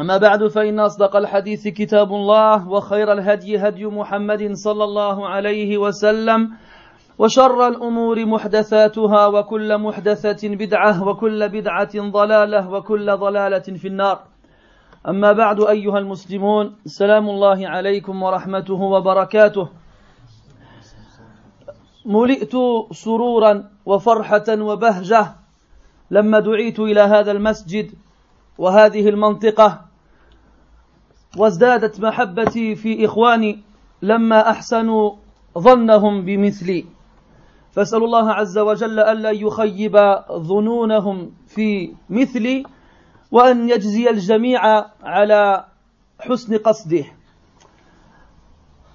[0.00, 6.50] أما بعد فإن أصدق الحديث كتاب الله وخير الهدي هدي محمد صلى الله عليه وسلم
[7.18, 14.20] وشر الأمور محدثاتها وكل محدثة بدعة وكل بدعة ضلالة وكل ضلالة في النار.
[15.08, 19.68] أما بعد أيها المسلمون سلام الله عليكم ورحمته وبركاته.
[22.06, 22.52] ملئت
[22.92, 25.26] سرورا وفرحة وبهجة
[26.10, 27.90] لما دعيت إلى هذا المسجد
[28.58, 29.80] وهذه المنطقة
[31.38, 33.62] وازدادت محبتي في إخواني
[34.02, 35.12] لما أحسنوا
[35.58, 36.84] ظنهم بمثلي.
[37.72, 39.96] فاسأل الله عز وجل ألا يخيب
[40.32, 42.64] ظنونهم في مثلي
[43.30, 44.60] وأن يجزي الجميع
[45.02, 45.64] على
[46.20, 47.04] حسن قصده.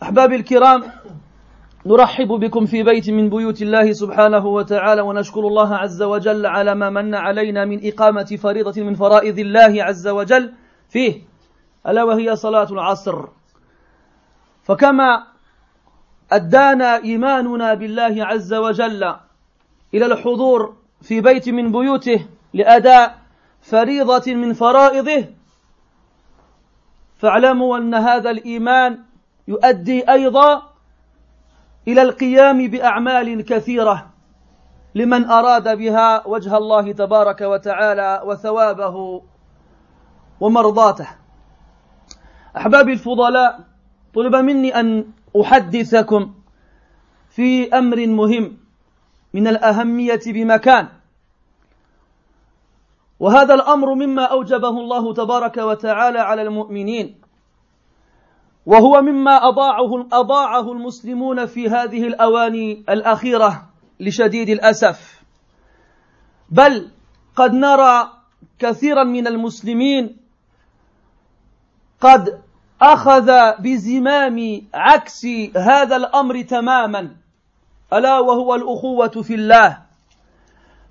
[0.03, 0.83] أحبابي الكرام
[1.85, 6.89] نرحب بكم في بيت من بيوت الله سبحانه وتعالى ونشكر الله عز وجل على ما
[6.89, 10.53] من علينا من إقامة فريضة من فرائض الله عز وجل
[10.89, 11.28] فيه.
[11.87, 13.25] ألا وهي صلاة العصر.
[14.63, 15.23] فكما
[16.31, 19.15] أدانا إيماننا بالله عز وجل
[19.93, 23.19] إلى الحضور في بيت من بيوته لأداء
[23.61, 25.25] فريضة من فرائضه
[27.17, 28.99] فاعلموا أن هذا الإيمان
[29.47, 30.63] يؤدي أيضا
[31.87, 34.09] إلى القيام بأعمال كثيرة
[34.95, 39.21] لمن أراد بها وجه الله تبارك وتعالى وثوابه
[40.39, 41.07] ومرضاته.
[42.59, 43.59] أحبابي الفضلاء
[44.15, 45.05] طلب مني أن
[45.41, 46.33] أحدثكم
[47.29, 48.57] في أمر مهم
[49.33, 50.87] من الأهمية بمكان.
[53.19, 57.21] وهذا الأمر مما أوجبه الله تبارك وتعالى على المؤمنين
[58.65, 65.23] وهو مما أضاعه, أضاعه المسلمون في هذه الأواني الأخيرة لشديد الأسف.
[66.49, 66.91] بل
[67.35, 68.11] قد نرى
[68.59, 70.17] كثيرا من المسلمين
[72.01, 72.41] قد
[72.81, 75.25] أخذ بزمام عكس
[75.55, 77.15] هذا الأمر تماما.
[77.93, 79.77] ألا وهو الأخوة في الله.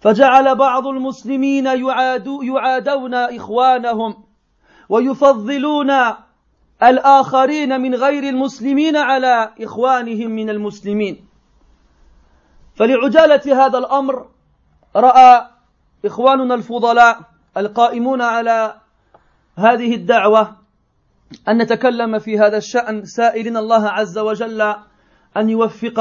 [0.01, 4.25] فجعل بعض المسلمين يعادو يعادون إخوانهم
[4.89, 5.91] ويفضلون
[6.83, 11.29] الآخرين من غير المسلمين على إخوانهم من المسلمين.
[12.77, 14.27] فلعجالة هذا الأمر
[14.97, 15.47] رأى
[16.05, 17.21] إخواننا الفضلاء
[17.57, 18.75] القائمون على
[19.57, 20.58] هذه الدعوة.
[21.48, 24.62] أن نتكلم في هذا الشأن سائلين الله عز وجل
[25.38, 26.00] أن يوفق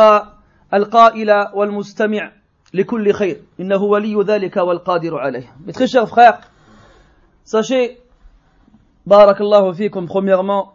[0.74, 2.32] القائل والمستمع
[2.74, 6.40] لكل خير إنه ولي ذلك والقادر عليه Mes très chers frères,
[7.44, 7.98] sachez,
[9.06, 10.72] barakallahu fikum, premièrement,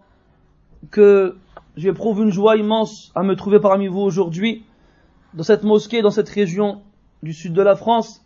[0.92, 1.36] que
[1.76, 4.64] j'éprouve une joie immense à me trouver parmi vous aujourd'hui,
[5.34, 6.82] dans cette mosquée, dans cette région
[7.24, 8.22] du sud de la France,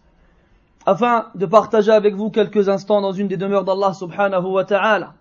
[0.86, 5.14] afin de partager avec vous quelques instants dans une des demeures d'Allah subhanahu wa ta'ala.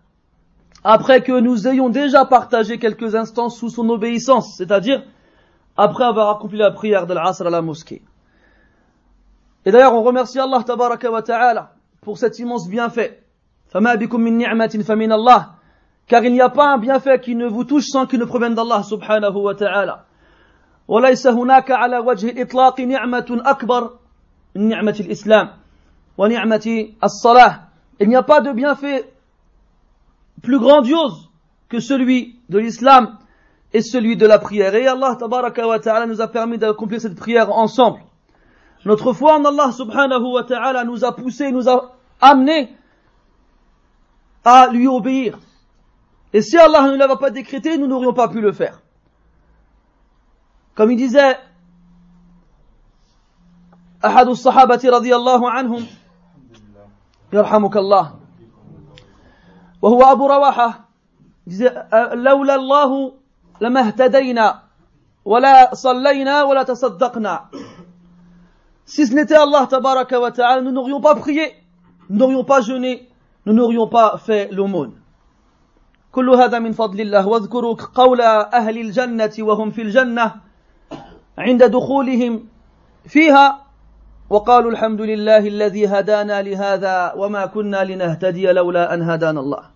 [0.84, 5.02] Après que nous ayons déjà partagé quelques instants sous son obéissance, c'est-à-dire
[5.76, 8.02] après avoir accompli la prière de l'Asr à la mosquée.
[9.66, 13.22] Et d'ailleurs, on remercie Allah tabaraka wa ta'ala pour cet immense bienfait.
[13.72, 15.46] فَمَا بِكُم مِّن نِعْمَةٍ فَمِنَ اللَّهِ
[16.06, 18.54] Car il n'y a pas un bienfait qui ne vous touche sans qu'il ne provienne
[18.54, 20.06] d'Allah subhanahu wa ta'ala.
[20.88, 23.90] وليس هناك على وجه الإطلاق نعمة أكبر
[24.56, 25.50] من نعمة الإسلام
[26.18, 27.60] ونعمة الصلاة.
[28.00, 29.12] Il n'y a pas de bienfait
[30.42, 31.30] plus grandiose
[31.68, 33.18] que celui de l'islam
[33.72, 34.74] et celui de la prière.
[34.74, 38.00] Et Allah tabaraka wa ta'ala nous a permis d'accomplir cette prière ensemble.
[38.84, 42.74] Notre foi en Allah subhanahu wa ta'ala nous a poussé, nous a amené
[44.44, 45.38] à lui obéir.
[46.32, 48.80] Et si Allah ne l'avait pas décrété, nous n'aurions pas pu le faire.
[50.74, 51.36] Comme il disait
[54.04, 55.86] أحد الصحابة رضي الله عنهم
[57.32, 58.20] يرحمك الله
[59.85, 60.69] وهو أبو رواحة.
[62.13, 63.13] لولا الله
[63.61, 64.59] لما اهتدينا
[65.25, 67.45] ولا صلينا ولا تصدقنا.
[68.85, 71.53] Si ce n'était Allah tabaraka wa ta'ala, nous n'aurions pas prié,
[72.09, 73.09] nous n'aurions pas jeûné,
[73.45, 74.93] nous n'aurions pas fait l'aumône.
[76.11, 77.27] كل هذا من فضل الله.
[77.27, 80.31] واذكروا قول أهل الجنة وهم في الجنة
[81.37, 82.43] عند دخولهم
[83.05, 83.61] فيها
[84.29, 89.74] وقالوا الحمد لله الذي هدانا لهذا وما كنا لنهتدي لولا أن هدانا الله.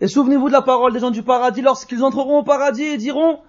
[0.00, 3.40] Et souvenez-vous de la parole des gens du paradis lorsqu'ils entreront au paradis et diront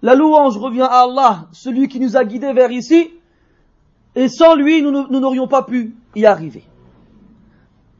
[0.00, 3.10] La louange revient à Allah, celui qui nous a guidés vers ici,
[4.14, 6.64] et sans lui, nous n'aurions pas pu y arriver.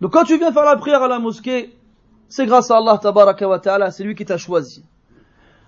[0.01, 1.79] Donc quand tu viens faire la prière à la mosquée,
[2.29, 4.85] c'est grâce à Allah tabaraka wa ta'ala, c'est lui qui t'a choisi.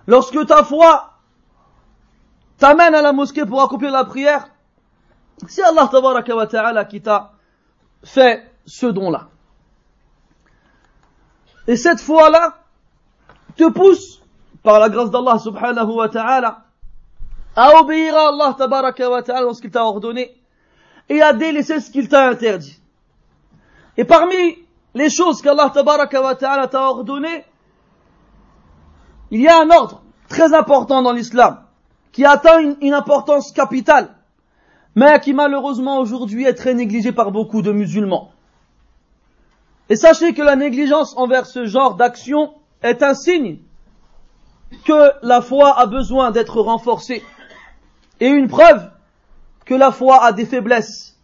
[0.07, 1.13] Lorsque ta foi
[2.59, 4.49] t'amène à la mosquée pour accomplir la prière,
[5.47, 7.33] c'est Allah tabaraka wa ta'ala qui t'a
[8.03, 9.29] fait ce don-là.
[11.67, 12.59] Et cette foi-là
[13.57, 14.21] te pousse,
[14.63, 16.65] par la grâce d'Allah subhanahu wa ta'ala,
[17.57, 20.35] à obéir à Allah tabaraka wa ta'ala ce qu'il t'a ordonné
[21.09, 22.79] et à délaisser ce qu'il t'a interdit.
[23.97, 24.59] Et parmi
[24.95, 27.45] les choses qu'Allah tabaraka wa ta'ala t'a ordonné,
[29.31, 31.65] il y a un ordre très important dans l'islam
[32.13, 34.15] qui atteint une importance capitale,
[34.95, 38.34] mais qui malheureusement aujourd'hui est très négligé par beaucoup de musulmans.
[39.89, 43.59] Et sachez que la négligence envers ce genre d'action est un signe
[44.85, 47.23] que la foi a besoin d'être renforcée
[48.21, 48.91] et une preuve
[49.65, 51.17] que la foi a des faiblesses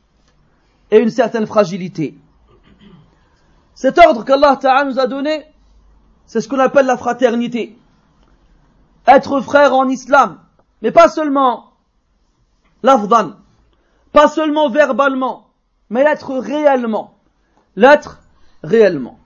[0.90, 2.16] et une certaine fragilité.
[3.74, 5.46] Cet ordre qu'Allah Ta'ala nous a donné,
[6.26, 7.78] c'est ce qu'on appelle la fraternité.
[9.06, 10.38] Être frère en islam,
[10.82, 11.72] mais pas seulement
[12.82, 13.32] l'afdan,
[14.12, 15.48] pas seulement verbalement,
[15.88, 17.14] mais l'être réellement.
[17.76, 18.20] L'être
[18.62, 19.18] réellement.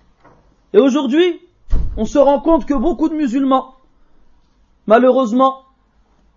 [0.72, 1.40] Et aujourd'hui,
[1.96, 3.76] on se rend compte que beaucoup de musulmans,
[4.86, 5.64] malheureusement,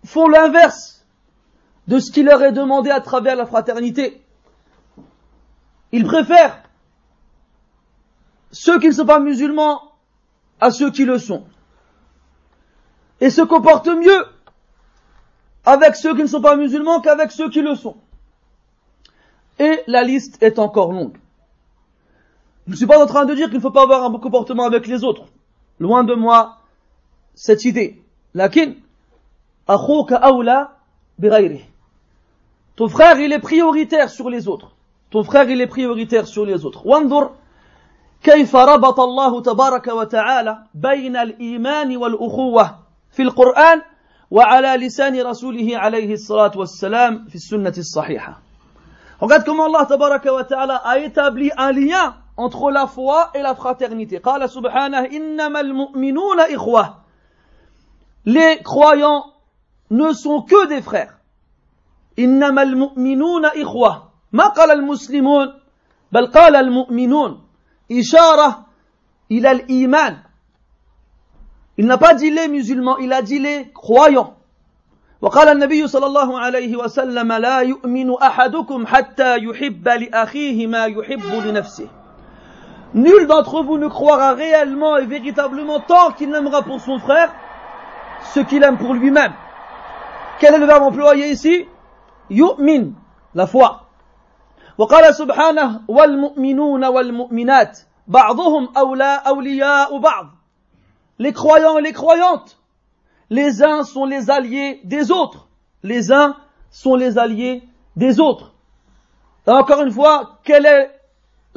[0.04, 1.06] font l'inverse
[1.86, 4.22] de ce qui leur est demandé à travers la fraternité.
[5.92, 6.62] Ils préfèrent
[8.50, 9.92] ceux qui ne sont pas musulmans
[10.60, 11.44] à ceux qui le sont.
[13.20, 14.26] Et se comportent mieux
[15.64, 17.96] avec ceux qui ne sont pas musulmans qu'avec ceux qui le sont.
[19.58, 21.18] Et la liste est encore longue.
[22.67, 24.19] Je ne suis pas en train de dire qu'il ne faut pas avoir un bon
[24.19, 25.25] comportement avec les autres.
[25.79, 26.57] Loin de moi
[27.33, 28.01] cette idée.
[28.33, 28.73] Lakin,
[32.75, 34.71] Ton frère, il est prioritaire sur les autres.
[35.09, 36.85] Ton frère, il est prioritaire sur les autres.
[36.85, 37.29] وانظر
[38.23, 42.75] كيف ربط الله تبارك وتعالى بين الإيمان والأخوة
[43.11, 43.81] في القرآن
[44.31, 48.41] وعلى لسان رسوله عليه الصلاة والسلام في السنة الصحيحة.
[49.21, 53.54] Regarde comment Allah tabaraka wa ta'ala a établi un lien entre la foi et la
[53.54, 54.18] fraternité.
[54.18, 57.02] قال سبحانه إنما المؤمنون إخوة.
[58.24, 59.24] Les croyants
[59.90, 61.18] ne sont que des frères.
[62.18, 64.10] إنما المؤمنون إخوة.
[64.32, 65.54] ما قال المسلمون
[66.12, 67.44] بل قال المؤمنون
[67.92, 68.66] إشارة
[69.30, 70.22] إلى الإيمان.
[71.76, 74.34] Il n'a pas dit les musulmans, il a dit les croyants.
[75.20, 81.97] وقال النبي صلى الله عليه وسلم لا يؤمن أحدكم حتى يحب لأخيه ما يحب لنفسه
[82.93, 87.33] Nul d'entre vous ne croira réellement et véritablement tant qu'il n'aimera pour son frère
[88.33, 89.33] ce qu'il aime pour lui-même.
[90.39, 91.65] Quel est le verbe employé ici
[92.29, 92.91] Yu'min,
[93.33, 93.79] la foi.
[94.77, 98.69] وقال سبحانه والمؤمنون والمؤمنات بعضهم
[99.27, 100.27] أولياء بعض
[101.19, 102.57] Les croyants et les croyantes,
[103.29, 105.47] les uns sont les alliés des autres.
[105.83, 106.35] Les uns
[106.71, 107.63] sont les alliés
[107.95, 108.53] des autres.
[109.47, 110.91] Et encore une fois, quelle est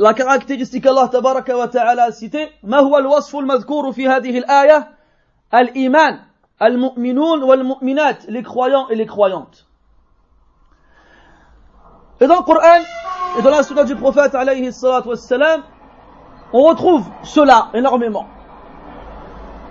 [0.01, 4.87] la caractéristique Allah tabaraka wa ta'ala a cité ما هو الوصف المذكور في هذه الآية
[5.53, 6.19] الإيمان
[6.61, 9.67] المؤمنون والمؤمنات les croyants et les croyantes
[12.19, 12.81] et dans le Coran
[13.37, 15.61] et dans la sunna du prophète alayhi salatu wassalam
[16.51, 18.25] on retrouve cela énormément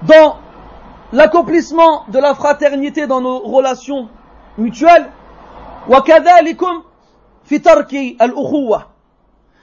[0.03, 0.37] dans
[1.13, 4.09] l'accomplissement de la fraternité dans nos relations
[4.59, 5.11] mutuelles
[5.89, 6.83] وكذلكم
[7.45, 8.90] في ترك الأخوة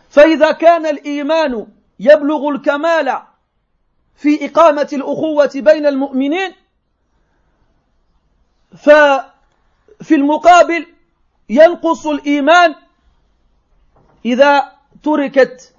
[0.10, 1.68] فإذا كان الإيمان
[2.00, 3.22] يبلغ الكمال
[4.16, 6.54] في إقامة الأخوة بين المؤمنين
[8.78, 10.88] ففي المقابل
[11.50, 12.76] ينقص الإيمان
[14.26, 14.72] إذا
[15.04, 15.74] تركت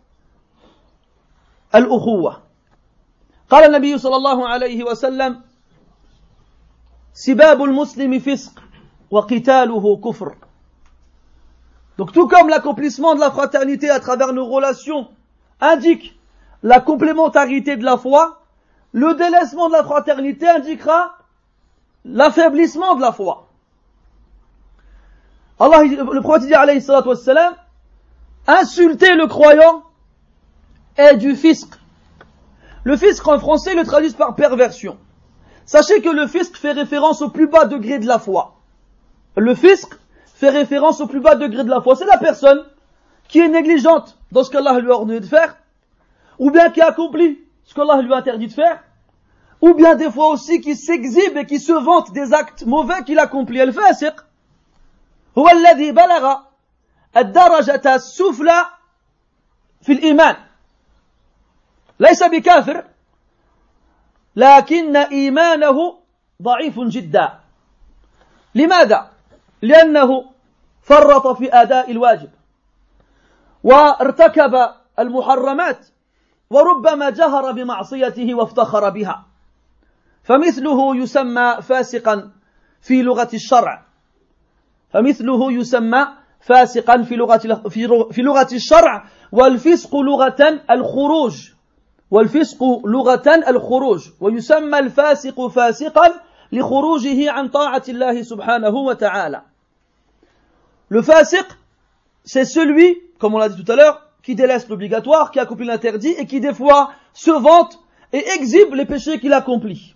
[1.74, 2.42] الأخوة.
[3.50, 5.42] قال النبي صلى الله عليه وسلم
[7.14, 8.62] سباب المسلم فسق
[9.10, 10.36] وقتاله كفر.
[11.98, 15.08] Donc tout comme l'accomplissement de la fraternité à travers nos relations
[15.60, 16.16] indique
[16.62, 18.42] la complémentarité de la foi,
[18.92, 21.18] le délaissement de la fraternité indiquera
[22.04, 23.48] l'affaiblissement de la foi.
[25.58, 26.84] Allah, le prophète dit alayhi
[28.46, 29.82] insulter le croyant
[30.96, 31.68] est du fisc.
[32.84, 34.96] Le fisc en français le traduit par perversion.
[35.66, 38.54] Sachez que le fisc fait référence au plus bas degré de la foi.
[39.36, 39.98] Le fisc
[40.37, 41.95] fait référence au plus bas degré de la foi.
[41.95, 42.63] C'est la personne
[43.27, 45.57] qui est négligente dans ce qu'Allah lui a ordonné de faire,
[46.39, 48.83] ou bien qui accomplit ce qu'Allah lui a interdit de faire,
[49.61, 53.19] ou bien des fois aussi qui s'exhibe et qui se vante des actes mauvais qu'il
[53.19, 53.61] accomplit.
[53.61, 54.25] الفاسق
[55.37, 56.35] هو الذي بلغ
[57.17, 58.65] الدرجة السفلى
[59.81, 60.35] في الإيمان
[61.99, 62.83] ليس بكافر
[64.35, 65.99] لكن إيمانه
[66.41, 67.39] ضعيف جدا
[68.55, 69.09] لماذا؟
[69.62, 70.24] لأنه
[70.82, 72.30] فرط في أداء الواجب
[73.64, 75.86] وارتكب المحرمات
[76.50, 79.26] وربما جهر بمعصيته وافتخر بها
[80.22, 82.30] فمثله يسمى فاسقا
[82.82, 83.86] في لغة الشرع
[84.90, 86.06] فمثله يسمى
[86.40, 87.68] فاسقا في لغة
[88.10, 91.50] في لغة الشرع والفسق لغة الخروج
[92.10, 96.20] والفسق لغة الخروج ويسمى الفاسق فاسقا
[96.52, 99.42] لخروجه عن طاعة الله سبحانه وتعالى.
[100.88, 101.44] Le fasiq,
[102.24, 106.14] c'est celui, comme on l'a dit tout à l'heure, qui délaisse l'obligatoire, qui accomplit l'interdit
[106.18, 107.78] et qui des fois se vante
[108.12, 109.94] et exhibe les péchés qu'il accomplit.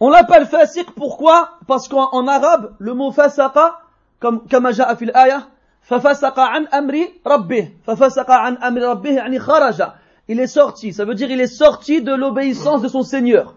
[0.00, 1.58] On l'appelle fasiq pourquoi?
[1.66, 3.80] Parce qu'en arabe, le mot fasaqa,
[4.20, 5.48] comme kama ja'a fil ayah,
[5.82, 9.96] fafasaqa an amri rabbih, fafasaqa an amri rabbih, yani kharaja.
[10.28, 13.54] Il est sorti, ça veut dire il est sorti de l'obéissance de son Seigneur.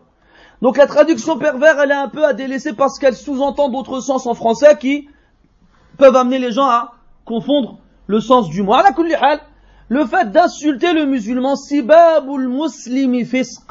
[0.61, 4.27] Donc la traduction pervers, elle est un peu à délaisser parce qu'elle sous-entend d'autres sens
[4.27, 5.07] en français qui
[5.98, 6.94] peuvent amener les gens à
[7.24, 8.74] confondre le sens du mot.
[9.88, 13.62] Le fait d'insulter le musulman, sibabul muslimi fisq.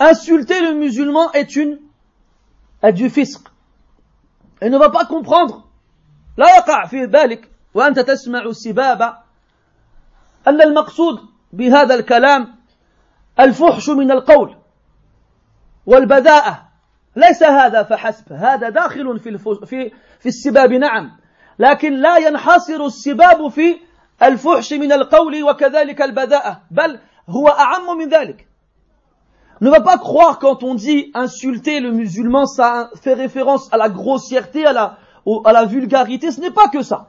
[0.00, 1.78] Insulter le musulman est une,
[2.82, 3.40] est du fisq.
[4.60, 5.64] Et ne va pas comprendre.
[6.36, 9.02] لا يقع في بالك وأنت تسمع السباب
[10.48, 11.20] أن المقصود
[11.52, 12.54] بهذا الكلام
[13.40, 14.56] الفحش من القول
[15.86, 16.67] والبذاءة
[17.19, 21.11] ليس هذا فحسب هذا داخل في في في السباب نعم
[21.59, 23.77] لكن لا ينحصر السباب في
[24.23, 26.99] الفحش من القول وكذلك البذاءة بل
[27.29, 28.49] هو أعم من ذلك
[29.61, 33.89] Ne va pas croire quand on dit insulter le musulman, ça fait référence à la
[33.89, 34.97] grossièreté, à la,
[35.43, 36.31] à la vulgarité.
[36.31, 37.07] Ce n'est pas que ça.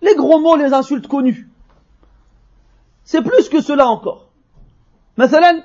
[0.00, 1.46] Les gros mots, les insultes connues.
[3.02, 4.30] C'est plus que cela encore.
[5.18, 5.64] مثلا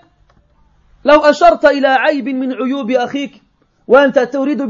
[1.05, 3.41] لو أشرت إلى عيب من عيوب أخيك
[3.88, 4.62] وأنت تريد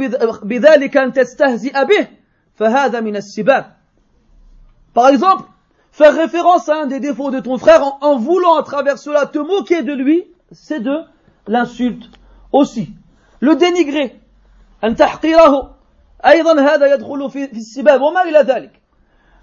[0.43, 2.09] بذلك أن تستهزئ به
[2.55, 3.75] فهذا من السباب
[4.95, 5.45] Par exemple,
[5.91, 9.27] faire référence à un des défauts de ton frère en, en voulant à travers cela
[9.27, 11.03] te moquer de lui, c'est de
[11.49, 12.11] l'insulte
[12.53, 12.91] aussi.
[13.41, 14.21] Le dénigrer.
[14.85, 15.75] أن تحقيره
[16.27, 18.81] أيضا هذا يدخل في, في السباب وما إلى ذلك.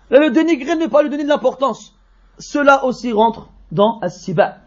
[0.09, 1.95] Le dénigrer ne pas lui donner de l'importance.
[2.37, 4.61] Cela aussi rentre dans السباب.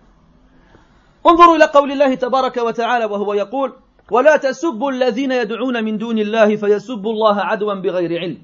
[1.27, 3.73] انظروا إلى قول الله تبارك وتعالى وهو يقول
[4.12, 8.38] ولا تسبوا الذين يدعون من دون الله فيسبوا الله عدوا بغير علم.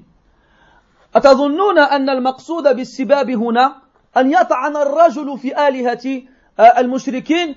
[1.14, 3.74] أتظنون أن المقصود بالسباب هنا
[4.16, 6.22] أن يطعن الرجل في آلهة
[6.78, 7.54] المشركين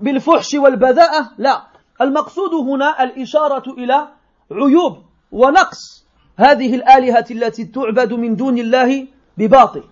[0.00, 1.62] بالفحش والبذاءة؟ لا.
[2.00, 4.08] المقصود هنا الإشارة إلى
[4.52, 4.98] عيوب
[5.32, 9.06] ونقص هذه الآلهة التي تعبد من دون الله
[9.38, 9.84] بباطل.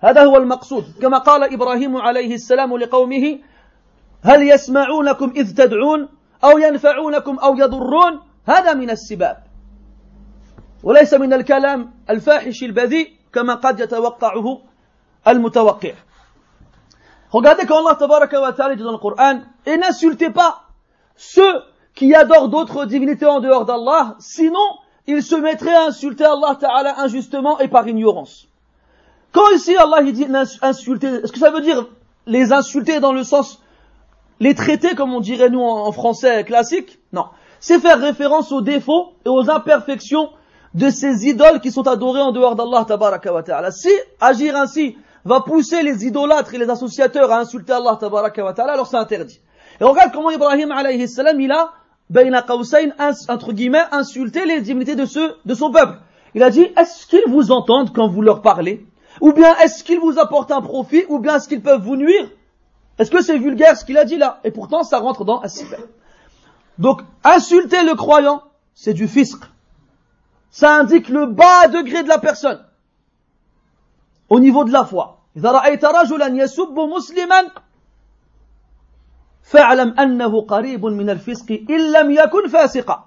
[0.00, 0.84] هذا هو المقصود.
[1.02, 3.38] كما قال إبراهيم عليه السلام لقومه
[4.22, 6.08] هل يسمعونكم إذ تدعون؟
[6.43, 9.43] أو ينفعونكم أو يضرون هذا من السباب
[10.83, 14.61] وليس من الكلام الفاحش البذيء كما قد يتوقعه
[15.27, 15.93] المتوقع
[17.29, 20.61] Regardez quand Allah tabaraka wa ta'ala dit dans le Coran, et n'insultez pas
[21.17, 21.61] ceux
[21.93, 24.65] qui adorent d'autres divinités en dehors d'Allah, sinon
[25.07, 28.47] ils se mettraient à insulter Allah ta'ala injustement et par ignorance.
[29.33, 30.25] Quand ici Allah dit
[30.61, 31.87] insulter, est-ce que ça veut dire
[32.27, 33.61] les insulter dans le sens
[34.42, 37.26] les traiter comme on dirait nous en français classique Non.
[37.60, 40.30] C'est faire référence aux défauts et aux imperfections
[40.74, 43.70] de ces idoles qui sont adorées en dehors d'Allah tabaraka ta'ala.
[43.70, 48.88] Si agir ainsi va pousser les idolâtres et les associateurs à insulter Allah tabaraka alors
[48.88, 49.40] c'est interdit.
[49.80, 51.70] Et regarde comment Ibrahim alayhi salam, il a,
[52.10, 52.44] bayna
[53.28, 55.06] entre guillemets, insulté les divinités de
[55.46, 55.98] de son peuple.
[56.34, 58.84] Il a dit, est-ce qu'ils vous entendent quand vous leur parlez?
[59.20, 61.04] Ou bien est-ce qu'ils vous apportent un profit?
[61.08, 62.28] Ou bien est-ce qu'ils peuvent vous nuire?
[62.97, 64.39] Est-ce que c'est vulgaire ce qu'il a dit là?
[64.43, 65.63] Et pourtant, ça rentre dans as
[66.77, 69.39] Donc, insulter le croyant, c'est du fisc.
[70.49, 72.63] Ça indique le bas degré de la personne
[74.29, 75.13] au niveau de la foi.
[75.37, 77.51] إذا رأيت رجلا يسب مسلما
[79.43, 83.03] فاعلم أنه قريب من الفسق إن لم يكن فاسقا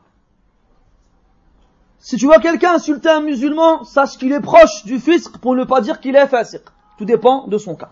[2.02, 5.64] Si tu vois quelqu'un insulter un musulman, sache qu'il est proche du fisc pour ne
[5.64, 6.62] pas dire qu'il est fasiq.
[6.96, 7.90] Tout dépend de son cas.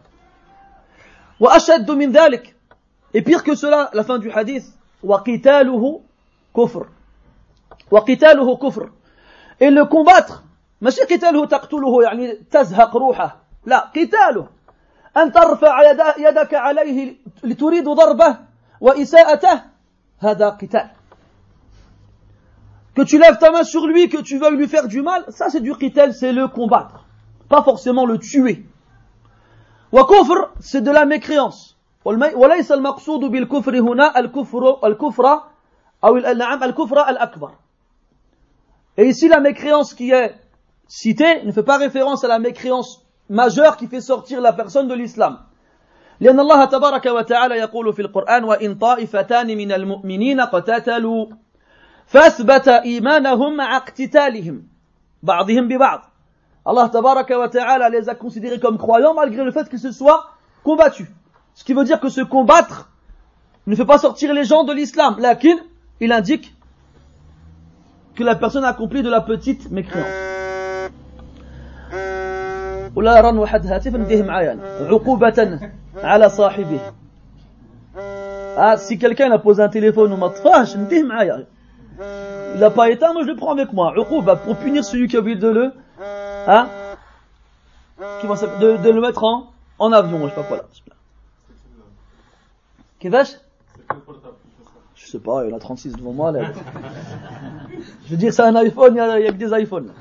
[1.41, 2.55] وأشد من ذلك
[3.15, 4.65] Et pire que cela, la fin du hadith,
[5.03, 6.01] وقتاله
[6.57, 6.87] كفر
[7.91, 8.91] وقتاله كفر
[9.61, 10.43] Et le combattre,
[10.81, 14.49] ماشي قتاله تقتله يعني تزهق روحه لا قتاله
[15.17, 15.83] أن ترفع
[16.19, 18.37] يدك عليه لتريد ضربه
[18.81, 19.63] وإساءته
[20.19, 20.91] هذا قتال
[22.99, 25.51] que tu lèves ta main sur lui, que tu veuilles lui faire du mal, ça
[25.51, 27.05] c'est du qital, c'est le combattre,
[27.49, 28.67] pas forcément le tuer.
[30.02, 31.76] Kufr, c'est de la mécréance.
[32.06, 35.42] وليس المقصود بالكفر هنا الكفر الكفر
[36.04, 37.52] أو نعم الكفر الأكبر.
[38.98, 40.36] Et ici la mécréance qui est
[40.88, 44.94] citée ne fait pas référence à la mécréance majeure qui fait sortir la personne de
[44.94, 45.38] l'islam.
[46.20, 51.26] لأن الله تبارك وتعالى يقول في القرآن وإن طائفتان من المؤمنين قتتلوا
[52.08, 54.64] فأثبت إيمانهم مع اقتتالهم
[55.24, 56.13] بعضهم ببعض
[56.65, 60.31] Allah tabaraka wa ta'ala les a considérés comme croyants malgré le fait qu'ils se soient
[60.65, 61.09] combattus.
[61.55, 62.91] Ce qui veut dire que se combattre
[63.67, 65.17] ne fait pas sortir les gens de l'islam.
[65.19, 65.57] Lakin,
[66.01, 66.55] il indique
[68.15, 70.29] que la personne a accompli de la petite mécréance.
[72.97, 74.59] ولا رن واحد هاتف نديه معايا
[74.91, 75.59] عقوبة
[76.03, 76.81] على صاحبه.
[78.57, 80.33] Ah, si quelqu'un a posé un téléphone ou m'a
[80.77, 81.47] نديه معايا.
[82.55, 83.93] Il n'a pas éteint, moi je le prends avec moi.
[83.97, 85.73] Uquba, pour punir celui qui a oublié de le,
[86.47, 86.69] hein,
[88.21, 90.65] qui va de, de le mettre en, en avion, je sais pas quoi là.
[92.99, 93.37] Qu'est-ce
[94.95, 96.53] Je sais pas, il y en a 36 devant moi là.
[98.05, 99.93] Je veux dire, c'est un iPhone, il y a, il y a que des iPhones.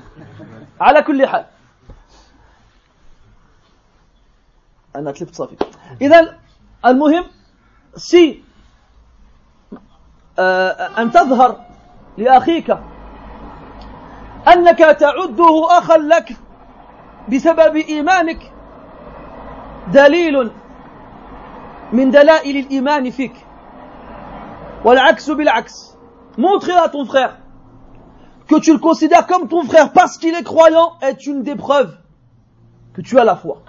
[0.80, 1.44] على كل حال.
[4.96, 5.56] أنا تلفت صافي.
[6.00, 6.38] إذا
[6.86, 7.24] المهم
[7.96, 8.42] si
[10.98, 11.66] أن تظهر
[12.18, 12.78] لأخيك
[14.52, 16.36] أنك تعده أخا لك
[17.28, 18.52] بسبب إيمانك
[19.92, 20.50] دليل
[21.92, 23.34] من دلائل الإيمان فيك
[24.84, 25.88] والعكس بالعكس
[26.38, 27.36] montrer à ton frère
[28.48, 31.96] que tu le considères comme ton frère parce qu'il est croyant est une des preuves
[32.94, 33.62] que tu as la foi.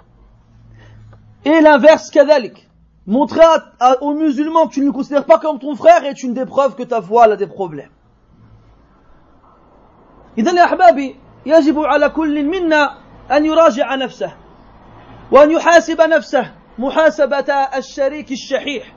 [1.44, 2.68] Et l'inverse, kadalik.
[3.06, 3.44] Montrer
[4.00, 6.74] aux musulmans que tu ne le considères pas comme ton frère est une des preuves
[6.76, 7.90] que ta foi a des problèmes.
[10.37, 12.97] إذا يا أحبابي يجب على كل منا
[13.31, 14.35] أن يراجع نفسه
[15.31, 18.95] وأن يحاسب نفسه محاسبة الشريك الشحيح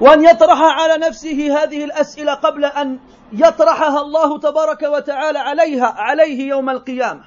[0.00, 2.98] وأن يطرح على نفسه هذه الأسئلة قبل أن
[3.32, 7.24] يطرحها الله تبارك وتعالى عليها عليه يوم القيامة.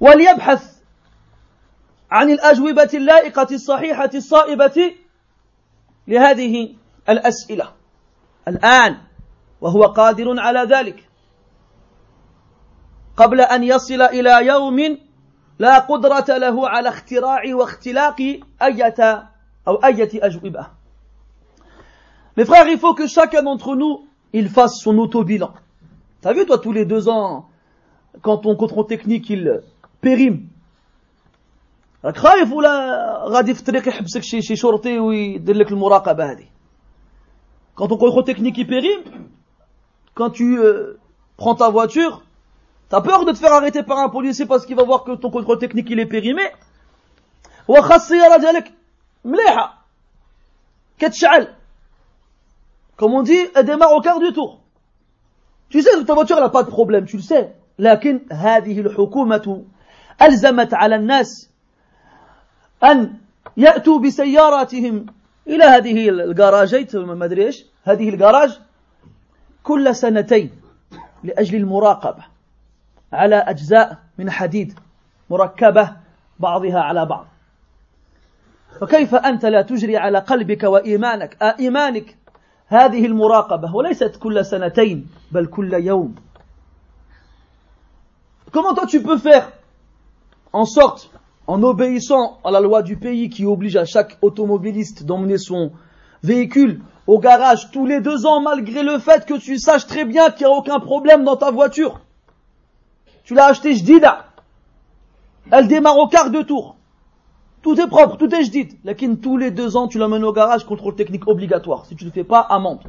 [0.00, 0.82] وليبحث
[2.10, 4.94] عن الأجوبة اللائقة الصحيحة الصائبة
[6.08, 6.74] لهذه
[7.08, 7.72] الأسئلة.
[8.48, 9.00] الآن
[9.62, 11.08] وهو قادر على ذلك
[13.16, 14.98] قبل أن يصل إلى يوم
[15.58, 18.20] لا قدرة له على اختراع واختلاق
[18.62, 19.28] أية
[19.68, 20.66] أو أية أجوبة
[22.34, 25.52] Mes frères, il faut que chacun d'entre nous, il fasse son auto-bilan.
[26.22, 27.50] T'as vu, toi, tous les deux ans,
[28.22, 29.60] quand ton contrôle technique, il
[30.00, 30.48] périme.
[32.04, 36.46] راك خايف ولا غادي في الطريق يحبسك شي شي شرطي ويدير لك المراقبه هذه
[37.76, 39.31] contrôle technique il périme
[40.13, 40.99] quand tu euh,
[41.37, 42.23] prends ta voiture,
[42.89, 45.11] tu as peur de te faire arrêter par un policier parce qu'il va voir que
[45.15, 46.43] ton contrôle technique il est périmé.
[52.95, 54.61] Comme on dit, elle démarre au quart du tour.
[55.69, 57.53] Tu sais que ta voiture n'a pas de problème, tu le sais.
[57.79, 59.65] لكن هذه الحكومة
[60.21, 61.49] ألزمت على الناس
[62.83, 63.13] أن
[63.57, 65.05] يأتوا بسياراتهم
[65.47, 68.59] إلى هذه الجراجات ما أدري إيش هذه الجراج
[69.62, 70.50] كل سنتين
[71.24, 72.24] لأجل المراقبة
[73.12, 74.78] على أجزاء من حديد
[75.30, 75.96] مركبة
[76.38, 77.26] بعضها على بعض.
[78.80, 82.16] فكيف أنت لا تجري على قلبك وإيمانك؟ إيمانك.
[82.66, 86.14] هذه المراقبة وليست كل سنتين بل كل يوم.
[88.50, 89.50] Comment toi tu peux faire
[90.52, 91.10] en sorte,
[91.46, 95.72] en obéissant à la loi du pays qui oblige à chaque automobiliste d'emmener son
[96.22, 100.30] véhicule au garage tous les deux ans malgré le fait que tu saches très bien
[100.30, 102.00] qu'il n'y a aucun problème dans ta voiture.
[103.24, 104.26] Tu l'as acheté jdida.
[105.50, 106.76] Elle démarre au quart de tour.
[107.62, 108.78] Tout est propre, tout est jdid.
[108.84, 111.86] Lakin tous les deux ans tu l'emmènes au garage, contrôle technique obligatoire.
[111.86, 112.80] Si tu ne le fais pas, amende.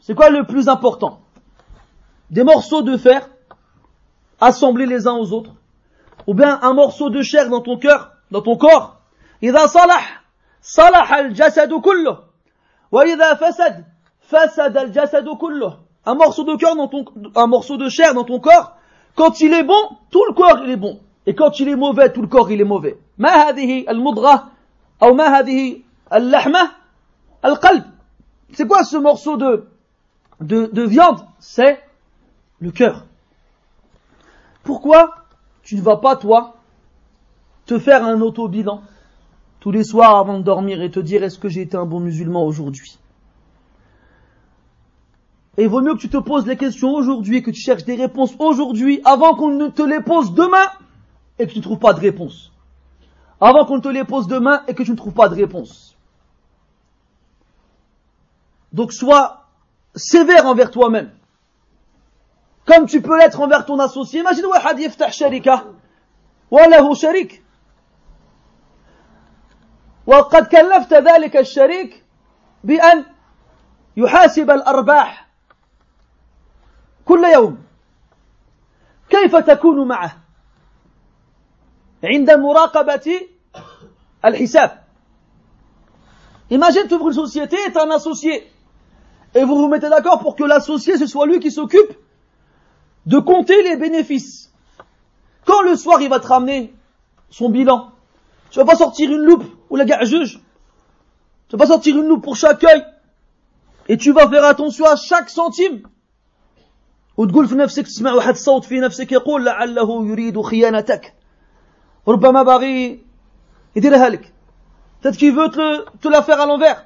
[0.00, 1.20] C'est quoi le plus important?
[2.30, 3.28] Des morceaux de fer
[4.40, 5.52] assemblés les uns aux autres?
[6.26, 8.97] Ou bien un morceau de chair dans ton cœur, dans ton corps,
[9.43, 10.23] إذا صلح
[10.61, 12.19] صلح الجسد كله
[12.91, 13.85] وإذا فسد
[14.21, 17.05] فسد الجسد كله un morceau de cœur dans ton
[17.35, 18.77] un morceau de chair dans ton corps
[19.15, 22.11] quand il est bon tout le corps il est bon et quand il est mauvais
[22.11, 24.51] tout le corps il est mauvais ما هذه المضغة
[25.03, 25.81] أو ما هذه
[26.13, 26.71] اللحمة
[27.45, 27.83] القلب
[28.53, 29.67] c'est quoi ce morceau de
[30.41, 31.83] de, de viande c'est
[32.59, 33.05] le cœur
[34.63, 35.15] pourquoi
[35.63, 36.55] tu ne vas pas toi
[37.78, 38.82] faire un auto-bilan
[39.60, 42.00] tous les soirs avant de dormir et te dire est-ce que j'ai été un bon
[42.00, 42.98] musulman aujourd'hui?
[45.56, 47.94] Et il vaut mieux que tu te poses les questions aujourd'hui, que tu cherches des
[47.94, 50.66] réponses aujourd'hui avant qu'on ne te les pose demain
[51.38, 52.52] et que tu ne trouves pas de réponse.
[53.40, 55.96] Avant qu'on ne te les pose demain et que tu ne trouves pas de réponse.
[58.72, 59.46] Donc sois
[59.94, 61.10] sévère envers toi-même.
[62.64, 64.20] Comme tu peux l'être envers ton associé.
[64.20, 65.64] Imagine, Wahad Yiftah Sharika.
[66.50, 67.41] Wallahu Sharik.
[70.06, 72.04] وقد كلفت ذلك الشريك
[72.64, 73.04] بأن
[73.96, 75.28] يحاسب الأرباح
[77.04, 77.62] كل يوم
[79.10, 80.18] كيف تكون معه
[82.04, 83.28] عند مراقبة
[84.24, 84.82] الحساب
[86.50, 88.46] Imagine, tu ouvres une société et tu un associé.
[89.34, 91.96] Et vous vous mettez d'accord pour que l'associé, ce soit lui qui s'occupe
[93.06, 94.52] de compter les bénéfices.
[95.46, 96.74] Quand le soir, il va te ramener
[97.30, 97.91] son bilan,
[98.51, 100.39] tu vas pas sortir une loupe ou la gars juge.
[101.47, 102.85] Tu vas pas sortir une loupe pour chaque œil.
[103.89, 105.83] Et tu vas faire attention à chaque centime.
[107.17, 111.13] وتقول في نفسك تسمع واحد الصوت في نفسك يقول لعله يريد خيانتك
[112.07, 112.99] ربما باغي
[113.75, 114.33] يديرها لك
[115.01, 116.85] peut-être qu'il veut te, te la faire à l'envers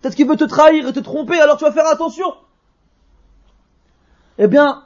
[0.00, 2.32] peut-être qu'il veut te trahir et te tromper alors tu vas faire attention
[4.38, 4.82] eh bien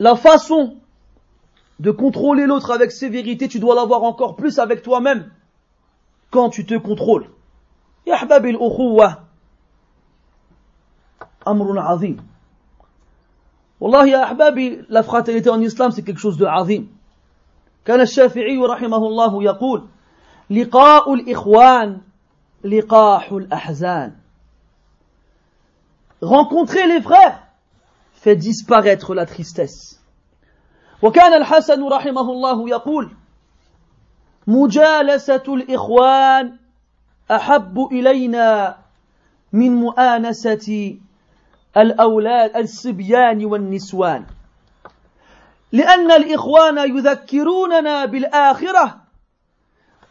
[0.00, 0.76] la façon
[1.78, 5.30] de contrôler l'autre avec sévérité tu dois l'avoir encore plus avec toi-même
[6.31, 7.27] quand tu te contrôles.
[8.07, 9.17] يا أحبابي الأخوة
[11.47, 12.17] أمر عظيم.
[13.79, 16.87] والله يا أحبابي la fraternité en islam c'est quelque chose de عظيم.
[17.85, 19.87] كان الشافعي رحمه الله يقول
[20.49, 22.01] لقاء الإخوان
[22.63, 24.15] لقاح الأحزان.
[26.21, 27.39] rencontrer les frères
[28.13, 29.99] fait disparaître la tristesse.
[31.01, 33.11] وكان الحسن رحمه الله يقول
[34.47, 36.57] مجالسة الإخوان
[37.31, 38.77] أحب إلينا
[39.53, 40.97] من مؤانسة
[41.77, 44.25] الأولاد الصبيان والنسوان.
[45.71, 49.01] لأن الإخوان يذكروننا بالآخرة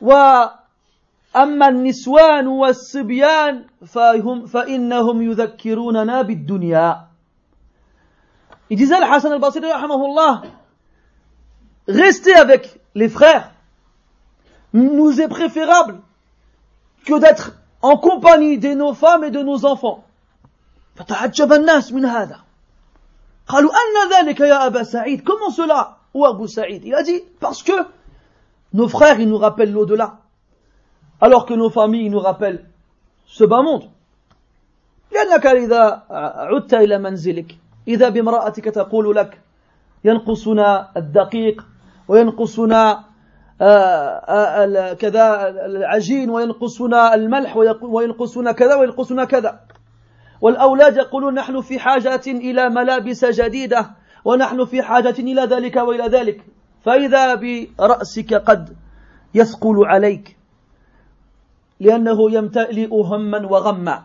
[0.00, 7.10] وأما النسوان والصبيان فهم فإنهم يذكروننا بالدنيا.
[8.70, 9.62] Il disait al Hassan al-Basri,
[11.88, 13.49] restez avec les frères.
[14.73, 15.99] nous est préférable
[17.05, 20.03] que d'être en compagnie de nos femmes et de nos enfants.
[20.95, 22.39] فتعجب الناس من هذا
[23.47, 27.63] قالوا أن ذلك يا أبا سعيد comment cela ou Abu Saïd il a dit parce
[27.63, 27.73] que
[28.73, 30.19] nos frères ils nous rappellent l'au-delà
[31.19, 32.65] alors que nos familles ils nous rappellent
[33.25, 33.89] ce bas monde
[35.11, 36.03] لأنك إذا
[36.51, 39.41] عدت إلى منزلك إذا بامرأتك تقول لك
[40.03, 41.65] ينقصنا الدقيق
[42.07, 43.03] وينقصنا
[44.98, 49.60] كذا العجين وينقصنا الملح وينقصنا كذا وينقصنا كذا.
[50.40, 53.90] والأولاد يقولون نحن في حاجة إلى ملابس جديدة
[54.24, 56.44] ونحن في حاجة إلى ذلك وإلى ذلك.
[56.84, 58.76] فإذا برأسك قد
[59.34, 60.36] يثقل عليك
[61.80, 64.02] لأنه يمتلئ هما وغما.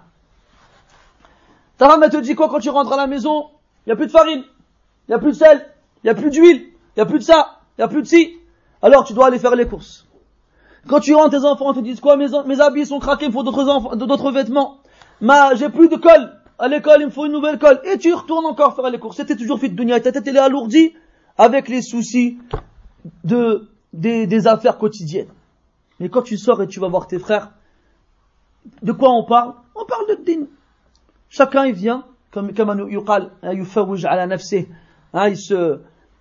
[1.77, 3.47] Ta femme, te dit quoi quand tu rentres à la maison?
[3.85, 4.43] Il n'y a plus de farine,
[5.07, 5.65] il n'y a plus de sel,
[6.03, 8.01] il n'y a plus d'huile, il n'y a plus de ça, il n'y a plus
[8.01, 8.33] de ci.
[8.85, 10.05] Alors tu dois aller faire les courses.
[10.87, 12.17] Quand tu rentres, tes enfants te disent quoi?
[12.17, 14.77] Mes, mes habits sont craqués, il me faut d'autres vêtements.
[15.21, 16.31] Ma, j'ai plus de colle.
[16.59, 17.81] À l'école, il me faut une nouvelle colle.
[17.83, 19.17] Et tu retournes encore faire les courses.
[19.17, 19.99] C'était toujours fait de dunya.
[19.99, 20.93] Ta tête, elle est alourdie
[21.35, 22.37] avec les soucis
[23.23, 25.29] de, des, des affaires quotidiennes.
[25.99, 27.53] Mais quand tu sors et tu vas voir tes frères,
[28.83, 29.55] de quoi on parle?
[29.73, 30.45] On parle de din.
[31.29, 32.87] Chacun, il vient, comme, comme hein,
[35.27, 35.79] il se,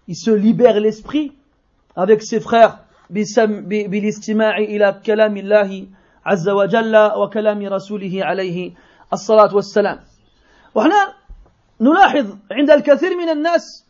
[0.09, 1.35] il se libère l'esprit
[1.97, 2.79] avec ses frères
[3.11, 5.87] بالاستماع إلى كلام الله
[6.27, 8.73] عز وجل وكلام رسوله عليه
[9.13, 10.01] الصلاة والسلام
[10.75, 11.15] وهنا
[11.81, 13.87] نلاحظ عند الكثير من الناس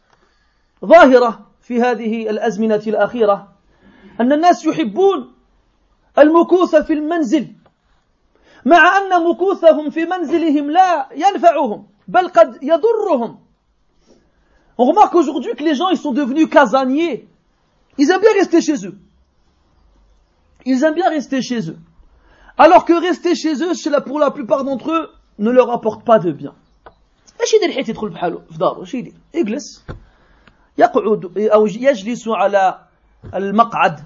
[0.85, 3.53] ظاهرة في هذه الأزمنة الأخيرة
[4.21, 5.33] أن الناس يحبون
[6.19, 7.53] المكوث في المنزل
[8.65, 13.39] مع أن مكوثهم في منزلهم لا ينفعهم بل قد يضرهم.
[14.77, 17.29] On remarque aujourd'hui que les gens ils sont devenus casaniers.
[17.98, 18.98] Ils aiment bien rester chez eux.
[20.66, 21.78] Ils aiment bien rester chez eux.
[22.58, 26.32] Alors que rester chez eux, pour la plupart d'entre eux, ne leur apporte pas de
[26.32, 26.54] bien.
[27.42, 29.86] ايش يدير حيت يدخل بحاله في داره ايش يدير يجلس
[30.78, 32.80] يقعد او يجلس على
[33.36, 34.00] المقعد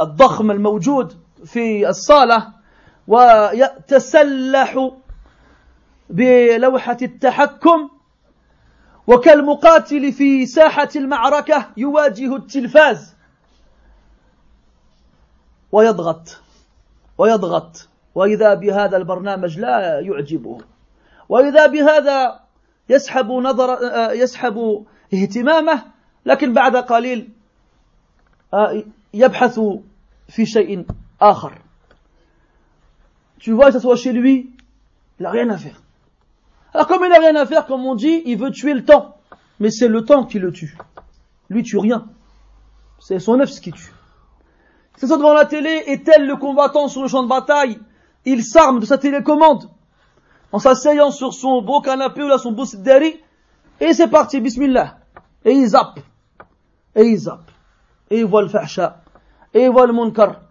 [0.00, 1.12] الضخم الموجود
[1.44, 2.52] في الصالة
[3.08, 4.90] ويتسلح
[6.10, 7.88] بلوحة التحكم
[9.07, 13.15] وكالمقاتل في ساحة المعركة يواجه التلفاز.
[15.71, 16.41] ويضغط
[17.17, 20.57] ويضغط وإذا بهذا البرنامج لا يعجبه.
[21.29, 22.39] وإذا بهذا
[22.89, 23.77] يسحب نظر
[24.13, 25.83] يسحب اهتمامه
[26.25, 27.29] لكن بعد قليل
[29.13, 29.59] يبحث
[30.27, 30.85] في شيء
[31.21, 31.57] آخر.
[33.39, 34.51] Tu vois, que ça soit chez lui,
[35.19, 35.82] il n'a rien à faire.
[36.73, 39.17] Alors comme il n'a rien à faire, comme on dit, il veut tuer le temps.
[39.59, 40.77] Mais c'est le temps qui le tue.
[41.49, 42.07] Lui tue rien.
[42.99, 43.93] C'est son œuf qui tue.
[44.97, 47.79] C'est ça devant la télé, et tel le combattant sur le champ de bataille,
[48.25, 49.69] il s'arme de sa télécommande,
[50.51, 53.19] en s'asseyant sur son beau canapé ou là son beau sidari,
[53.79, 54.97] et c'est parti, bismillah.
[55.43, 55.99] Et il zappe.
[56.95, 57.51] Et il zappe.
[58.09, 59.01] Et il voit le fahsha.
[59.53, 60.41] Et il voit le munkar.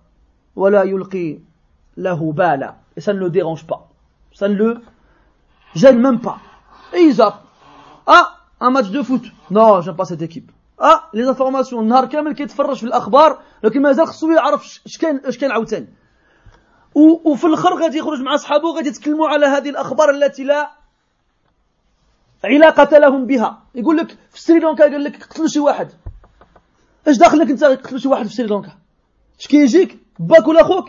[2.97, 3.89] Et ça ne le dérange pas.
[4.35, 4.83] Ça ne le
[5.75, 6.39] gêne même pas.
[6.93, 7.43] Et il zappe.
[8.07, 9.25] Ah, un match de foot.
[9.51, 10.51] Non, j'aime pas cette équipe.
[10.81, 15.39] آه لي زانفورماسيون النهار كامل كيتفرج في الاخبار لكن مازال خصو يعرف اش كاين اش
[15.39, 15.89] كاين عاوتاني
[16.95, 20.71] وفي الآخر غادي يخرج مع اصحابه غادي يتكلموا على هذه الاخبار التي لا
[22.45, 25.89] علاقة لهم بها يقول لك في سريلانكا قال لك قتلوا شي واحد
[27.09, 28.73] اش داخلك انت قتلوا شي واحد في سريلانكا
[29.41, 30.89] اش كيجيك باك ولا خوك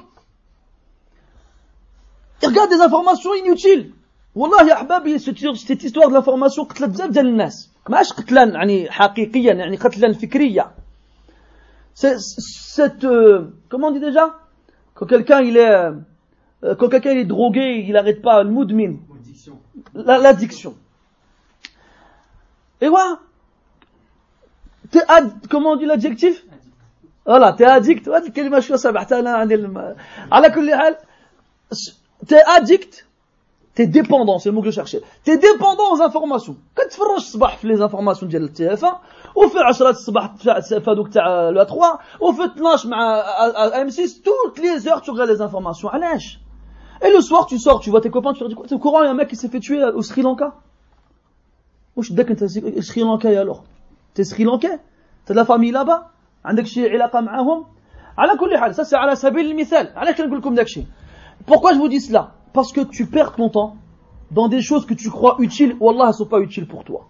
[2.45, 3.85] regarde des informations inutiles
[4.34, 9.52] والله يا احبابي سيت histoire de l'information قتلت بزاف ديال الناس ماش قتلا يعني حقيقيا
[9.52, 10.70] يعني قتلا فكريا
[11.94, 14.38] cette euh, comment on dit déjà
[14.94, 18.94] quand quelqu'un il est euh, quand quelqu'un est drogué il n'arrête pas le moudmin
[19.94, 20.76] l'addiction
[22.80, 23.18] et voilà
[24.90, 26.44] t'es ad, comment on dit l'adjectif
[27.26, 29.96] voilà t'es addict هذه الكلمه شو سمعتها انا عن
[30.32, 30.96] على كل حال
[32.26, 33.04] t'es addict
[33.74, 35.02] T'es dépendant, c'est le mot que je cherchais.
[35.22, 36.56] T'es dépendant aux informations.
[36.74, 38.96] Quand tu fais الصباح في les informations ديال التي اف 1
[39.34, 43.20] وفي 10 الصباح في هذوك تاع لو 3 وفي 12 مع
[43.80, 46.38] ام 6 toutes les heures tu regardes les informations علاش
[47.02, 48.80] Et le soir tu sors, tu vois tes copains, tu leur dis quoi T'es au
[48.80, 50.52] courant, il y a un mec qui s'est fait tuer au Sri Lanka
[51.96, 53.62] واش داك انت سري لانكاي alors
[54.14, 54.78] T'es Sri Lankais
[55.24, 56.10] T'as de la famille là-bas
[56.44, 57.66] عندك شي علاقة معاهم
[58.18, 60.86] على كل حال ça c'est على سبيل المثال علاش كنقول لكم داك الشيء
[61.46, 63.76] Pourquoi je vous dis cela parce que tu perds ton temps
[64.30, 67.08] dans des choses que tu crois utiles, Wallah, elles ne sont pas utiles pour toi.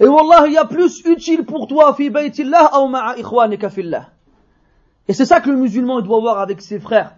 [0.00, 4.08] Et Wallah, il y a plus utile pour toi, fi baytillah ou ma'a ikhwanika fillah.
[5.08, 7.14] Et c'est ça que le musulman, il doit voir avec ses frères.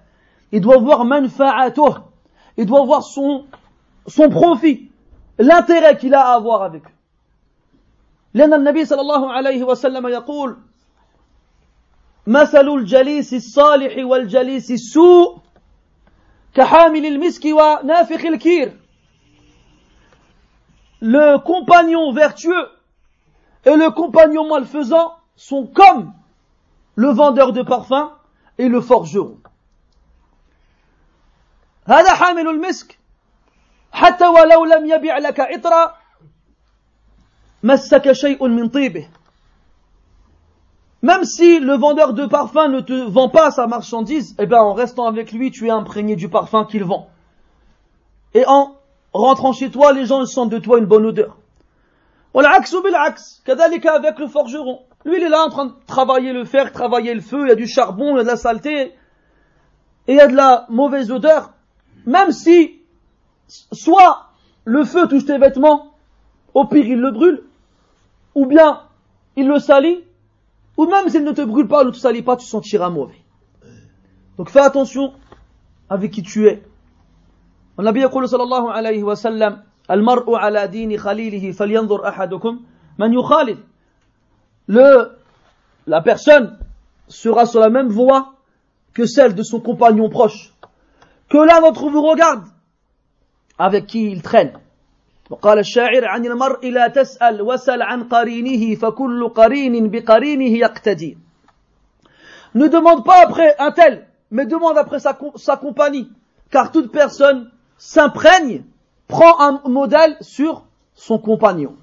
[0.52, 2.00] Il doit voir manfa'atuh.
[2.56, 3.44] Il doit voir son,
[4.06, 4.90] son profit.
[5.38, 6.94] L'intérêt qu'il a à avoir avec eux.
[8.34, 10.56] لأن النبي صلى الله عليه وسلم يقول
[12.26, 15.38] مثل الجليس الصالح والجليس السوء
[21.01, 22.69] le compagnon vertueux
[23.65, 26.13] et le compagnon malfaisant sont comme
[26.95, 28.11] le vendeur de parfum
[28.57, 29.37] et le forgeron.
[31.87, 32.99] هذا حامل المسك
[33.91, 35.97] حتى ولو لم يبع لك عطرا
[37.63, 39.09] مسك شيء من طيبه
[41.01, 44.73] même si le vendeur de parfum ne te vend pas sa marchandise, eh bien en
[44.73, 47.09] restant avec lui, tu es imprégné du parfum qu'il vend.
[48.33, 48.75] Et en
[49.13, 51.37] rentrant chez toi, les gens sentent de toi une bonne odeur.
[53.87, 54.81] avec le forgeron.
[55.05, 57.51] Lui, il est là en train de travailler le fer, travailler le feu, il y
[57.51, 58.93] a du charbon, il y a de la saleté,
[60.07, 61.53] et il y a de la mauvaise odeur.
[62.05, 62.81] Même si,
[63.47, 64.25] soit
[64.65, 65.93] le feu touche tes vêtements,
[66.53, 67.43] au pire il le brûle,
[68.35, 68.81] ou bien
[69.37, 70.03] il le salit,
[70.78, 73.20] ou même s'il ne te brûle pas, ne te salit pas, tu sentiras mauvais.
[74.36, 75.12] Donc fais attention
[75.88, 76.62] avec qui tu es.
[77.78, 82.60] والنبي يقول صلى الله عليه وسلم المرء على دين خليله فلينظر أحدكم
[82.98, 83.58] من يخالف
[84.66, 85.10] le,
[85.86, 86.58] la personne
[87.08, 88.34] sera sur la même voie
[88.94, 90.54] que celle de son compagnon proche.
[91.28, 92.44] Que l'un d'entre vous regarde
[93.58, 94.52] avec qui il traîne.
[95.30, 101.18] وقال الشاعر عن المرء لا تسأل وسل عن قرينه فكل قرين بقرينه يقتدي
[102.54, 106.08] Ne demande pas après un tel, mais demande après sa, sa compagnie,
[106.52, 108.62] car toute personne s'imprègne,
[109.08, 111.74] prend un modèle sur son compagnon.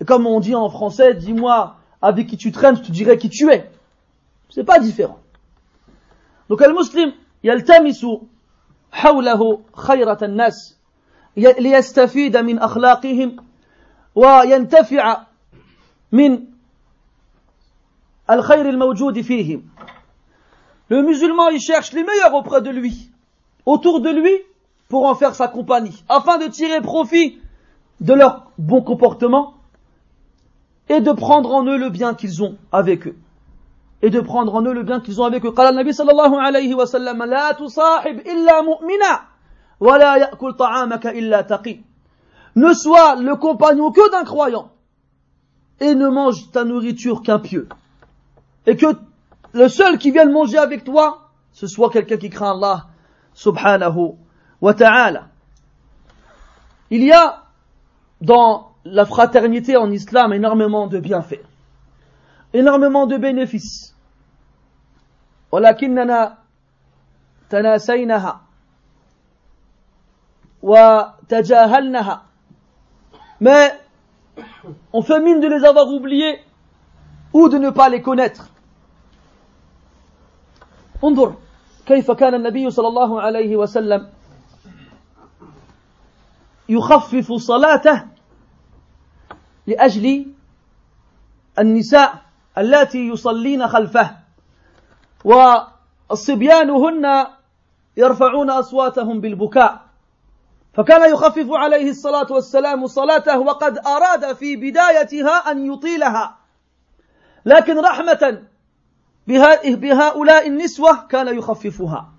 [0.00, 3.50] Et comme on dit en français, dis-moi avec qui tu traînes, tu dirais qui tu
[3.50, 3.70] es.
[4.48, 5.18] C'est pas différent.
[6.48, 7.12] Donc le musulman,
[7.44, 8.06] يلتمس
[8.92, 10.76] حوله خيرة الناس
[11.36, 13.36] ليستفيد من أخلاقهم
[14.14, 15.26] وينتفع
[16.12, 16.44] من
[18.30, 19.62] الخير الموجود فيهم.
[20.88, 23.10] Le musulman, il cherche les meilleurs auprès de lui,
[23.66, 24.32] autour de lui,
[24.88, 27.38] pour en faire sa compagnie, afin de tirer profit
[28.00, 29.54] de leur bon comportement
[30.88, 33.16] et de prendre en eux le bien qu'ils ont avec eux.
[34.02, 35.50] Et de prendre en eux le bien qu'ils ont avec eux.
[35.50, 39.20] قال النبي صلى الله عليه وسلم لا تصاحب إلا مؤمنا
[42.56, 44.70] Ne sois le compagnon que d'un croyant
[45.80, 47.68] et ne mange ta nourriture qu'un pieux.
[48.66, 48.86] Et que
[49.52, 52.86] le seul qui vienne manger avec toi, ce soit quelqu'un qui craint Allah
[53.34, 54.12] subhanahu
[54.60, 55.28] wa ta'ala.
[56.90, 57.42] Il y a
[58.20, 61.44] dans la fraternité en islam énormément de bienfaits,
[62.54, 63.92] énormément de bénéfices.
[65.52, 66.38] ولكننا
[67.50, 68.40] تناسينها وتجاهلناها
[73.39, 73.79] Mais
[74.93, 76.39] on fait mine de les avoir oubliés
[77.33, 78.47] ou de ne pas les connaître.
[81.03, 81.33] انظر
[81.85, 84.09] كيف كان النبي صلى الله عليه وسلم
[86.69, 88.05] يخفف صلاته
[89.67, 90.25] لأجل
[91.59, 92.21] النساء
[92.57, 94.17] اللاتي يصلين خلفه
[95.25, 97.27] والصبيان هن
[97.97, 99.90] يرفعون أصواتهم بالبكاء.
[100.73, 106.37] فكان يخفف عليه الصلاة والسلام صلاته وقد أراد في بدايتها أن يطيلها.
[107.45, 108.43] لكن رحمة
[109.57, 112.13] بهؤلاء النسوة كان يخففها.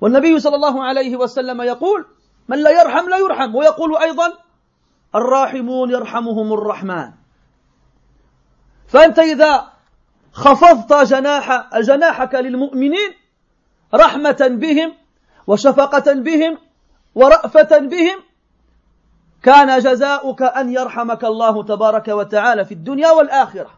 [0.00, 2.06] والنبي صلى الله عليه وسلم يقول
[2.48, 3.54] من لا يرحم لا يرحم.
[3.54, 4.32] ويقول أيضا
[5.14, 7.12] الراحمون يرحمهم الرحمن.
[8.88, 9.72] فأنت إذا
[10.32, 13.10] خفضت جناح جناحك للمؤمنين
[13.94, 14.94] رحمة بهم
[15.46, 16.58] وشفقة بهم
[17.18, 18.18] ورأفة بهم
[19.42, 23.70] كان جزاؤك أن يرحمك الله تبارك وتعالى في الدنيا والآخرة.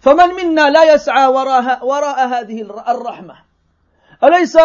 [0.00, 3.36] فمن منا لا يسعى وراء, وراء هذه الرحمة؟
[4.24, 4.58] أليس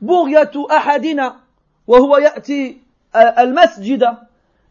[0.00, 1.36] بغية أحدنا
[1.86, 2.80] وهو يأتي
[3.16, 4.02] المسجد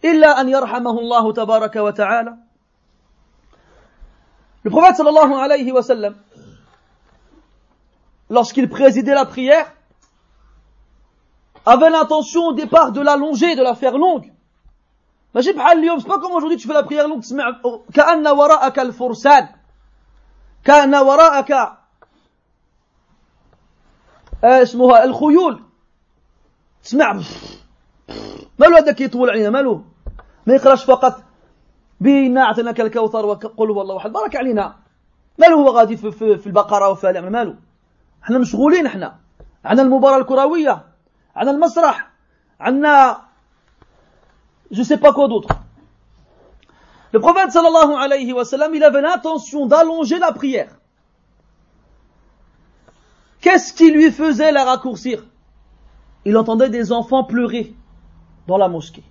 [0.05, 2.37] إلا أن يرحمه الله تبارك وتعالى؟
[4.63, 6.15] Le prophète sallallahu alayhi wa sallam,
[8.29, 9.67] lorsqu'il présidait la prière,
[11.65, 14.31] avait l'intention au départ de l'allonger, de la faire longue.
[15.33, 15.73] Mais c'est pas
[16.19, 17.23] comme aujourd'hui tu fais la prière longue,
[17.93, 19.47] كأن وراءك الفرسان
[20.63, 21.77] كأن وراءك
[24.43, 25.63] اسمها الخيول
[26.83, 27.21] تسمع
[28.59, 29.83] مالو هذاك يطول علينا مالو
[30.47, 31.23] ما يقراش فقط
[31.99, 34.75] بينا اعطيناك الكوثر وقل هو الله احد بارك علينا
[35.37, 37.55] ماله هو غادي في, البقره وفي الامر ماله
[38.23, 39.15] إحنا مشغولين إحنا
[39.65, 40.85] عندنا المباراه الكرويه
[41.36, 42.10] عندنا المسرح
[42.60, 43.20] عندنا
[44.72, 45.56] جو سي با كوا دوتر
[47.12, 50.68] Le prophète sallallahu alayhi wa sallam, il avait l'intention d'allonger la prière.
[53.40, 55.24] Qu'est-ce qui lui faisait la raccourcir
[56.26, 57.74] Il entendait des enfants pleurer
[58.46, 59.04] dans la mosquée.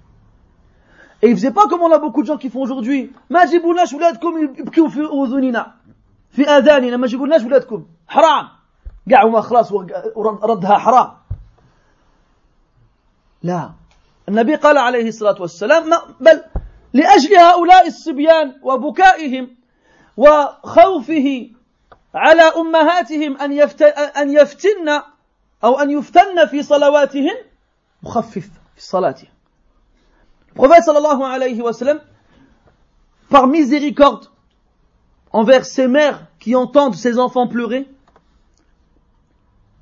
[1.21, 3.11] Et il faisait pas comme on a beaucoup de gens qui font aujourd'hui.
[3.29, 5.73] ما جيبولناش ولادكم يبكوا في اذننا
[6.29, 8.47] في اذاننا ما جيبولناش ولادكم حرام
[9.11, 9.73] قاع وما خلاص
[10.43, 11.11] ردها حرام
[13.42, 13.72] لا.
[14.28, 16.42] النبي قال عليه الصلاة والسلام بل
[16.92, 19.56] لأجل هؤلاء الصبيان وبكائهم
[20.16, 21.50] وخوفه
[22.14, 23.60] على أمهاتهم أن,
[24.16, 25.02] أن يفتن
[25.64, 27.36] أو أن يفتن في صلواتهم
[28.02, 29.28] مخفف في صلاته
[30.56, 32.00] النبي صلى الله عليه وسلم
[33.30, 34.30] par miséricorde
[35.32, 37.88] envers ces mères qui entendent ces enfants pleurer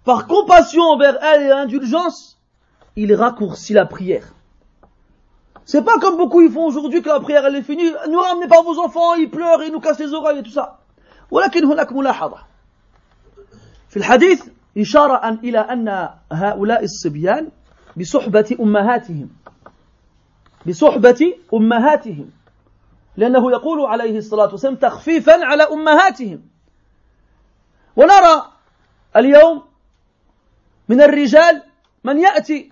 [0.04, 2.39] par compassion envers elles et indulgence
[3.02, 4.34] il raccourcit la prière.
[5.64, 8.48] C'est pas comme beaucoup ils font aujourd'hui que la prière elle est finie, ne ramenez
[8.48, 10.76] pas vos enfants, ils pleurent, ils nous cassent les oreilles et tout ça.
[11.30, 12.38] ولكن هناك ملاحظة
[13.88, 14.48] في الحديث
[14.78, 17.50] إشارة إلى أن هؤلاء الصبيان
[17.96, 19.28] بصحبة أمهاتهم
[20.66, 22.30] بصحبة أمهاتهم
[23.16, 26.42] لأنه يقول عليه الصلاة والسلام تخفيفا على أمهاتهم
[27.96, 28.52] ونرى
[29.16, 29.62] اليوم
[30.88, 31.62] من الرجال
[32.04, 32.69] من يأتي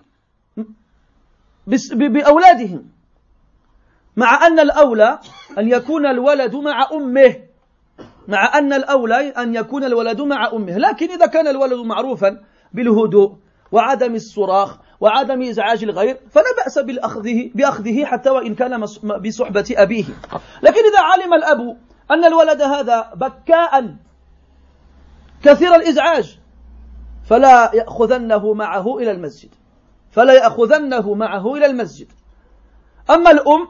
[1.93, 2.85] بأولادهم.
[4.15, 5.19] مع أن الأولى
[5.57, 7.35] أن يكون الولد مع أمه.
[8.27, 10.77] مع أن الأولى أن يكون الولد مع أمه.
[10.77, 12.41] لكن إذا كان الولد معروفا
[12.73, 13.35] بالهدوء
[13.71, 20.05] وعدم الصراخ وعدم إزعاج الغير فلا بأس بأخذه, بأخذه حتى وإن كان بصحبة أبيه.
[20.63, 21.77] لكن إذا علم الأب
[22.11, 23.95] أن الولد هذا بكاء
[25.43, 26.39] كثير الإزعاج
[27.29, 29.49] فلا يأخذنه معه إلى المسجد.
[30.11, 32.07] فلا يأخذنه معه إلى المسجد
[33.09, 33.67] أما الأم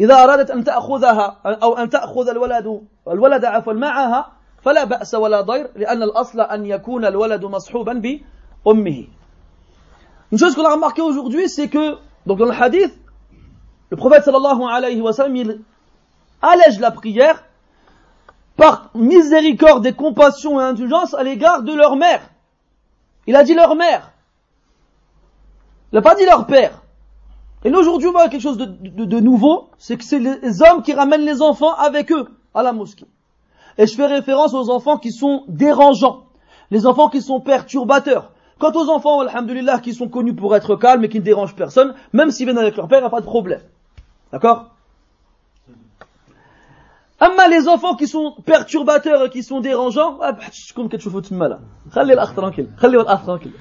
[0.00, 4.32] إذا أرادت أن تأخذها أو أن تأخذ الولد الولد عفوا معها
[4.62, 9.06] فلا بأس ولا ضير لأن الأصل أن يكون الولد مصحوبا بأمه
[10.32, 12.98] Une chose qu'on a remarqué aujourd'hui, c'est que, donc dans le hadith,
[13.90, 15.60] le prophète sallallahu alayhi wa sallam, il
[16.40, 17.44] allège la prière
[18.56, 22.22] par miséricorde et compassion et indulgence à l'égard de leur mère.
[23.26, 24.11] Il a dit leur mère.
[25.92, 26.82] Il n'a pas dit leur père.
[27.64, 30.94] Et là aujourd'hui, on voit quelque chose de, nouveau, c'est que c'est les hommes qui
[30.94, 33.06] ramènent les enfants avec eux à la mosquée.
[33.78, 36.24] Et je fais référence aux enfants qui sont dérangeants,
[36.70, 38.32] les enfants qui sont perturbateurs.
[38.58, 41.94] Quant aux enfants, alhamdulillah, qui sont connus pour être calmes et qui ne dérangent personne,
[42.12, 43.60] même s'ils viennent avec leur père, il n'y a pas de problème.
[44.30, 44.70] D'accord?
[47.18, 51.02] Amma les enfants qui sont perturbateurs et qui sont dérangeants, ah, bah, je compte quelque
[51.02, 51.60] chose de mal.
[51.94, 52.68] Khalil al tranquille.
[52.80, 53.52] Khalil al tranquille.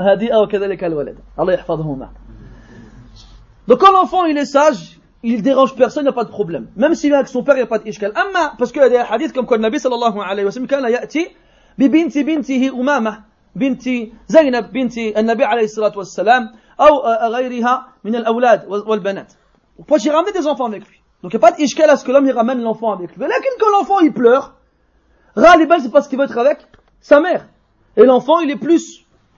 [0.00, 2.08] هادئة وكذلك الولد الله يحفظهما
[3.68, 6.68] Donc quand l'enfant il est sage, il dérange personne, il n'y a pas de problème.
[6.76, 8.12] Même s'il est avec son père, il n'y a pas d'ishkal.
[8.16, 10.66] Amma, parce qu'il y a des hadiths comme quoi le Nabi sallallahu alayhi wa sallam,
[10.66, 11.30] كان يأتي
[11.78, 13.24] ببنت بنته أمامة
[13.56, 13.82] بنت
[14.28, 16.42] زينب بنت النبي عليه الصلاة والسلام
[16.80, 19.32] أو غيرها من الأولاد والبنات.
[19.76, 22.04] Pourquoi j'ai ramené des enfants avec lui Donc il n'y a pas d'ishkal à ce
[22.04, 23.16] que l'homme il ramène l'enfant avec lui.
[23.18, 24.54] Mais là, quand l'enfant il pleure,
[25.36, 26.66] Raliban c'est parce qu'il veut être avec
[27.00, 27.46] sa mère.
[27.96, 29.06] Et l'enfant il est plus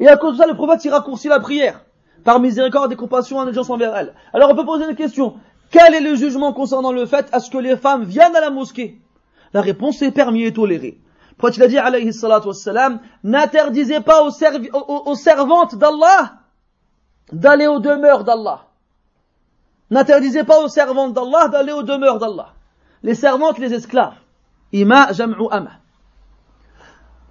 [0.00, 1.84] Et à cause de ça le prophète il raccourcit la prière
[2.24, 4.14] par miséricorde et compassion à gens envers elle.
[4.32, 5.34] Alors on peut poser une question.
[5.70, 8.50] Quel est le jugement concernant le fait à ce que les femmes viennent à la
[8.50, 9.00] mosquée?
[9.52, 10.98] La réponse est permis et toléré.
[11.36, 16.34] Pourquoi il a dit, alayhi salatu wassalam, n'interdisez pas aux servantes d'Allah
[17.32, 18.66] d'aller aux demeures d'Allah.
[19.90, 22.54] N'interdisez pas aux servantes d'Allah d'aller aux demeures d'Allah.
[23.02, 24.14] Les servantes, les esclaves.
[24.72, 25.79] Ima jam'u ama.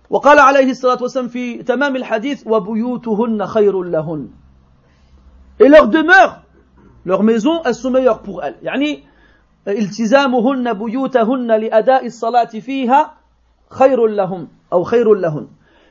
[0.09, 4.29] وقال عليه الصلاة والسلام في تمام الحديث وبيوتهن خير لهن
[5.59, 6.41] et leur demeure
[7.05, 9.03] leur maison elles sont meilleures pour elles يعني
[9.67, 13.13] التزامهن بيوتهن لأداء الصلاة فيها
[13.69, 15.47] خير لهم أو خير لهن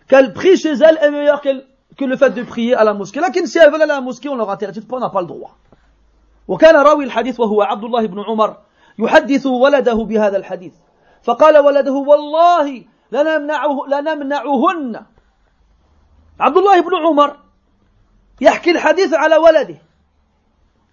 [0.09, 3.47] qu'elles prient chez elles est meilleur que le fait de prier à la mosquée لكن
[3.47, 5.57] si elles veulent à la mosquée on leur interdit pas on n'a pas le droit
[6.49, 8.57] وكان راوي الحديث وهو عبد الله بن عمر
[8.99, 10.73] يحدث ولده بهذا الحديث
[11.23, 15.05] فقال ولده والله لنمنعه لنمنعهن
[16.41, 17.37] عبد الله بن عمر
[18.41, 19.79] يحكي الحديث على ولده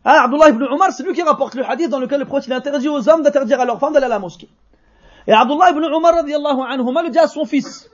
[0.07, 2.87] Ah, Abdullah ibn Umar, c'est lui qui rapporte le hadith dans lequel le prophète interdit
[2.87, 4.47] aux hommes d'interdire à leurs femmes d'aller à la mosquée.
[5.25, 7.89] Et Abdullah ibn Umar, radiallahu anhuma, le dit à son fils.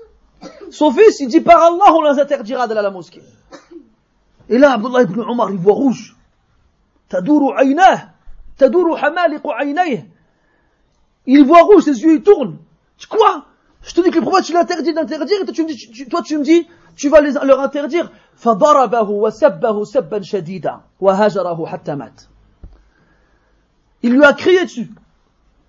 [0.71, 3.21] Son fils, il dit par Allah, on les interdira d'aller à la mosquée.
[4.49, 6.17] Et là, Abdullah ibn Umar, il voit rouge.
[7.07, 8.09] Tadouru aynah,
[8.57, 10.03] tadouru hamaliqu aynayh.
[11.27, 12.57] Il voit rouge, ses yeux, ils tournent.
[13.07, 13.45] Quoi
[13.82, 16.08] Je te dis que le prophète, il interdit d'interdire, et toi tu me dis, tu,
[16.08, 18.10] toi tu me dis, tu vas les, leur interdire.
[18.36, 22.20] فضربه وسبه سبا شديدا وهجره حتى مات.
[24.02, 24.90] Il lui a crié dessus.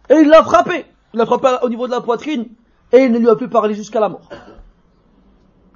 [0.10, 0.86] Et il l'a frappé.
[1.14, 2.48] Il l'a frappé au niveau de la poitrine.
[2.92, 4.30] Et il ne lui a plus parlé jusqu'à la mort.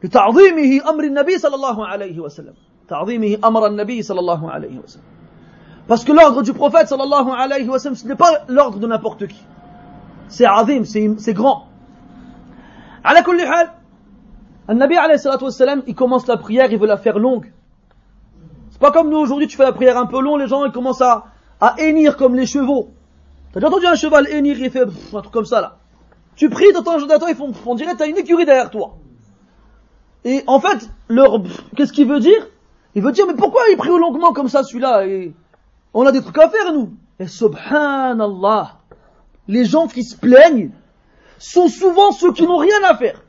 [0.04, 2.54] لتعظيمه أمر النبي صلى الله عليه وسلم.
[2.88, 5.04] تعظيمه أمر النبي صلى الله عليه وسلم.
[5.88, 9.28] Parce que l'ordre du prophète sallallahu alayhi wa sallam, ce n'est pas l'ordre de n'importe
[9.28, 9.42] qui.
[10.28, 11.65] C'est azim, c'est grand.
[13.06, 13.70] على كل حال
[14.70, 17.52] Nabi alayhi salatu wassalam, il commence la prière, il veut la faire longue.
[18.70, 20.72] C'est pas comme nous aujourd'hui, tu fais la prière un peu long, les gens ils
[20.72, 21.26] commencent à,
[21.60, 22.92] à hennir comme les chevaux.
[23.52, 25.78] T'as déjà entendu un cheval hennir, il fait pff, un truc comme ça là.
[26.36, 28.96] Tu pries, t'entends un temps, ils font, on dirait t'as une écurie derrière toi.
[30.24, 31.42] Et en fait, leur,
[31.76, 32.48] qu'est-ce qu'il veut dire
[32.96, 35.34] Il veut dire, mais pourquoi il prie longuement comme ça celui-là et
[35.94, 36.94] On a des trucs à faire nous.
[37.20, 38.78] Et subhanallah,
[39.48, 40.72] les gens qui se plaignent
[41.40, 43.22] sont souvent ceux qui n'ont rien à faire.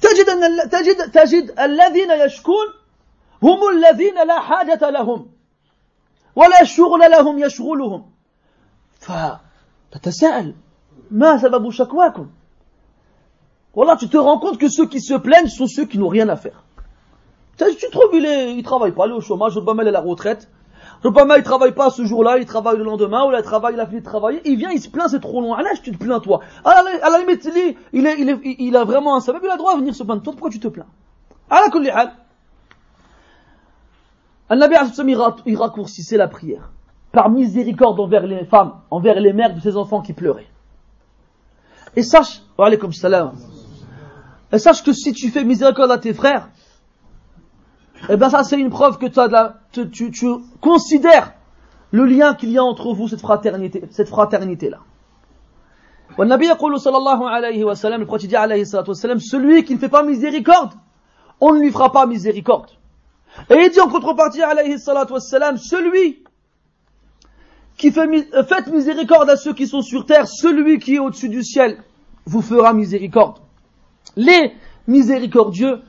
[0.00, 2.66] تجد أن تجد تجد الذين يشكون
[3.42, 5.30] هم الذين لا حاجة لهم
[6.36, 8.10] ولا شغل لهم يشغلهم
[9.00, 10.54] فتتساءل
[11.10, 12.30] ما سبب شكواكم
[13.74, 16.30] Voilà, tu te rends compte que ceux qui se plaignent sont ceux qui n'ont rien
[16.30, 16.64] à faire.
[17.58, 20.00] Tu trouves, il, est, il travaille pas, il est au chômage, Obama est à la
[20.00, 20.48] retraite.
[21.03, 23.79] Rubama, il travaille pas ce jour-là, il travaille le lendemain, ou là, il travaille, il
[23.79, 25.57] a fini de travailler, il vient, il se plaint, c'est trop loin.
[25.57, 26.41] Allez, tu te plains, toi.
[26.63, 29.49] À la, à la limite, il, est, il, est, il a vraiment un sabab, il
[29.49, 30.21] a le droit à venir se plaindre.
[30.21, 30.85] Toi, pourquoi tu te plains?
[31.49, 32.13] À la.
[34.49, 34.75] Al-Nabi
[35.45, 36.71] il raccourcissait la prière.
[37.13, 40.49] Par miséricorde envers les femmes, envers les mères de ses enfants qui pleuraient.
[41.95, 43.33] Et sache, comme salam,
[44.51, 46.49] et sache que si tu fais miséricorde à tes frères,
[48.08, 50.26] eh bien ça c'est une preuve que as de la, tu, tu, tu,
[50.60, 51.32] considères
[51.90, 54.80] le lien qu'il y a entre vous, cette fraternité, cette fraternité-là.
[56.18, 59.78] والنبي يقول صلى الله عليه وسلم, le prophète dit alayhi salatu wasalam, celui qui ne
[59.78, 60.72] fait pas miséricorde,
[61.40, 62.70] on ne lui fera pas miséricorde.
[63.50, 66.24] Et il dit en contrepartie alayhi salatu wasalam, celui
[67.76, 68.08] qui fait,
[68.48, 71.82] faites miséricorde à ceux qui sont sur terre, celui qui est au-dessus du ciel
[72.24, 73.38] vous fera miséricorde.
[74.16, 74.52] Les
[74.86, 75.80] miséricordieux,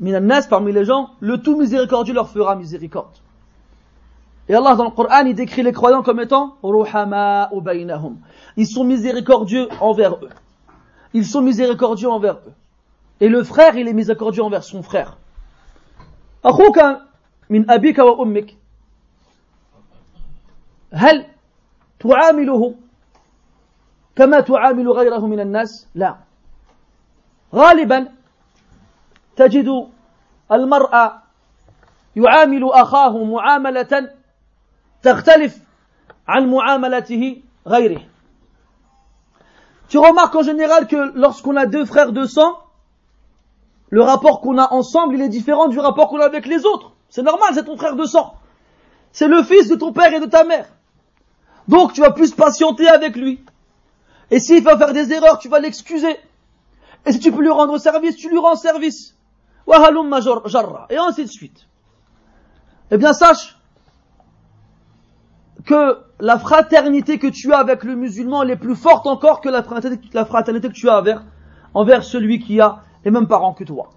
[0.00, 3.16] minanas parmi les gens, le tout miséricordieux leur fera miséricorde.
[4.48, 8.18] Et Allah dans le Coran, il décrit les croyants comme étant ruhama bainahum.
[8.56, 10.30] Ils sont miséricordieux envers eux.
[11.14, 12.52] Ils sont miséricordieux envers eux.
[13.20, 15.16] Et le frère, il est miséricordieux envers son frère.
[16.44, 16.78] أخوك
[17.50, 18.56] من أبيك وأمك
[20.92, 21.26] هل
[21.98, 22.74] تعامله
[24.16, 26.16] كما تعامل غيره من الناس لا
[27.54, 28.08] غالبا
[29.36, 29.88] تجد
[30.52, 31.22] المرأة
[32.16, 34.10] يعامل أخاه معاملة
[35.02, 35.58] تختلف
[36.28, 38.00] عن معاملته غيره
[39.88, 42.58] Tu remarques en général que lorsqu'on a deux frères de sang,
[43.88, 46.92] le rapport qu'on a ensemble, il est différent du rapport qu'on a avec les autres.
[47.08, 48.34] C'est normal, c'est ton frère de sang.
[49.12, 50.66] C'est le fils de ton père et de ta mère.
[51.68, 53.44] Donc tu vas plus patienter avec lui.
[54.30, 56.16] Et s'il va faire des erreurs, tu vas l'excuser.
[57.04, 59.14] Et si tu peux lui rendre service, tu lui rends service.
[60.89, 61.67] Et ainsi de suite.
[62.91, 63.57] Eh bien, sache
[65.65, 69.49] que la fraternité que tu as avec le musulman, elle est plus forte encore que
[69.49, 71.03] la fraternité, que tu as
[71.73, 73.91] envers, celui qui a les mêmes parents que toi.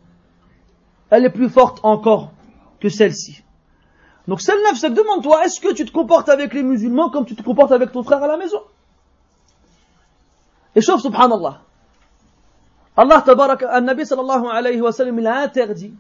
[1.11, 2.33] Elle est plus forte encore
[2.81, 3.43] que celle-ci.
[4.27, 7.37] Donc celle neuf, que demande-toi, est-ce que tu te comportes avec les musulmans comme tu
[7.37, 8.61] te comportes avec ton frère à la maison?
[10.75, 11.61] Et chauffe, subhanallah.
[12.97, 15.95] Allah tabarak, al-Nabi sallallahu alayhi wa sallam, il a interdit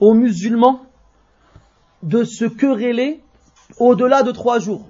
[0.00, 0.80] aux musulmans
[2.02, 3.22] de se quereller
[3.78, 4.88] au-delà de trois jours.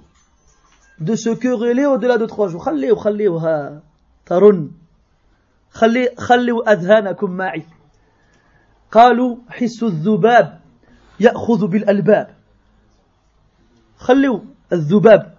[1.01, 2.65] De se quereller au-delà de trois jours.
[2.65, 3.83] خليه خليوها
[4.27, 4.71] ترن
[5.71, 7.67] خلي خلوا أذهانكم معي
[8.93, 10.61] قالوا حس الذباب
[11.21, 12.35] يأخذ بالألباب
[13.99, 14.41] خلوا
[14.73, 15.35] الذباب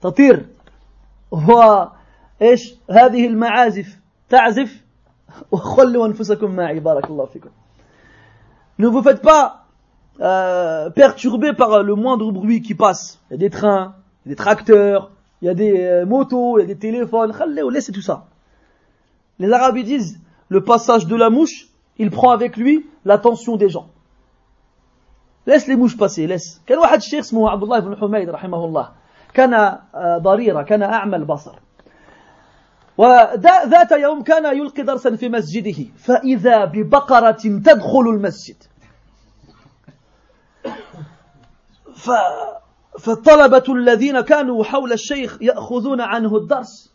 [0.00, 0.46] تطير
[1.30, 4.82] وإيش هذه المعازف تعزف
[5.51, 7.49] وخلوا أنفسكم معي بارك الله فيكم
[8.79, 9.65] Ne vous faites pas
[10.21, 13.19] euh, perturbé par le moindre bruit qui passe.
[13.29, 15.09] Il y a des trains, il y a des tracteurs,
[15.41, 17.33] il y a des euh, motos, il y a des téléphones.
[17.71, 18.25] Laissez tout ça.
[19.39, 23.89] Les Arabes disent le passage de la mouche, il prend avec lui l'attention des gens.
[25.47, 26.61] Laisse les mouches passer, laisse.
[26.67, 28.89] كان واحد الشيخ اسمه عبد الله بن حميد رحمه الله
[29.33, 29.77] كان
[30.21, 31.55] ضريرة كان أعمى البصر
[32.98, 38.56] وذات يوم كان يلقي درسا في مسجده فإذا ببقرة تدخل المسجد.
[42.98, 46.92] فالطلبة الذين كانوا حول الشيخ يأخذون عنه الدرس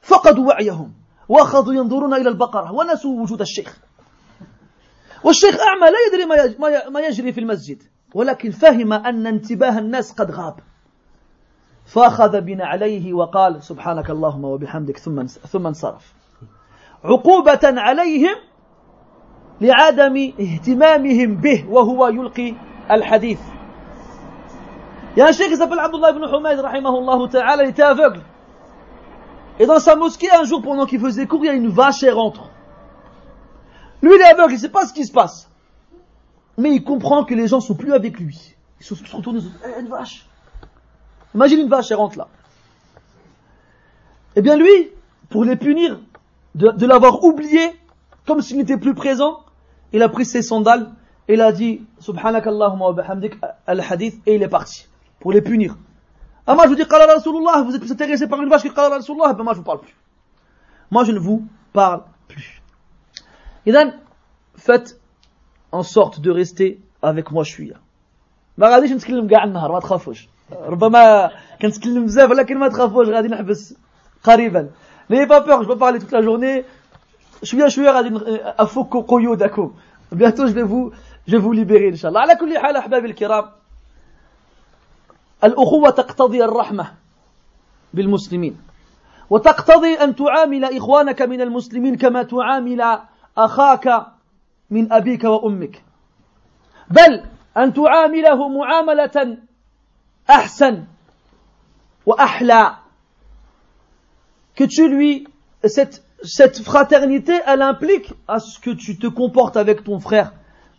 [0.00, 0.92] فقدوا وعيهم
[1.28, 3.78] وأخذوا ينظرون إلى البقرة ونسوا وجود الشيخ.
[5.24, 6.26] والشيخ أعمى لا يدري
[6.90, 7.82] ما يجري في المسجد
[8.14, 10.60] ولكن فهم أن انتباه الناس قد غاب.
[11.90, 16.14] فأخذ بنعليه وقال سبحانك اللهم وبحمدك ثم ثم انصرف
[17.04, 18.36] عقوبة عليهم
[19.60, 22.54] لعدم اهتمامهم به وهو يلقي
[22.90, 23.40] الحديث
[25.16, 28.20] Il y a un cheikh qui s'appelle Abdullah ibn Humayd, rahimahullah ta'ala, il était aveugle.
[29.58, 32.04] Et dans sa mosquée, un jour, pendant qu'il faisait cours, il y a une vache,
[32.04, 32.48] elle rentre.
[34.02, 35.50] Lui, il est aveugle, il sait pas ce qui se passe.
[36.56, 38.54] Mais il comprend que les gens sont plus avec lui.
[38.80, 40.29] Ils tous retournés, ils disent, eh, une vache.
[41.33, 42.27] Imagine une vache, elle rentre là.
[44.35, 44.89] Eh bien, lui,
[45.29, 45.99] pour les punir
[46.55, 47.73] de, de l'avoir oublié,
[48.25, 49.43] comme s'il n'était plus présent,
[49.93, 50.91] il a pris ses sandales
[51.27, 53.33] et il a dit, Subhanakallahumma wa bihamdik
[53.65, 54.87] al-hadith, et il est parti
[55.19, 55.75] pour les punir.
[56.47, 58.69] Ah, moi je vous dis, Qala Rasulullah, vous êtes plus intéressé par une vache que
[58.69, 59.95] Qala Rasulullah, ben moi je vous parle plus.
[60.91, 62.61] Moi je ne vous parle plus.
[63.65, 63.93] Et donc,
[64.55, 64.99] faites
[65.71, 67.77] en sorte de rester avec moi je suis là.
[68.57, 71.30] ما غاديش نتكلم كاع النهار ما تخافوش ربما
[71.62, 73.74] كنتكلم بزاف ولكن ما تخافوش غادي نحبس
[74.24, 74.70] قريبا.
[75.10, 76.64] N'ayez pas peur je peux parler toute la journée.
[77.42, 78.20] شوية شوية غادي
[78.58, 79.72] أفك قيودكم.
[80.14, 80.92] Bientôt je vais vous
[81.26, 83.44] je vais vous libérer inchallah على كل حال أحبابي الكرام
[85.44, 86.92] الأخوة تقتضي الرحمة
[87.94, 88.56] بالمسلمين.
[89.30, 92.98] وتقتضي أن تعامل إخوانك من المسلمين كما تعامل
[93.38, 94.06] أخاك
[94.70, 95.82] من أبيك وأمك.
[96.90, 97.22] بل
[97.56, 98.48] أن تعامله
[100.29, 100.83] معاملة أحسن
[102.05, 102.75] وأحلى
[104.55, 105.27] que tu lui
[105.63, 110.33] cette, cette fraternité elle implique à ce que tu te comportes avec ton frère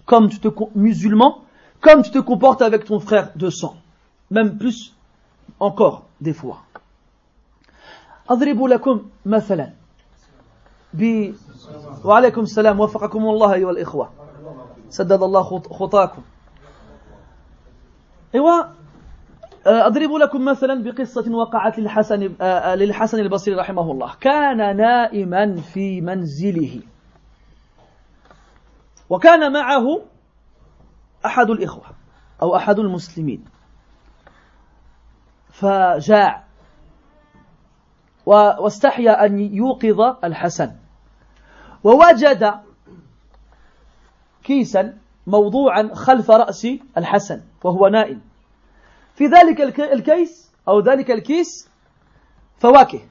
[0.05, 1.43] comme tu te musulman
[1.81, 3.77] comme tu te comportes avec ton frère de sang
[4.31, 4.95] même plus
[5.61, 6.63] encore des fois
[8.29, 9.73] أضرب لكم مثلا
[10.95, 11.33] ب
[12.05, 14.11] وعليكم السلام وفقكم الله أيها الإخوة
[14.91, 16.23] سدد الله خطاكم
[18.35, 18.71] أيوة
[19.66, 22.20] أضرب لكم مثلا بقصة وقعت للحسن
[22.76, 24.16] للحسن البصري رحمه الله.
[24.22, 26.82] كان نائما في منزله.
[29.10, 30.02] وكان معه
[31.26, 31.84] أحد الإخوة
[32.42, 33.46] أو أحد المسلمين.
[35.50, 36.44] فجاع.
[38.26, 40.72] واستحيا أن يوقظ الحسن.
[41.84, 42.54] ووجد
[44.44, 44.98] كيسا
[45.28, 48.22] موضوعا خلف رأس الحسن وهو نائم.
[49.22, 51.70] في ذلك الكيس أو ذلك الكيس
[52.58, 53.02] فواكه.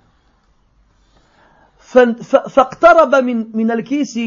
[2.48, 4.18] فاقترب من من الكيس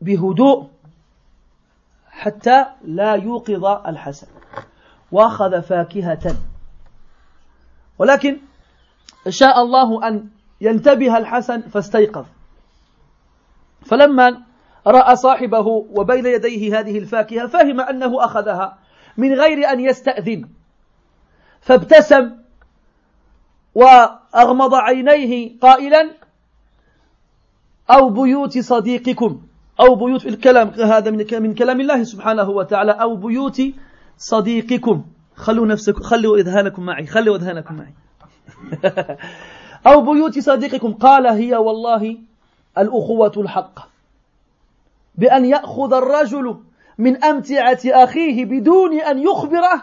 [0.00, 0.68] بهدوء
[2.10, 4.26] حتى لا يوقظ الحسن
[5.12, 6.36] وأخذ فاكهة.
[7.98, 8.40] ولكن
[9.28, 10.28] شاء الله أن
[10.60, 12.24] ينتبه الحسن فاستيقظ.
[13.86, 14.42] فلما
[14.86, 18.85] رأى صاحبه وبين يديه هذه الفاكهة فهم أنه أخذها.
[19.16, 20.48] من غير أن يستأذن.
[21.60, 22.30] فابتسم
[23.74, 26.10] وأغمض عينيه قائلا
[27.90, 29.40] أو بيوت صديقكم
[29.80, 33.62] أو بيوت الكلام هذا من كلام الله سبحانه وتعالى أو بيوت
[34.18, 35.04] صديقكم.
[35.36, 37.94] خلوا نفسكم خلوا إذهانكم معي خلوا إذهانكم معي.
[39.86, 40.92] أو بيوت صديقكم.
[40.92, 42.18] قال هي والله
[42.78, 43.88] الأخوة الحق.
[45.14, 46.56] بأن يأخذ الرجل
[46.98, 49.82] من أمتعة أخيه بدون أن يخبره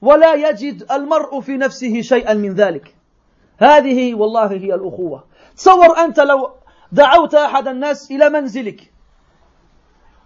[0.00, 2.94] ولا يجد المرء في نفسه شيئا من ذلك.
[3.58, 5.24] هذه والله هي الأخوة.
[5.56, 6.50] تصور أنت لو
[6.92, 8.92] دعوت أحد الناس إلى منزلك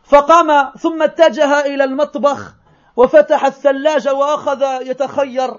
[0.04, 2.54] فقام ثم اتجه إلى المطبخ
[2.96, 5.54] وفتح الثلاجة وأخذ يتخير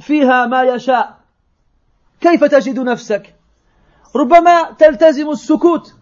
[0.00, 1.18] فيها ما يشاء.
[2.20, 3.34] كيف تجد نفسك؟
[4.16, 5.94] ربما تلتزم السكوت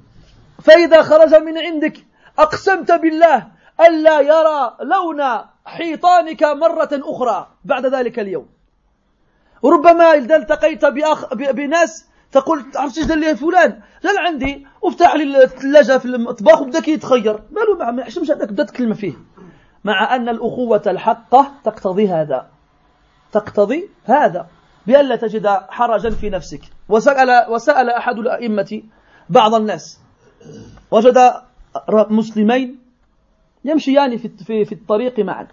[0.63, 1.97] فإذا خرج من عندك
[2.39, 3.47] أقسمت بالله
[3.81, 5.23] ألا يرى لون
[5.65, 8.47] حيطانك مرة أخرى بعد ذلك اليوم.
[9.65, 14.67] ربما إذا التقيت بأخ بناس تقول تعرف إيش لي فلان؟ جا عندي.
[14.83, 19.13] وفتح لي الثلاجة في المطبخ وبدا يتخير مالو ما يحشمش هذاك بدا تكلم فيه.
[19.85, 22.47] مع أن الأخوة الحقة تقتضي هذا.
[23.33, 24.47] تقتضي هذا.
[24.87, 26.61] بألا تجد حرجا في نفسك.
[26.89, 28.83] وسأل, وسأل أحد الأئمة
[29.31, 30.01] بعض الناس.
[30.91, 31.33] وجد
[32.11, 32.79] مسلمين
[33.65, 35.49] يمشيان في, في, الطريق معا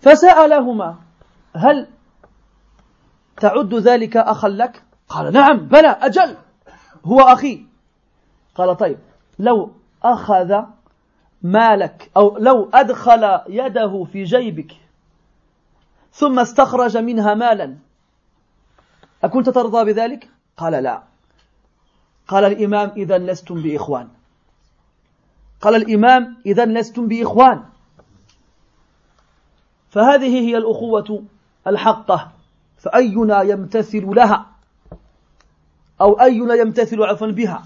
[0.00, 0.96] فسألهما
[1.56, 1.86] هل
[3.36, 6.36] تعد ذلك أخا لك؟ قال نعم بلى أجل
[7.04, 7.64] هو أخي.
[8.54, 8.98] قال طيب
[9.38, 9.72] لو
[10.02, 10.62] أخذ
[11.42, 14.72] مالك أو لو أدخل يده في جيبك
[16.12, 17.76] ثم استخرج منها مالا
[19.24, 21.02] أكنت ترضى بذلك؟ قال لا.
[22.28, 24.08] قال الإمام إذا لستم بإخوان.
[25.61, 27.63] قال الإمام إذا لستم بإخوان
[29.89, 31.23] فهذه هي الأخوة
[31.67, 32.31] الحقة
[32.77, 34.45] فأينا يمتثل لها
[36.01, 37.63] أو أينا يمتثل عفوا بها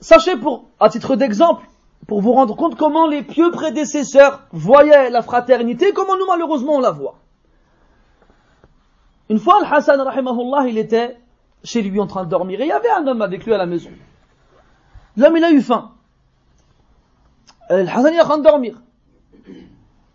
[0.00, 1.64] Sachez pour, à titre d'exemple,
[2.08, 6.80] pour vous rendre compte comment les pieux prédécesseurs voyaient la fraternité, comment nous malheureusement on
[6.80, 7.14] la voit.
[9.28, 11.16] Une fois, Al-Hassan, rahimahullah, il était
[11.62, 13.58] chez lui en train de dormir et il y avait un homme avec lui à
[13.58, 13.90] la maison.
[15.17, 15.91] L'homme, il a eu faim.
[17.69, 18.81] Al-Hassan, il est en train de dormir.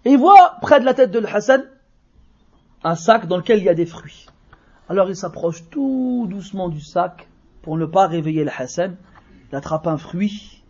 [0.04, 1.64] Et il voit près de la tête de Al-Hassan
[2.84, 4.26] un sac dans lequel il y a des fruits.
[4.88, 7.28] Alors il s'approche tout doucement du sac
[7.62, 8.96] pour ne pas réveiller Al-Hassan.
[9.50, 10.62] Il attrape un fruit.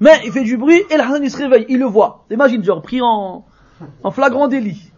[0.00, 2.24] Mais il fait du bruit et Al-Hassan il se réveille, il le voit.
[2.30, 3.44] Imagine, genre pris en,
[4.02, 4.90] en flagrant délit.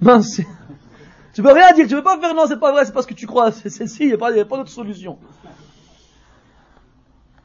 [0.00, 0.40] Mince.
[1.32, 3.14] Tu peux rien dire, tu peux pas faire non, c'est pas vrai, c'est parce que
[3.14, 5.18] tu crois, c'est si, il n'y a pas, pas d'autre solution.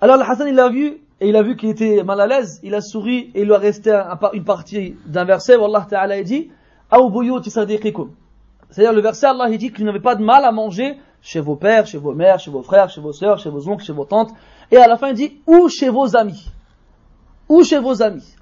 [0.02, 2.60] Alors le Hassan il l'a vu, et il a vu qu'il était mal à l'aise,
[2.64, 3.92] il a souri, et il lui a resté
[4.34, 6.50] une partie d'un verset où Allah Ta'ala dit,
[6.92, 11.56] c'est-à-dire le verset Allah il dit qu'il n'avait pas de mal à manger chez vos
[11.56, 14.06] pères, chez vos mères, chez vos frères, chez vos sœurs, chez vos oncles, chez vos
[14.06, 14.32] tantes,
[14.72, 16.50] et à la fin il dit, ou chez vos amis.
[17.50, 18.36] Ou chez vos amis.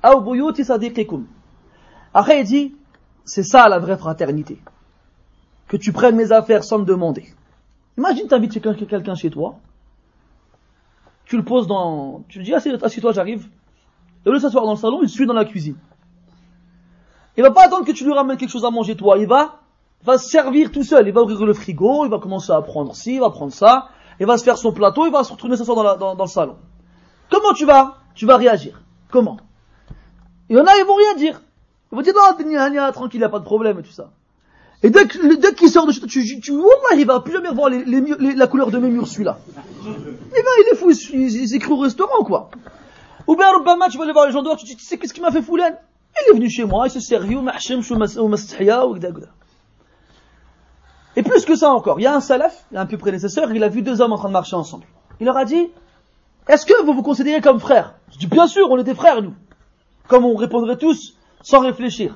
[2.13, 2.75] Après, il dit,
[3.23, 4.59] c'est ça la vraie fraternité.
[5.67, 7.25] Que tu prennes mes affaires sans me demander.
[7.97, 9.57] Imagine, t'invites quelqu'un chez toi,
[11.27, 13.49] tu le poses dans, tu lui dis, assieds-toi, j'arrive.
[14.25, 15.75] Et de s'asseoir dans le salon, il suit dans la cuisine.
[17.35, 19.59] Il va pas attendre que tu lui ramènes quelque chose à manger toi, il va,
[20.03, 22.95] va se servir tout seul, il va ouvrir le frigo, il va commencer à prendre
[22.95, 25.57] ci, il va prendre ça, il va se faire son plateau, il va se retourner
[25.57, 26.57] s'asseoir dans, dans, le salon.
[27.29, 27.97] Comment tu vas?
[28.15, 28.81] Tu vas réagir.
[29.11, 29.37] Comment?
[30.49, 31.41] Il y en a, ils vont rien dire.
[31.91, 34.11] Ils vont dire, non, tranquille, il n'y a pas de problème et tout ça.
[34.83, 37.49] Et dès, dès qu'il sort de chez toi, tu, tu, Wallah, il va plus jamais
[37.49, 39.39] revoir les, les, la couleur de mes murs, celui-là.
[39.49, 42.51] Eh ben, il est fou, il, s'écrit au restaurant, quoi.
[43.25, 45.21] Ou bien, Rubama, tu vas aller voir les gens dehors, tu, tu sais qu'est-ce qui
[45.21, 47.81] m'a fait fouler Il est venu chez moi, il s'est servi au mahshim,
[48.17, 48.95] au mastihya, ou
[51.15, 53.69] Et plus que ça encore, il y a un salaf, un peu prédécesseur, il a
[53.69, 54.85] vu deux hommes en train de marcher ensemble.
[55.19, 55.69] Il leur a dit,
[56.47, 57.95] est-ce que vous vous considérez comme frères?
[58.11, 59.33] Je dis, bien sûr, on était frères, nous.
[60.07, 62.15] Comme on répondrait tous, sans réfléchir.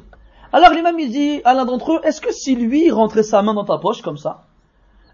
[0.53, 3.55] Alors l'imam il dit à l'un d'entre eux, est-ce que si lui rentrait sa main
[3.55, 4.44] dans ta poche comme ça,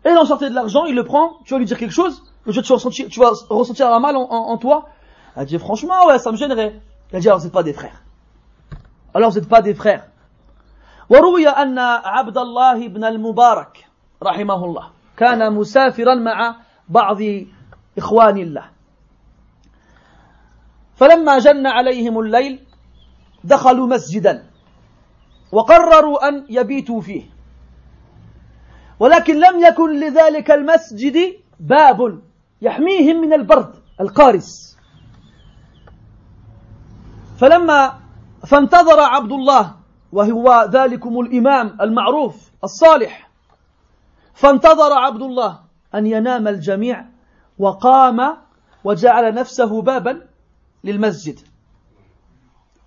[0.05, 2.23] et il en sortait de l'argent, il le prend, tu vas lui dire quelque chose,
[2.45, 4.89] tu vas ressentir, tu vas ressentir un mal en, toi
[5.37, 6.81] Il a dit franchement ouais ça me gênerait.
[7.13, 8.03] Il a dit alors vous n'êtes pas des frères.
[9.15, 10.09] Alors vous n'êtes pas des frères.
[11.11, 13.87] وروي أن عبد الله بن المبارك
[14.23, 16.57] رحمه الله كان مسافرا مع
[16.89, 17.19] بعض
[17.99, 18.65] إخوان الله
[20.97, 22.59] فلما جن عليهم الليل
[23.45, 24.46] دخلوا مسجدا
[25.52, 27.24] وقرروا أن يبيتوا فيه.
[29.00, 32.22] ولكن لم يكن لذلك المسجد باب
[32.62, 34.78] يحميهم من البرد القارس.
[37.38, 38.00] فلما
[38.48, 39.76] فانتظر عبد الله
[40.12, 43.30] وهو ذلكم الإمام المعروف الصالح
[44.34, 45.60] فانتظر عبد الله
[45.96, 47.06] أن ينام الجميع
[47.60, 48.38] وقام
[48.84, 50.28] وجعل نفسه بابا
[50.84, 51.40] للمسجد.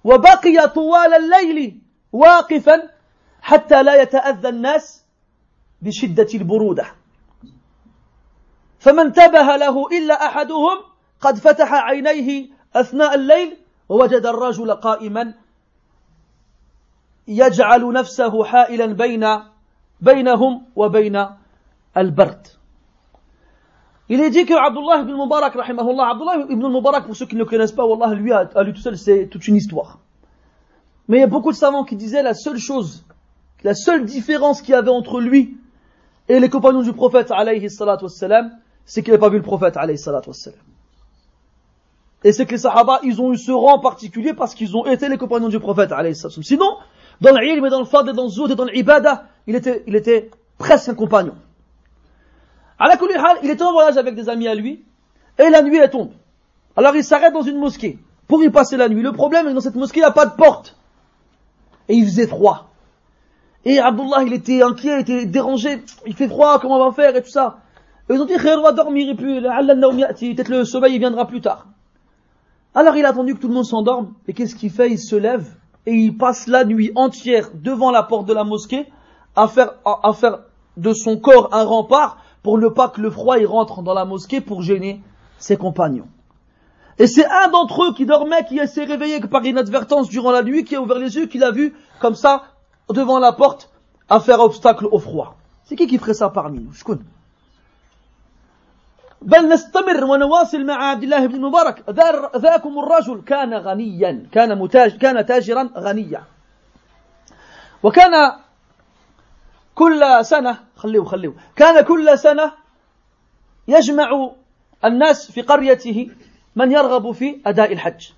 [0.04, 1.80] وبقي طوال الليل
[2.12, 2.90] واقفا
[3.42, 5.04] حتى لا يتأذى الناس
[5.82, 6.86] بشدة البرودة
[8.78, 10.78] فما انتبه له إلا أحدهم
[11.20, 13.56] قد فتح عينيه أثناء الليل
[13.88, 15.34] ووجد الرجل قائما
[17.28, 19.26] يجعل نفسه حائلا بين
[20.00, 21.26] بينهم وبين
[21.96, 22.46] البرد
[24.12, 27.44] Il est dit que Abdullah ibn Mubarak, rahimahullah, Abdullah ibn Mubarak, pour ceux qui ne
[27.44, 29.99] connaissent pas, Wallah, lui, à lui tout seul, c'est toute une histoire.
[31.10, 33.04] Mais il y a beaucoup de savants qui disaient la seule chose,
[33.64, 35.58] la seule différence qu'il y avait entre lui
[36.28, 37.32] et les compagnons du prophète,
[38.84, 39.76] c'est qu'il n'avait pas vu le prophète.
[42.22, 45.08] Et c'est que les sahaba, ils ont eu ce rang particulier parce qu'ils ont été
[45.08, 45.92] les compagnons du prophète.
[46.42, 46.76] Sinon,
[47.20, 49.82] dans l'ilm et dans le fad et dans le zout et dans l'ibada, il était,
[49.88, 51.34] il était presque un compagnon.
[53.42, 54.84] il était en voyage avec des amis à lui,
[55.40, 56.12] et la nuit elle tombe.
[56.76, 57.98] Alors il s'arrête dans une mosquée
[58.28, 59.02] pour y passer la nuit.
[59.02, 60.76] Le problème est que dans cette mosquée, il n'y a pas de porte
[61.90, 62.70] et il faisait froid.
[63.64, 67.14] Et Abdullah, il était inquiet, il était dérangé, il fait froid, comment on va faire
[67.14, 67.58] et tout ça.
[68.08, 69.40] Et ils ont dit, on va dormir et puis
[70.34, 71.66] peut-être le sommeil il viendra plus tard.
[72.74, 74.92] Alors il a attendu que tout le monde s'endorme, et qu'est-ce qu'il fait?
[74.92, 75.52] Il se lève,
[75.86, 78.86] et il passe la nuit entière devant la porte de la mosquée,
[79.34, 80.40] à faire, à, faire
[80.76, 84.04] de son corps un rempart, pour ne pas que le froid y rentre dans la
[84.04, 85.00] mosquée pour gêner
[85.38, 86.06] ses compagnons.
[86.99, 90.63] Et c'est un d'entre eux qui dormait, qui s'est réveillé par inadvertance durant la nuit,
[90.63, 92.43] qui a ouvert les yeux, qui l'a vu comme ça
[92.89, 93.69] devant la porte
[94.07, 95.35] à faire obstacle au froid.
[95.65, 97.05] C'est qui qui ferait ça parmi nous connais.
[99.21, 101.89] بل نستمر ونواصل مع عبد الله بن المبارك
[102.37, 106.23] ذاكم الرجل كان غنيا كان متاج كان تاجرا غنيا
[107.83, 108.31] وكان
[109.75, 112.51] كل سنة خليه خليه كان كل سنة
[113.67, 114.31] يجمع
[114.85, 116.09] الناس في قريته
[116.56, 118.10] من يرغب في أداء الحج.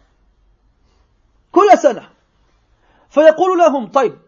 [1.53, 2.09] كل سنة.
[3.11, 4.19] فيقول لهم طيب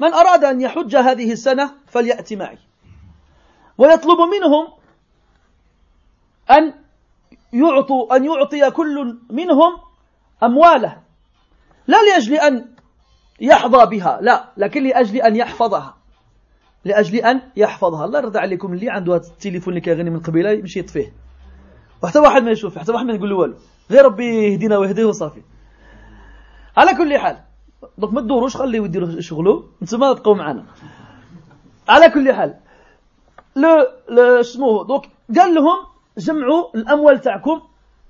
[0.00, 2.58] من أراد أن يحج هذه السنة فليأتي معي.
[3.78, 4.68] ويطلب منهم
[6.50, 6.74] أن
[7.52, 9.76] يعطوا أن يعطي كل منهم
[10.42, 11.02] أمواله.
[11.86, 12.74] لا لأجل أن
[13.40, 15.96] يحظى بها لا لكن لأجل أن يحفظها.
[16.84, 18.04] لأجل أن يحفظها.
[18.04, 21.23] الله يرضى عليكم اللي عنده التليفون اللي كيغني من قبيلة يمشي يطفيه.
[22.04, 23.54] وحتى واحد ما يشوف حتى واحد ما يقول له والو
[23.90, 25.42] غير ربي يهدينا ويهديه وصافي.
[26.76, 27.36] على كل حال
[27.98, 30.64] دونك ما تدوروش خليه يديروا شغله انتما تبقوا معنا.
[31.88, 32.54] على كل حال
[33.56, 35.86] لو شنو دونك قال لهم
[36.18, 37.62] جمعوا الأموال تاعكم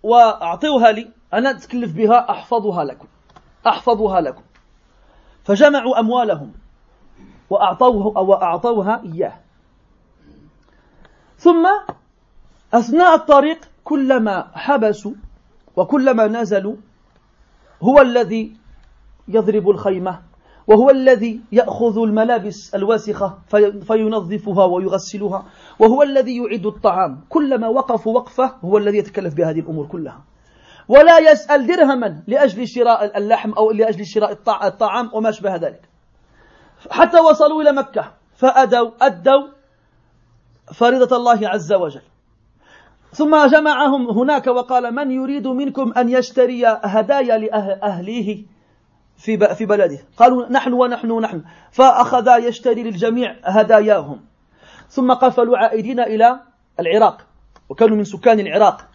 [0.02, 3.06] واعطوها لي أنا أتكلف بها أحفظها لكم.
[3.66, 4.42] أحفظها لكم.
[5.44, 6.52] فجمعوا أموالهم
[7.50, 9.40] وأعطوه وأعطوها إياه.
[11.38, 11.66] ثم
[12.74, 15.12] أثناء الطريق كلما حبسوا
[15.76, 16.76] وكلما نزلوا
[17.82, 18.56] هو الذي
[19.28, 20.22] يضرب الخيمة
[20.66, 23.38] وهو الذي يأخذ الملابس الواسخة
[23.86, 25.44] فينظفها ويغسلها
[25.78, 27.20] وهو الذي يعد الطعام.
[27.28, 30.24] كلما وقفوا وقفة هو الذي يتكلف بهذه الأمور كلها.
[30.88, 34.32] ولا يسأل درهما لأجل شراء اللحم أو لأجل شراء
[34.66, 35.88] الطعام وما أشبه ذلك.
[36.90, 39.48] حتى وصلوا إلى مكة فأدوا أدوا
[40.74, 42.02] فريضة الله عز وجل.
[43.14, 48.46] ثم جمعهم هناك وقال من يريد منكم أن يشتري هدايا لأهليه
[49.16, 54.20] في في بلده؟ قالوا نحن ونحن ونحن فأخذ يشتري للجميع هداياهم.
[54.88, 56.40] ثم قفلوا عائدين إلى
[56.80, 57.26] العراق.
[57.68, 58.88] وكانوا من سكان العراق.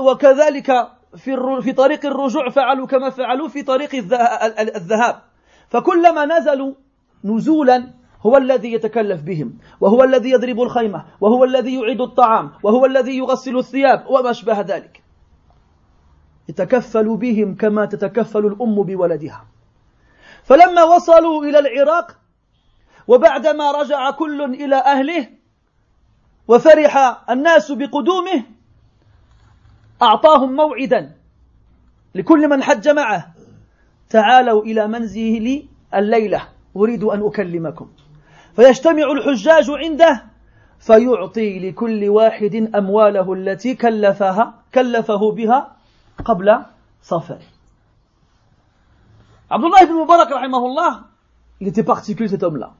[0.00, 3.94] وكذلك في في طريق الرجوع فعلوا كما فعلوا في طريق
[4.58, 5.22] الذهاب.
[5.68, 6.72] فكلما نزلوا
[7.24, 13.18] نزولا هو الذي يتكلف بهم وهو الذي يضرب الخيمة وهو الذي يعيد الطعام وهو الذي
[13.18, 15.02] يغسل الثياب وما أشبه ذلك.
[16.48, 19.44] يتكفل بهم كما تتكفل الأم بولدها.
[20.44, 22.18] فلما وصلوا إلى العراق
[23.08, 25.28] وبعدما رجع كل إلى أهله
[26.48, 28.44] وفرح الناس بقدومه
[30.02, 31.14] أعطاهم موعدا
[32.14, 33.34] لكل من حج معه.
[34.10, 35.62] تعالوا إلى منزله
[35.94, 37.88] الليلة أريد أن أكلمكم.
[38.57, 40.23] فيجتمع الحجاج عنده
[40.79, 45.75] فيعطي لكل واحد أمواله التي كلفها كلفه بها
[46.25, 46.59] قبل
[47.03, 47.53] صفره
[49.53, 51.03] Abdullah ibn Mubarak, rahimahullah,
[51.59, 52.73] il était particulier cet homme-là.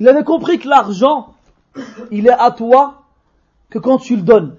[0.00, 1.34] Il avait compris que l'argent,
[2.10, 3.02] il est à toi
[3.70, 4.56] que quand tu le donnes,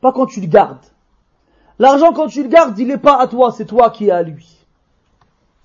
[0.00, 0.86] pas quand tu le gardes.
[1.80, 4.22] L'argent, quand tu le gardes, il n'est pas à toi, c'est toi qui es à
[4.22, 4.56] lui.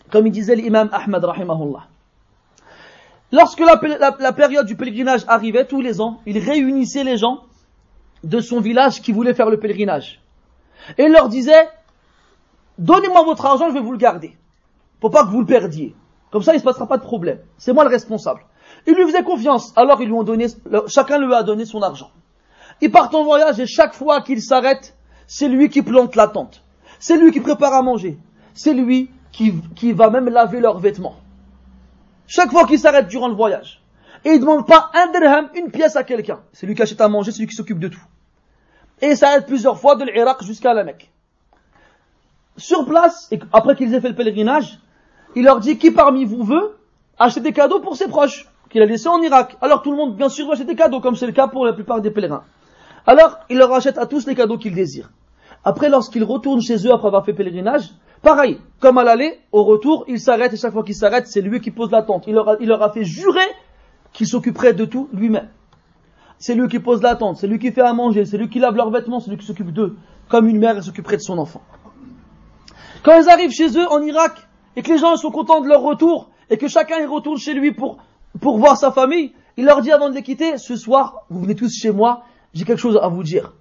[0.10, 1.86] Comme il disait l'imam Ahmad, rahimahullah.
[3.33, 7.43] Lorsque la, période du pèlerinage arrivait, tous les ans, il réunissait les gens
[8.23, 10.21] de son village qui voulaient faire le pèlerinage.
[10.97, 11.69] Et il leur disait,
[12.79, 14.37] donnez-moi votre argent, je vais vous le garder.
[15.01, 15.95] Pour pas que vous le perdiez.
[16.31, 17.41] Comme ça, il ne se passera pas de problème.
[17.59, 18.43] C'est moi le responsable.
[18.87, 20.47] Il lui faisait confiance, alors ils lui ont donné,
[20.87, 22.11] chacun lui a donné son argent.
[22.81, 24.97] Ils partent en voyage et chaque fois qu'il s'arrête,
[25.27, 26.63] c'est lui qui plante la tente.
[27.01, 28.19] C'est lui qui prépare à manger.
[28.55, 31.17] C'est lui qui va même laver leurs vêtements.
[32.27, 33.83] Chaque fois qu'il s'arrête durant le voyage.
[34.25, 36.41] Il ne demande pas un dirham, une pièce à quelqu'un.
[36.53, 38.03] C'est lui qui achète à manger, c'est lui qui s'occupe de tout.
[39.01, 41.11] Et il s'arrête plusieurs fois de l'Irak jusqu'à la Mecque.
[42.57, 44.81] Sur place, et après qu'ils aient fait le pèlerinage,
[45.37, 46.77] il leur dit qui parmi vous veut
[47.19, 49.57] acheter des cadeaux pour ses proches, qu'il a laissés en Irak?
[49.61, 51.65] Alors tout le monde, bien sûr, veut acheter des cadeaux, comme c'est le cas pour
[51.65, 52.43] la plupart des pèlerins.
[53.07, 55.11] Alors, il leur achète à tous les cadeaux qu'ils désirent.
[55.65, 57.91] Après, lorsqu'ils retournent chez eux après avoir fait pèlerinage,
[58.27, 61.61] Pareil, comme à l'aller, au retour, il s'arrête et chaque fois qu'il s'arrête, c'est lui
[61.61, 62.25] qui pose la tente.
[62.27, 63.47] Il leur a, fait jurer
[64.13, 65.49] qu'il s'occuperait de tout lui-même.
[66.37, 68.59] C'est lui qui pose la tente, c'est lui qui fait à manger, c'est lui qui
[68.59, 69.95] lave leurs vêtements, c'est lui qui s'occupe d'eux,
[70.29, 71.63] comme une mère s'occuperait de son enfant.
[73.05, 74.33] Quand ils arrivent chez eux en Irak
[74.75, 77.55] et que les gens sont contents de leur retour et que chacun y retourne chez
[77.55, 78.01] lui pour
[78.41, 81.73] voir sa famille, il leur dit avant de les quitter, ce soir, vous venez tous
[81.73, 82.25] chez moi,
[82.55, 83.53] j'ai quelque chose à vous dire.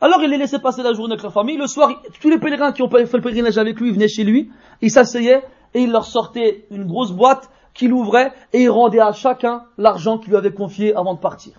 [0.00, 1.56] Alors il les laissait passer la journée avec leur famille.
[1.56, 4.50] Le soir, tous les pèlerins qui ont fait le pèlerinage avec lui venaient chez lui.
[4.82, 5.42] Il s'asseyait
[5.74, 10.18] et il leur sortait une grosse boîte qu'il ouvrait et il rendait à chacun l'argent
[10.18, 11.54] qu'il lui avait confié avant de partir.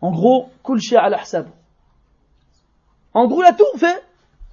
[0.00, 1.16] En gros, kul al
[3.14, 4.02] En gros, il a tout fait.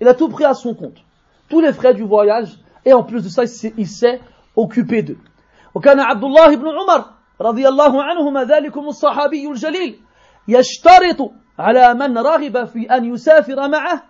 [0.01, 1.03] Il a tout pris à son compte.
[1.49, 2.57] Tous les frais du voyage.
[2.85, 3.43] Et en plus de ça,
[3.77, 4.21] il s'est
[4.55, 5.17] occupé d'eux.
[5.75, 7.05] وكان عبد الله بن عمر
[7.41, 9.99] رضي الله عنهما ذلكم الصحابي الجليل
[10.47, 14.02] يشترط على من رغب في أن يسافر معه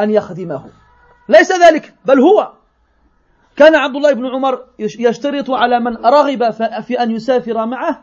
[0.00, 0.70] أن يخدمه.
[1.28, 2.52] ليس ذلك بل هو.
[3.56, 6.50] كان عبد الله بن عمر يشترط على من رغب
[6.82, 8.02] في أن يسافر معه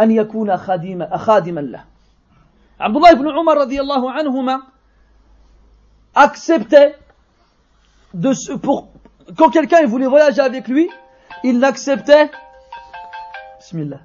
[0.00, 1.84] أن يكون خادما خادما له.
[2.80, 4.62] عبد الله بن عمر رضي الله عنهما
[6.16, 6.94] acceptait
[8.14, 8.88] de pour
[9.36, 10.88] quand quelqu'un voulait voyager avec lui
[11.44, 12.30] il n'acceptait
[13.58, 14.00] Bismillah.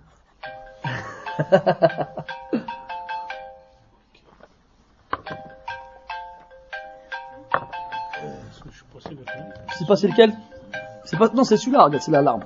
[9.82, 10.32] C'est pas c'est lequel
[11.06, 12.44] C'est pas non c'est celui-là, regarde, c'est l'alarme.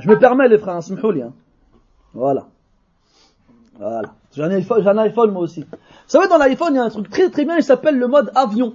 [0.00, 1.32] Je me permets les frères, hein.
[2.12, 2.46] Voilà.
[3.78, 4.14] Voilà.
[4.34, 5.60] J'ai un, iPhone, j'ai un iPhone moi aussi.
[5.60, 5.68] Vous
[6.08, 8.32] savez dans l'iPhone il y a un truc très très bien, il s'appelle le mode
[8.34, 8.74] avion.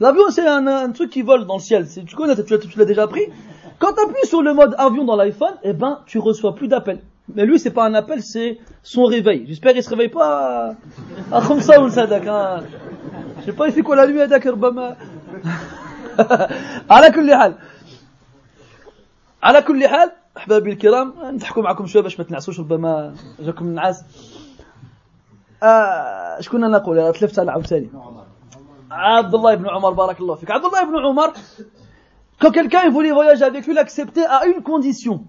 [0.00, 1.86] L'avion c'est un, truc qui vole dans le ciel.
[2.06, 3.26] Tu connais, tu, tu l'as déjà pris.
[3.78, 7.00] Quand tu appuies sur le mode avion dans l'iPhone, eh ben tu reçois plus d'appels.
[7.34, 9.44] Mais lui c'est pas un appel, c'est son réveil.
[9.46, 10.74] J'espère qu'il se réveille pas
[11.30, 12.62] à comme ça ou ça d'accord.
[13.40, 14.56] Je sais pas il fait quoi la nuit à Dakar
[16.90, 17.54] على كل حال
[19.42, 24.04] على كل حال احبابي الكرام نضحكوا معكم شوية باش ما تنعسوش ربما جاكم النعاس
[25.62, 27.90] آه شكون أنا نقول تلفت على عاوتاني
[28.90, 31.32] عبد الله بن عمر بارك الله فيك عبد الله بن عمر
[32.40, 35.26] Quand quelqu'un voulait voyager avec lui, l'acceptait à une condition.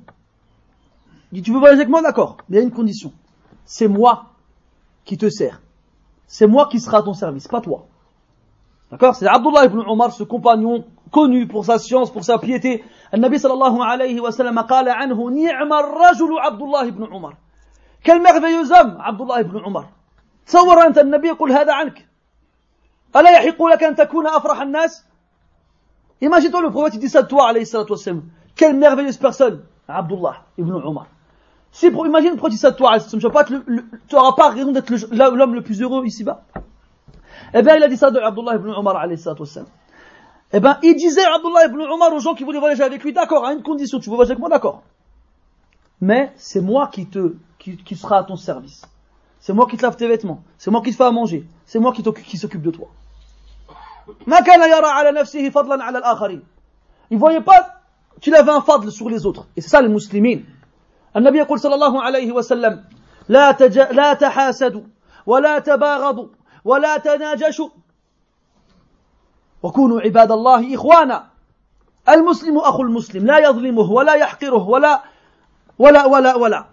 [1.31, 3.11] Il dit, tu veux voyager avec moi, d'accord, mais il y a une condition.
[3.65, 4.27] C'est moi
[5.03, 5.61] qui te sers.
[6.25, 7.87] C'est moi qui sera à ton service, pas toi.
[8.91, 12.83] D'accord C'est Abdullah ibn Omar, ce compagnon connu pour sa science, pour sa piété.
[13.13, 17.33] النبي صلى الله عليه وسلم قال عنه نعم الرجل عبد الله بن عمر
[18.03, 19.85] quel merveilleux homme عبد الله بن عمر
[20.45, 22.07] تصور أنت النبي يقول هذا عنك
[23.15, 25.05] ألا يحق لك أن تكون أفرح الناس
[26.23, 28.21] Imagine-toi le prophète, dit ça de toi, alayhi salatu wassalam.
[28.55, 31.07] Quelle merveilleuse personne, Abdullah ibn Umar.
[31.71, 33.17] Si, imagine pourquoi il dit ça de toi, tu
[34.15, 36.43] n'auras pas raison d'être l'homme le plus heureux ici-bas.
[37.54, 39.68] Eh bien, il a dit ça de Abdullah ibn Umar, alayhi salatu wassalam.
[40.52, 43.44] Eh bien, il disait Abdullah ibn Umar aux gens qui voulaient voyager avec lui, d'accord,
[43.46, 44.82] à une condition, tu veux voyager avec moi, d'accord.
[46.00, 48.82] Mais c'est moi qui te, qui, qui sera à ton service.
[49.40, 50.42] C'est moi qui te lave tes vêtements.
[50.58, 51.46] C'est moi qui te fais à manger.
[51.64, 52.88] C'est moi qui, qui s'occupe de toi.
[54.26, 56.42] ما كان يرى على نفسه فضلا على الآخرين
[57.10, 57.80] il voyait pas
[58.20, 60.42] qu'il avait un fadl sur les autres et c'est ça les musulmans
[61.16, 62.84] النبي يقول صلى الله عليه وسلم
[63.28, 63.78] لا تج...
[63.78, 64.82] لا تحاسدوا
[65.26, 66.28] ولا تباغضوا
[66.65, 67.69] ولا تناجشوا.
[69.63, 71.29] وكونوا عباد الله إخوانا.
[72.09, 75.03] المسلم أخو المسلم لا يظلمه ولا يحقره ولا
[75.79, 76.65] ولا ولا ولا.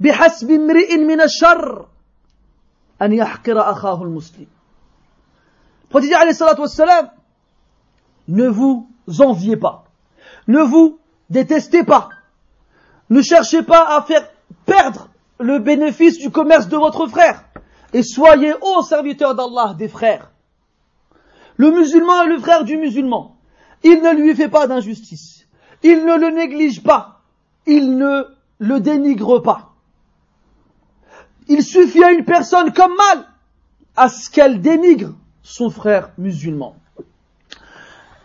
[0.00, 1.86] بحسب امرئ من الشر
[3.02, 4.46] أن يحقر أخاه المسلم.
[5.90, 7.10] فتجي عليه الصلاة والسلام
[8.28, 8.86] ne vous
[9.20, 9.84] enviez pas.
[10.46, 10.98] Ne vous
[11.30, 12.10] détestez pas.
[13.10, 14.28] Ne cherchez pas à faire
[14.66, 15.08] perdre
[15.40, 17.44] le bénéfice du commerce de votre frère.
[17.93, 20.31] Et soyez, ô serviteurs d'Allah, des frères.
[21.57, 23.37] Le musulman est le frère du musulman.
[23.83, 25.45] Il ne lui fait pas d'injustice.
[25.83, 27.21] Il ne le néglige pas.
[27.65, 28.23] Il ne
[28.59, 29.73] le dénigre pas.
[31.47, 33.25] Il suffit à une personne comme mal
[33.95, 35.13] à ce qu'elle dénigre
[35.43, 36.75] son frère musulman.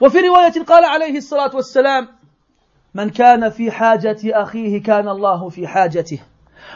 [0.01, 2.09] وفي رواية قال عليه الصلاة والسلام
[2.95, 6.19] من كان في حاجة أخيه كان الله في حاجته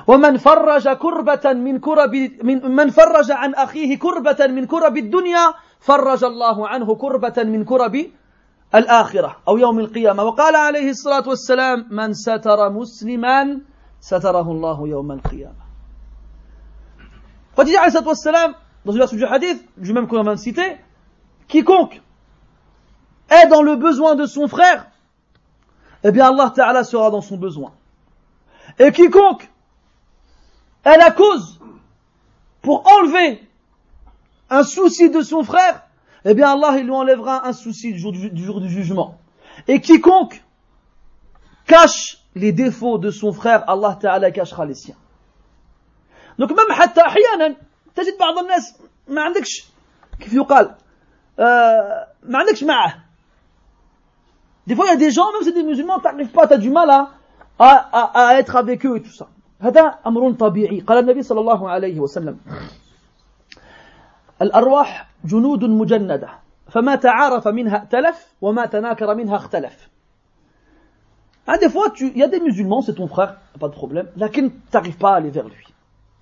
[0.08, 6.24] ومن فرج كربة من كرب من, من فرج عن أخيه كربة من كرب الدنيا فرج
[6.24, 8.06] الله عنه كربة من كرب
[8.76, 13.62] الآخرة أو يوم القيامة وقال عليه الصلاة والسلام من ستر مسلما
[14.00, 15.68] ستره الله يوم القيامة
[17.58, 20.78] وتجي عليه الصلاة والسلام dans une version hadith, du même qu'on vient de citer,
[21.50, 22.02] quiconque
[23.30, 24.88] est dans le besoin de son frère,
[26.06, 27.74] eh bien Allah Ta'ala sera dans son besoin.
[28.80, 29.50] Et quiconque
[30.87, 31.61] est la cause
[32.61, 33.41] pour enlever
[34.51, 35.83] un souci de son frère,
[36.25, 39.19] eh bien Allah il lui enlèvera un souci du jour du, du, jour du jugement.
[39.69, 40.43] Et quiconque
[41.67, 44.97] cache les défauts de son frère, Allah Ta'ala cachera les siens.
[46.39, 47.57] Donc même حتى أحيانا
[47.95, 48.75] تجد بعض الناس
[49.09, 49.67] ما عندكش
[50.21, 50.75] كيف يقال
[51.39, 52.95] آه ما عندكش معه
[54.67, 56.57] des fois il y a des gens même si c'est des musulmans t'arrives pas t'as
[56.57, 57.11] du mal à,
[57.59, 59.29] à, à, à être avec eux et tout ça
[59.61, 62.39] هذا أمر طبيعي قال النبي صلى الله عليه وسلم
[64.43, 66.29] الأرواح جنود مجندة
[66.69, 69.89] فما تعارف منها ائتلف وما تناكر منها اختلف
[71.61, 74.97] Des fois, il y a des musulmans, c'est ton frère, pas de problème, laquelle t'arrives
[74.97, 75.67] pas à aller vers lui.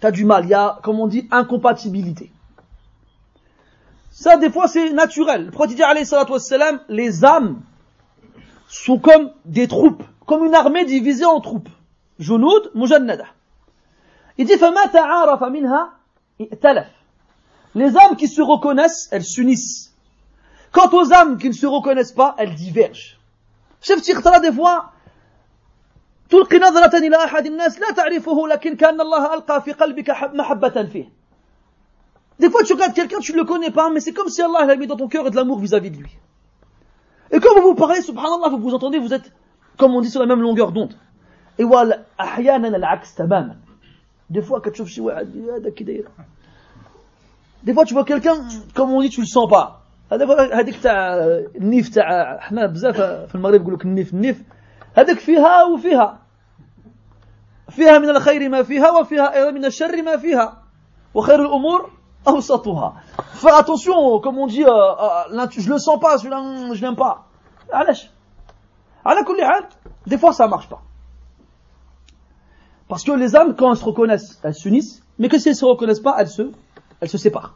[0.01, 2.33] T'as du mal, il y a, comme on dit, incompatibilité.
[4.11, 5.47] Ça, des fois, c'est naturel.
[5.47, 7.61] Le prophète dit, alayhi salatu wassalam, les âmes
[8.66, 11.68] sont comme des troupes, comme une armée divisée en troupes.
[12.18, 13.27] Junud, mujannada.
[14.39, 15.91] Il dit, فَمَا تَعَارَفَ مِنْهَا
[16.41, 16.87] ائتلف.
[17.75, 19.95] Les âmes qui se reconnaissent, elles s'unissent.
[20.73, 23.18] Quant aux âmes qui ne se reconnaissent pas, elles divergent.
[23.81, 24.93] Chef Tirtara, des fois,
[26.31, 31.11] تلقي نظرة إلى أحد الناس لا تعرفه لكن كأن الله ألقى في قلبك محبة فيه.
[32.39, 34.61] Des fois, tu regardes quelqu'un, tu ne le connais pas, mais c'est comme si Allah
[34.61, 36.16] a mis dans ton cœur de l'amour vis-à-vis de lui.
[37.33, 39.31] Et quand vous vous parlez, subhanallah, vous vous entendez, vous êtes,
[39.77, 40.95] comme on dit, sur la même longueur d'onde.
[41.60, 43.56] ايوا أحيانا العكس تماما.
[44.30, 46.08] دي فوا كتشوف شي واحد هذا كي داير
[47.64, 49.76] دي فوا تشوف كيلكان كوم اون دي تو سون با
[50.12, 51.16] هذاك هذيك تاع
[51.56, 54.43] النيف تاع حنا بزاف في المغرب يقول لك النيف النيف
[54.97, 56.20] هذاك فيها وفيها
[57.70, 60.64] فيها من الخير ما فيها وفيها أيضا من الشر ما فيها
[61.14, 61.89] وخير الأمور
[62.28, 63.03] اوسطها
[63.34, 67.24] فاتونسيون كوم اون دي جو لو سون با جو لام با
[67.74, 68.10] علاش
[69.06, 69.66] على كل حال
[70.08, 70.85] دي فوا سا مارش با
[72.89, 75.64] Parce que les âmes, quand elles se reconnaissent, elles s'unissent, mais que si elles se
[75.64, 76.51] reconnaissent pas, elles se,
[77.01, 77.55] elles se séparent.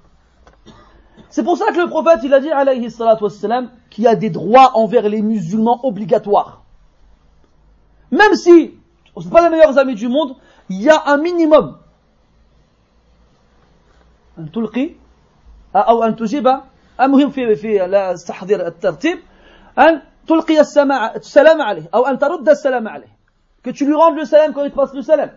[1.29, 4.15] C'est pour ça que le prophète, il a dit, alayhi salatu wassalam, qu'il y a
[4.15, 6.63] des droits envers les musulmans obligatoires.
[8.13, 8.75] Même si
[9.17, 10.37] ce sont pas les meilleurs amis du monde,
[10.69, 11.79] il y a un minimum.
[14.39, 14.91] أن تلقي
[15.77, 16.61] أو أن تجيب
[17.01, 19.19] المهم في في تحضير الترتيب
[19.79, 23.15] أن تلقي السلام عليه أو أن ترد السلام عليه
[23.64, 25.32] Que tu lui rendes le salam quand il te passe le salam.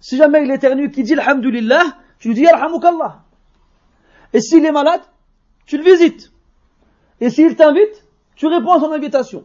[0.00, 1.82] Si jamais il est éternue, qui dit Alhamdulillah,
[2.18, 3.22] tu lui dis Alhamdulillah.
[4.32, 5.00] Et s'il est malade,
[5.66, 6.32] tu le visites.
[7.20, 8.04] Et s'il t'invite,
[8.36, 9.44] tu réponds à son invitation.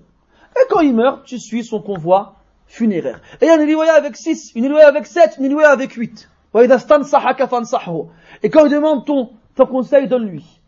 [0.55, 2.35] Et quand il meurt, tu suis son convoi
[2.65, 3.21] funéraire.
[3.41, 5.93] Et il y a une riwaya avec 6, une riwaya avec 7, une riwaya avec
[5.93, 6.29] 8.
[8.43, 10.59] Et quand il demande ton, ton conseil, donne-lui.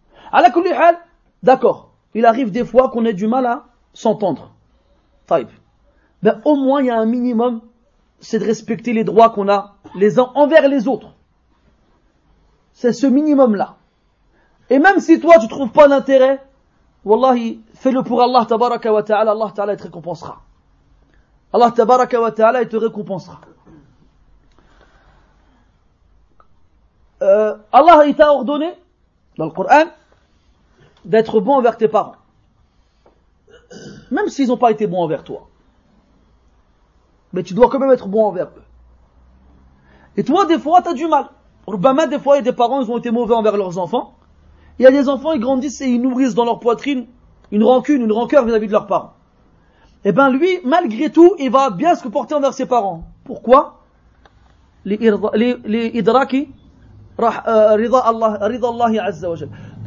[1.41, 1.91] D'accord.
[2.13, 4.53] Il arrive des fois qu'on ait du mal à s'entendre
[6.23, 7.61] ben, au moins il y a un minimum,
[8.19, 11.13] c'est de respecter les droits qu'on a les uns envers les autres.
[12.73, 13.77] C'est ce minimum-là.
[14.69, 16.41] Et même si toi tu trouves pas d'intérêt,
[17.03, 20.41] Wallahi, fais-le pour Allah tabaraka wa Allah te récompensera.
[21.51, 23.41] Allah tabaraka wa ta'ala te récompensera.
[27.21, 28.73] Euh, Allah t'a ordonné
[29.38, 29.86] dans le Coran
[31.05, 32.15] d'être bon envers tes parents
[34.12, 35.47] même s'ils n'ont pas été bons envers toi.
[37.34, 38.64] Mais tu dois quand même être bon envers eux.
[40.18, 41.30] Et toi, des fois, tu as du mal.
[41.68, 44.16] Urbama, des fois, il y a des parents, ils ont été mauvais envers leurs enfants.
[44.80, 47.05] Il y a des enfants, ils grandissent et ils nourrissent dans leur poitrine
[47.51, 49.14] une rancune, une rancœur vis-à-vis de leurs parents.
[50.03, 53.03] Eh bien lui, malgré tout, il va bien se comporter envers ses parents.
[53.24, 53.82] Pourquoi?
[54.84, 54.97] Les
[55.93, 56.49] idraki,
[57.20, 58.39] euh, rida Allah
[59.03, 59.36] azza wa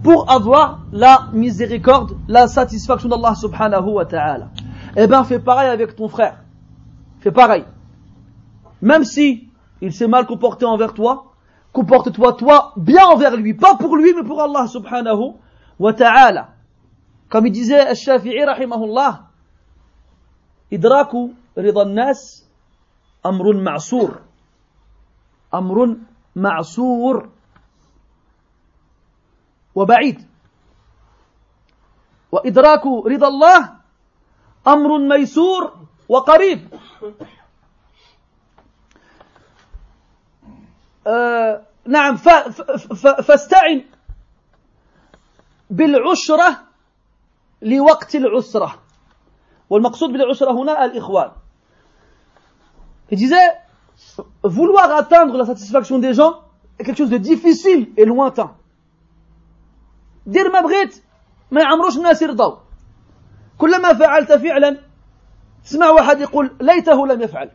[0.05, 4.51] pour avoir la miséricorde, la satisfaction d'Allah subhanahu wa ta'ala.
[4.97, 6.45] Eh bien, fais pareil avec ton frère.
[7.21, 7.65] Fais pareil.
[8.83, 9.49] Même si
[9.81, 11.33] il s'est mal comporté envers toi,
[11.73, 15.33] comporte-toi toi bien envers lui, pas pour lui, mais pour Allah subhanahu
[15.79, 16.51] wa ta'ala.
[17.31, 19.23] Comme il disait Al-Shafi'i rahimahullah,
[20.71, 22.45] idraku rida nas
[23.23, 24.11] amrun ma'sour.
[25.51, 25.97] Amrun
[26.35, 27.23] ma'sour.
[29.75, 30.27] وبعيد.
[32.33, 33.71] وإدراك رضا الله
[34.67, 35.75] أمر ميسور
[36.09, 36.69] وقريب.
[41.07, 42.17] آه نعم
[43.27, 43.85] فاستعن
[45.71, 46.63] بالعشرة
[47.63, 48.75] لوقت العسرة.
[49.71, 51.31] والمقصود بالعسرة هنا الإخوان.
[53.11, 53.51] Il disait,
[54.43, 56.41] vouloir atteindre la satisfaction des gens
[56.79, 58.57] est quelque chose de difficile et lointain.
[60.27, 61.03] دير ما بغيت
[61.51, 62.57] ما يعمروش الناس يرضوا
[63.59, 64.79] كلما فعلت فعلا
[65.65, 67.51] تسمع واحد يقول ليته لم يفعل.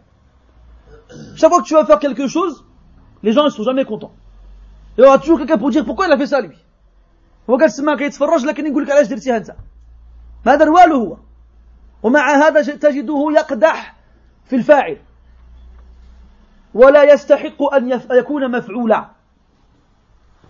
[1.35, 2.65] Chaque fois que tu vas faire quelque chose
[3.23, 4.13] les gens ne sont jamais contents.
[4.97, 6.57] Il y aura toujours quelqu'un pour dire pourquoi il a fait ça lui?
[7.49, 9.55] هو قال تسمع كيتفرج لكن يقول لك علاش درتيها انت
[10.45, 11.17] ما دار والو هو
[12.03, 13.95] ومع هذا تجده يقدح
[14.45, 14.97] في الفاعل
[16.73, 19.09] ولا يستحق أن يكون مفعولا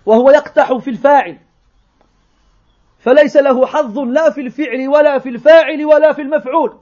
[0.05, 1.39] وهو يقتح في الفاعل
[2.99, 6.79] فليس له حظ لا في الفعل ولا في الفاعل ولا في المفعول.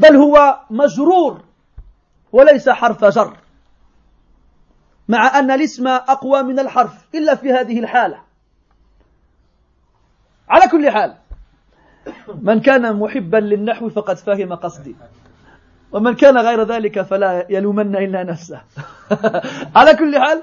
[0.00, 1.42] بل هو مجرور
[2.32, 3.36] وليس حرف جر.
[5.08, 8.20] مع أن الاسم أقوى من الحرف إلا في هذه الحالة.
[10.48, 11.16] على كل حال
[12.42, 14.96] من كان محبا للنحو فقد فهم قصدي.
[15.92, 18.62] ومن كان غير ذلك فلا يلومن إلا نفسه.
[19.76, 20.42] على كل حال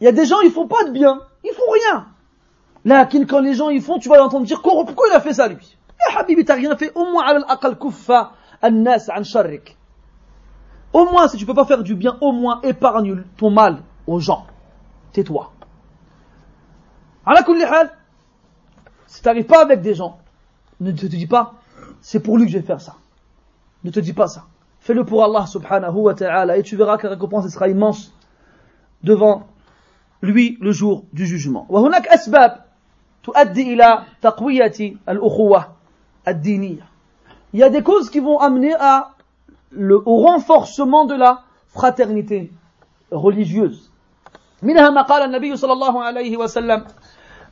[0.00, 1.20] il y a des gens ils font pas de bien.
[1.44, 2.06] Rien.
[2.83, 5.47] Là, quand les gens ils font, tu vas l'entendre dire pourquoi il a fait ça
[5.47, 9.75] lui Eh Habibi, t'as rien fait, au moins al aqal kuffa an-nas an sharrik.
[10.93, 14.19] Au moins, si tu peux pas faire du bien, au moins épargne ton mal aux
[14.19, 14.45] gens.
[15.11, 15.51] Tais-toi.
[17.25, 17.91] Ala kulli hal,
[19.07, 20.19] si t'arrives pas avec des gens,
[20.79, 21.55] ne te dis pas,
[22.01, 22.95] c'est pour lui que je vais faire ça.
[23.83, 24.45] Ne te dis pas ça.
[24.79, 28.13] Fais-le pour Allah subhanahu wa ta'ala et tu verras que la récompense sera immense
[29.01, 29.47] devant
[30.21, 31.65] lui le jour du jugement.
[31.69, 32.65] وهناك أسباب
[33.24, 35.66] تؤدي إلى تقوية الأخوة
[36.28, 36.86] الدينية.
[37.52, 39.10] Il y a des causes qui vont amener à
[39.70, 42.50] le, au renforcement de la fraternité
[43.12, 43.90] religieuse.
[44.62, 46.84] منها ما قال النبي صلى الله عليه وسلم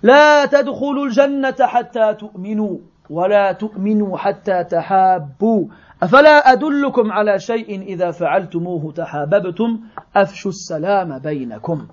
[0.02, 2.78] لا تدخلوا الجنة حتى تؤمنوا
[3.10, 5.66] ولا تؤمنوا حتى تحابوا
[6.02, 9.80] أفلا أدلكم على شيء إذا فعلتموه تحاببتم
[10.16, 11.86] أفشوا السلام بينكم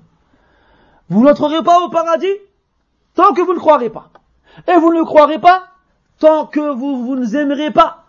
[1.07, 2.37] Vous n'entrerez pas au paradis
[3.14, 4.10] tant que vous ne croirez pas.
[4.68, 5.68] Et vous ne croirez pas
[6.18, 8.04] tant que vous, vous ne aimerez pas.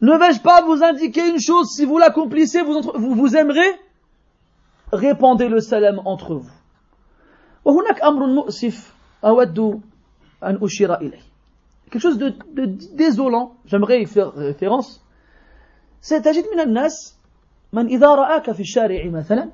[0.00, 3.70] Ne vais-je pas vous indiquer une chose, si vous l'accomplissez, vous, vous, vous aimerez
[4.92, 6.50] Répandez le salam entre vous.
[7.64, 8.94] وهناك أمر مؤسف
[9.24, 9.80] أود
[10.42, 11.22] أن أشير إليه.
[11.90, 15.00] Quelque chose de, de désolant, j'aimerais y faire référence.
[16.00, 17.16] C'est تجد من الناس
[17.72, 19.50] من إذا رآك في الشارع مثلا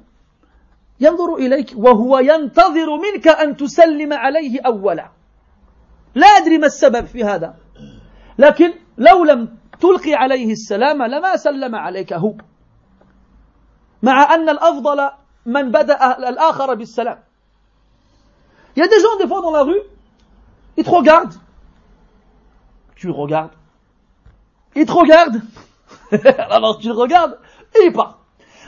[1.00, 5.10] ينظر إليك وهو ينتظر منك أن تسلم عليه أولا
[6.16, 7.56] لا أدري ما السبب في هذا
[8.40, 12.34] لكن لو لم تلقي عليه السلام لما سلم عليك هو
[14.04, 15.10] مع أن الأفضل
[15.46, 17.20] من بدأ الآخر بالسلام
[18.76, 19.82] Il y a des gens, des fois, dans la rue,
[20.78, 21.34] ils te regardent.
[22.96, 23.54] Tu regardes.
[24.76, 25.42] Il te regarde.
[26.50, 27.40] Alors tu le regardes
[27.76, 28.20] et il part.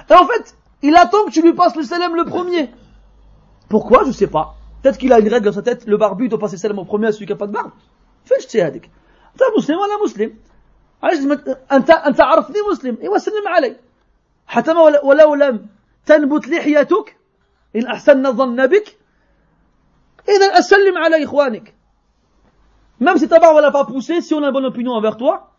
[0.10, 2.70] Et en fait, il attend que tu lui passes le salam le premier.
[3.69, 4.57] Pourquoi Je sais pas.
[4.82, 6.85] Peut-être qu'il a une règle dans sa tête, le barbu doit passer le salam au
[6.85, 7.70] premier à celui qui n'a pas de barbe.
[8.24, 8.91] Fais le هذيك.
[9.35, 10.36] أنت مسلم وأنا مسلم.
[11.03, 11.19] علاش
[11.73, 12.99] أنت أنت عرفتني مسلم.
[13.03, 13.77] إيوا سلم علي.
[14.47, 14.70] حتى
[15.05, 15.66] ولو لم
[16.07, 17.16] تنبت لحيتك
[17.77, 18.97] إن أحسن ظن بك
[20.28, 21.74] إذا أسلم على إخوانك.
[23.01, 25.51] Même si ta barbe n'a pas poussé, si on a une bonne opinion envers toi,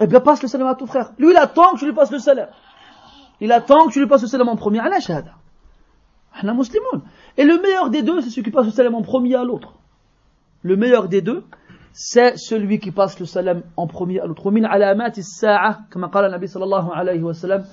[0.00, 1.12] eh bien passe le salam à ton frère.
[1.18, 2.48] Lui, il attend que tu lui passes le salam.
[3.40, 4.80] Il attend que tu lui passes le salam en premier.
[4.80, 5.34] علاش هذا؟
[6.34, 7.02] احنا مسلمون.
[7.36, 9.74] Et le meilleur des deux, c'est celui qui passe le salam en premier à l'autre.
[10.62, 11.44] Le meilleur des deux,
[11.92, 14.46] c'est celui qui passe le salam en premier à l'autre.
[14.46, 17.64] ومن علامات الساعة كما قال النبي صلى الله عليه وسلم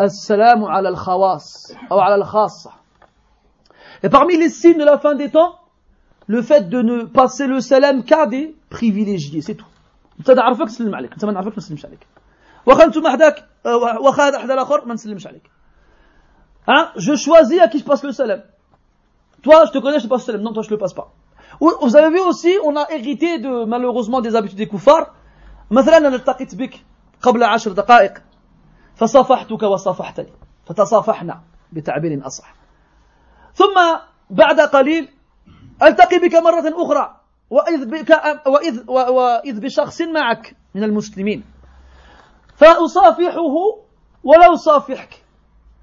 [0.00, 2.70] السلام على الخواص أو على الخاصة.
[4.02, 5.54] Et parmi les signes de la fin des temps,
[6.26, 9.66] le fait de ne passer le salam qu'à des privilégiés, c'est tout.
[10.20, 12.06] انت نعرفك نسلم عليك انت ما نعرفك ما نسلمش عليك
[12.66, 15.49] واخا انتم وحدك واخا هذا حدا الآخر ما نسلمش عليك
[16.65, 18.41] Hein, je choisis à qui je passe le salam.
[19.41, 20.41] Toi, je te connais, je te passe le salam.
[20.43, 21.11] Non, toi, je le passe pas.
[21.59, 25.11] Vous avez vu aussi, on a hérité de, malheureusement, des habitudes des koufars.
[25.71, 26.85] مثلا التقيت بك
[27.21, 28.21] قبل عشر دقائق
[28.95, 30.33] فصافحتك وصافحتني
[30.65, 31.41] فتصافحنا
[31.73, 32.55] بتعبير أصح
[33.53, 33.97] ثم
[34.29, 35.09] بعد قليل
[35.83, 37.19] ألتقي بك مرة أخرى
[37.49, 41.43] وإذ, بك وإذ, وإذ بشخص معك من المسلمين
[42.63, 43.55] فأصافحه
[44.23, 45.23] ولا أصافحك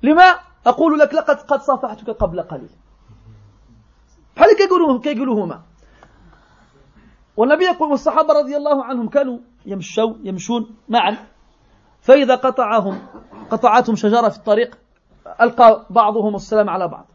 [0.03, 0.35] لما؟
[0.67, 2.71] أقول لك لقد قد صافحتك قبل قليل.
[4.37, 4.57] بحال
[5.03, 5.63] كيقولوا هما
[7.37, 11.17] والنبي يقول والصحابة رضي الله عنهم كانوا يمشوا يمشون معا.
[12.01, 13.07] فإذا قطعهم
[13.51, 14.79] قطعتهم شجرة في الطريق
[15.41, 17.07] ألقى بعضهم السلام على بعض.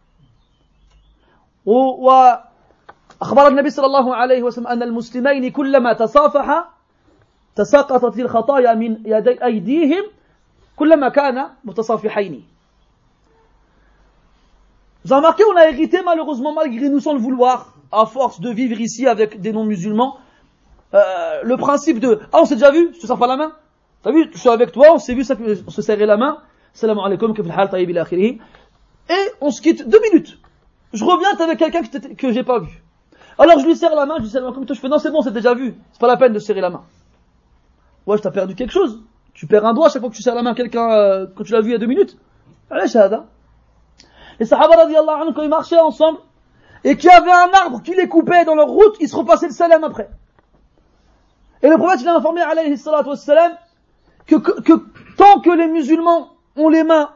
[1.65, 6.74] وأخبر النبي صلى الله عليه وسلم أن المسلمين كلما تصافحا
[7.56, 10.04] تساقطت الخطايا من يدي أيديهم
[10.76, 12.44] كلما كان متصافحين
[15.02, 18.50] Vous avez remarqué, on a hérité malheureusement, malgré nous sans le vouloir, à force de
[18.50, 20.18] vivre ici avec des non-musulmans,
[20.92, 23.52] euh, le principe de Ah, on s'est déjà vu, je te sers pas la main.
[24.02, 25.24] T'as vu, je suis avec toi, on s'est vu,
[25.66, 26.38] on se serrait la main.
[26.74, 28.40] Salam alaikum, kif al tayyib Et
[29.40, 30.38] on se quitte deux minutes.
[30.92, 32.82] Je reviens, t'es avec quelqu'un que, que j'ai pas vu.
[33.38, 35.22] Alors je lui serre la main, je lui salam alaikum, je fais Non, c'est bon,
[35.22, 35.74] c'est déjà vu.
[35.92, 36.84] C'est pas la peine de serrer la main.
[38.05, 39.01] Ouais, t'ai perdu quelque chose.
[39.33, 41.43] Tu perds un doigt chaque fois que tu serres la main à quelqu'un euh, quand
[41.43, 42.17] tu l'as vu il y a deux minutes.
[42.69, 43.25] Allez, shahada.
[44.39, 46.19] Les Sahaba radiallahu anhu, quand ils marchaient ensemble,
[46.83, 49.47] et qu'il y avait un arbre qui les coupait dans leur route, ils se repassaient
[49.47, 50.09] le salam après.
[51.61, 53.53] Et le prophète, il a informé, alayhi salatu wassalam,
[54.27, 54.73] que, que, que,
[55.17, 57.11] tant que les musulmans ont les mains,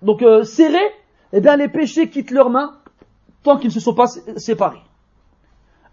[0.00, 0.92] donc euh, serrées,
[1.32, 2.78] eh bien les péchés quittent leurs mains,
[3.42, 4.06] tant qu'ils ne se sont pas
[4.36, 4.82] séparés.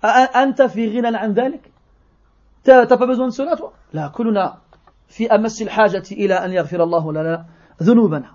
[0.02, 1.61] Anta fi ghinan an dhalik?
[2.65, 3.73] T'as pas besoin de cela, toi?
[3.93, 4.61] La kuluna
[5.09, 7.47] fi amassi al-hajati ila an yaghfir Allah lana
[7.81, 8.29] dhunubana.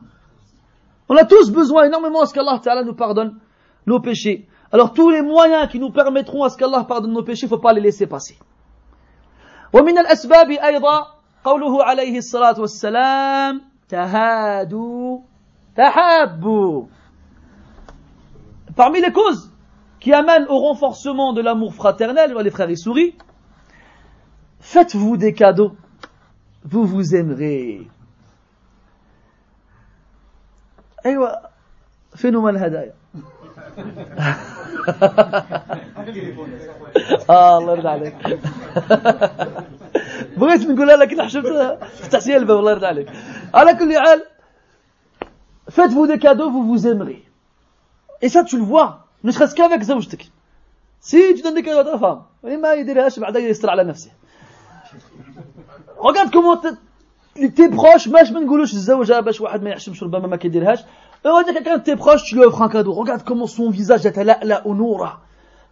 [1.10, 3.40] On a tous besoin énormément à ce qu'Allah Ta'ala nous pardonne
[3.88, 4.48] nos péchés.
[4.72, 7.56] Alors tous les moyens qui nous permettront à ce qu'Allah pardonne nos péchés, il ne
[7.56, 8.38] faut pas les laisser passer.
[9.74, 11.08] ومن الأسباب أيضا
[11.44, 15.20] قوله عليه الصلاة والسلام تهادوا
[15.76, 16.86] تحابوا
[18.76, 19.52] Parmi les causes
[20.00, 23.16] qui amènent au renforcement de l'amour fraternel, les frères et souris,
[24.64, 25.76] faites-vous des cadeaux,
[26.64, 27.88] vous vous aimerez.
[31.06, 31.42] ايوه
[32.16, 32.94] فين هم الهدايا
[37.30, 38.16] اه الله يرضى عليك
[40.38, 43.10] بغيت نقولها لكن حشمت فتحتي الباب الله يرضى عليك
[43.54, 44.24] على كل حال
[45.72, 47.24] faites-vous des cadeaux vous vous aimerez
[48.22, 50.32] et ça tu le vois ne serait-ce qu'avec زوجتك
[51.02, 54.12] si tu donnes des cadeaux à ta femme ما يديرهاش بعد يستر على نفسه
[56.05, 58.27] Regarde comment tes proches, ben
[61.47, 62.93] quelqu'un de tes proches, tu lui offres un cadeau.
[62.93, 64.03] Regarde comment son visage,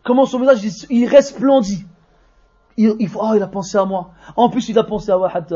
[0.02, 1.84] comment son visage, il resplendit.
[2.78, 4.12] Il, il, oh, il a pensé à moi.
[4.34, 5.30] En plus, il a pensé à moi.
[5.34, 5.54] Il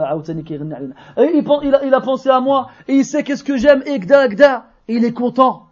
[1.74, 2.69] a, il a pensé à moi.
[2.86, 3.82] Et il sait qu'est-ce que j'aime.
[3.86, 3.98] Et
[4.89, 5.69] il est content.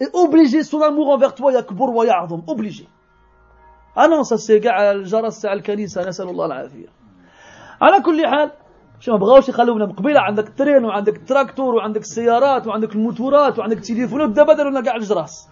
[0.00, 2.88] Et obligé, son amour envers toi, Yakbur wa Obligé.
[3.94, 6.97] Ah non, ça c'est, Jara, c'est Al-Kanisa, Nasalullah al-Afiyah.
[7.80, 8.50] على كل حال
[9.00, 14.30] شو ما بغاوش يخلونا قبيله عندك الترين وعندك التراكتور وعندك السيارات وعندك الموتورات وعندك التليفونات
[14.30, 15.48] دابا داروا لنا كاع الجراس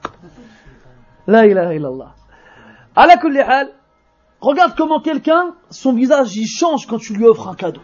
[1.26, 2.26] لا اله الا الله
[2.96, 3.16] À la
[4.40, 7.82] regarde comment quelqu'un, son visage, il change quand tu lui offres un cadeau.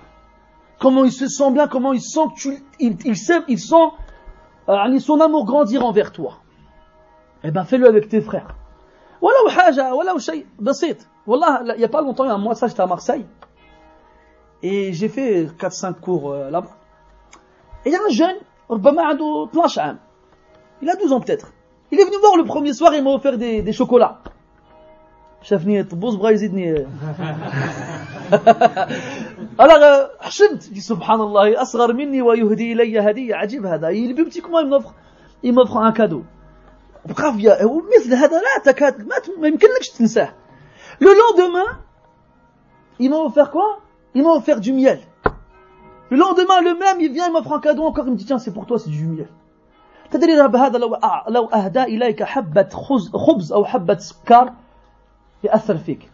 [0.78, 3.86] Comment il se sent bien, comment il sent que tu, il, il sait, il sent
[4.68, 6.38] euh, son amour grandir envers toi.
[7.44, 8.54] Eh ben, fais-le avec tes frères.
[9.20, 9.38] Voilà
[11.74, 13.26] il n'y a pas longtemps, il y a un mois ça, j'étais à Marseille.
[14.63, 16.75] Et j'ai fait 4-5 cours euh, là-bas.
[17.85, 18.37] Et il y a un jeune,
[20.81, 21.53] il a 12 ans peut-être.
[21.91, 24.21] Il est venu voir le premier soir et il m'a offert des, des chocolats.
[25.41, 26.87] شافني طبوز بغا يزيدني
[29.59, 34.59] alors حشمت dit subhanallah أصغر مني ويهدي إلي هدية عجيب هذا il est petit comment
[34.59, 34.93] il m'offre
[35.43, 36.23] il m'offre un cadeau
[37.05, 37.35] bref
[37.97, 40.33] مثل هذا لا تكاد ما ما يمكنلكش تنساه
[40.99, 41.79] le lendemain
[42.99, 43.79] il m'a offert quoi
[44.14, 45.00] il m'a offert du miel
[46.10, 48.38] le lendemain le même il vient il m'offre un cadeau encore il me dit tiens
[48.38, 49.28] c'est pour toi c'est du miel
[50.12, 50.98] تدري هذا لو
[51.28, 52.68] لو أهدى إليك حبة
[53.14, 54.52] خبز أو حبة سكر
[55.44, 56.10] يأثر فيك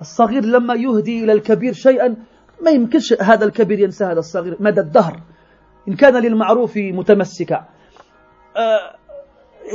[0.00, 2.16] الصغير لما يهدي إلى الكبير شيئا
[2.64, 5.20] ما يمكنش هذا الكبير ينسى هذا الصغير مدى الدهر
[5.88, 7.64] إن كان للمعروف متمسكا
[8.56, 8.94] أه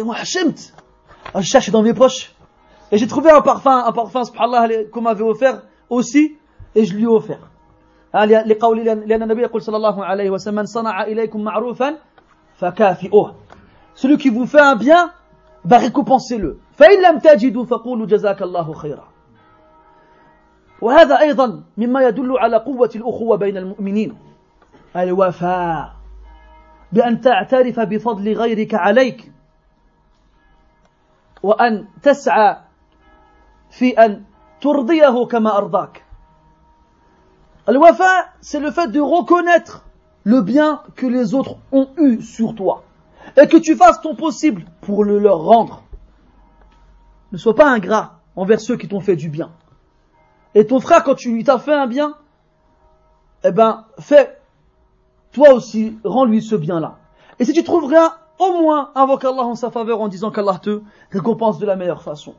[0.04, 0.74] moi حشمت
[1.36, 2.32] je cherche dans mes poches
[2.92, 6.38] et j'ai trouvé un parfum un parfum subhanallah qu'on m'avait offert aussi
[6.76, 7.54] lui ai offert
[8.46, 11.98] لقول لأن النبي يقول صلى الله عليه وسلم من صنع إليكم معروفا
[12.56, 13.36] فكافئوه.
[13.96, 15.12] Celui qui vous fait un bien
[15.66, 19.08] bah récompensez-le فإن لم تجدوا فقولوا جزاك الله خيرا.
[20.82, 24.18] وهذا أيضا مما يدل على قوة الأخوة بين المؤمنين.
[24.96, 25.94] الوفاء.
[26.92, 29.32] بأن تعترف بفضل غيرك عليك.
[31.44, 32.58] وأن تسعى
[33.70, 34.24] في أن
[34.62, 36.03] ترضيه كما أرضاك.
[37.66, 39.86] Al-wafa, c'est le fait de reconnaître
[40.24, 42.84] le bien que les autres ont eu sur toi.
[43.42, 45.84] Et que tu fasses ton possible pour le leur rendre.
[47.32, 49.52] Ne sois pas ingrat envers ceux qui t'ont fait du bien.
[50.56, 52.16] Et ton frère, quand tu lui t'as fait un bien,
[53.44, 54.40] eh ben, fais,
[55.32, 57.00] toi aussi, rends-lui ce bien-là.
[57.40, 60.82] Et si tu trouveras au moins invoque Allah en sa faveur en disant qu'Allah te
[61.12, 62.36] récompense de la meilleure façon.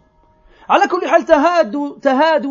[0.69, 0.87] Allah
[1.27, 2.49] tahadu, tahadu,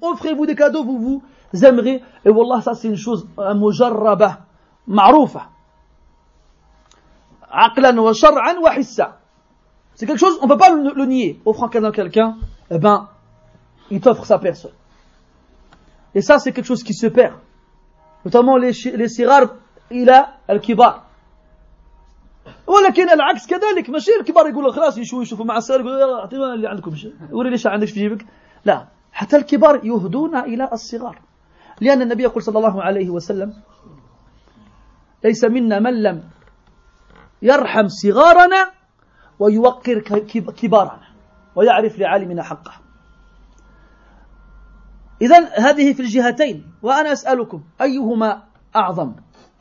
[0.00, 1.22] offrez-vous des cadeaux, vous
[1.52, 2.02] vous aimerez.
[2.24, 4.40] Et Wallah, ça c'est une chose, euh, mujarraba,
[4.86, 5.48] ma'roufa.
[7.50, 9.18] Aqlan wa shar'an wa hissa.
[9.94, 11.40] C'est quelque chose, on ne peut pas le, le nier.
[11.44, 12.36] Offrant à quelqu'un,
[12.70, 13.08] eh ben,
[13.90, 14.72] il t'offre sa personne.
[16.14, 17.34] Et ça, c'est quelque chose qui se perd.
[18.24, 19.42] Notamment les, les sirar,
[19.90, 21.09] il a al-kibar.
[22.70, 23.90] ولكن العكس كذلك.
[23.90, 26.94] ماشي الكبار يقولوا خلاص يشوفوا يشوفوا مع الصغار يقولوا اعطينا اللي عندكم
[27.32, 28.26] وري ليش عندك في جيبك؟
[28.64, 28.88] لا.
[29.12, 31.18] حتى الكبار يهدون إلى الصغار.
[31.80, 33.54] لأن النبي يقول صلى الله عليه وسلم
[35.24, 36.22] ليس منا من لم
[37.42, 38.70] يرحم صغارنا
[39.38, 39.98] ويوقر
[40.56, 41.08] كبارنا
[41.56, 42.72] ويعرف لعالمنا حقه.
[45.22, 46.72] إذا هذه في الجهتين.
[46.82, 48.42] وأنا أسألكم أيهما
[48.76, 49.12] أعظم؟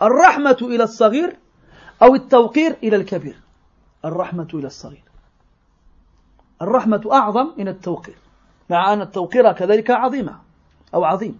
[0.01, 1.37] الرحمة إلى الصغير
[2.03, 3.41] أو التوقير إلى الكبير.
[4.05, 5.03] الرحمة إلى الصغير.
[6.61, 8.17] الرحمة أعظم من التوقير.
[8.69, 10.39] مع أن التوقير كذلك عظيمة
[10.93, 11.39] أو عظيم.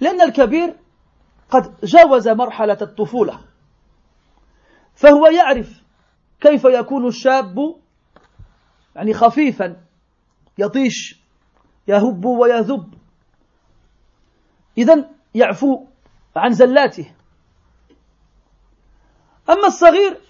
[0.00, 0.76] لأن الكبير
[1.50, 3.40] قد جاوز مرحلة الطفولة.
[4.94, 5.82] فهو يعرف
[6.40, 7.56] كيف يكون الشاب
[8.96, 9.76] يعني خفيفا
[10.58, 11.22] يطيش
[11.88, 12.94] يهب ويذب.
[14.78, 15.86] إذا يعفو
[16.36, 17.14] عن زلاته.
[19.52, 20.20] أما الصغير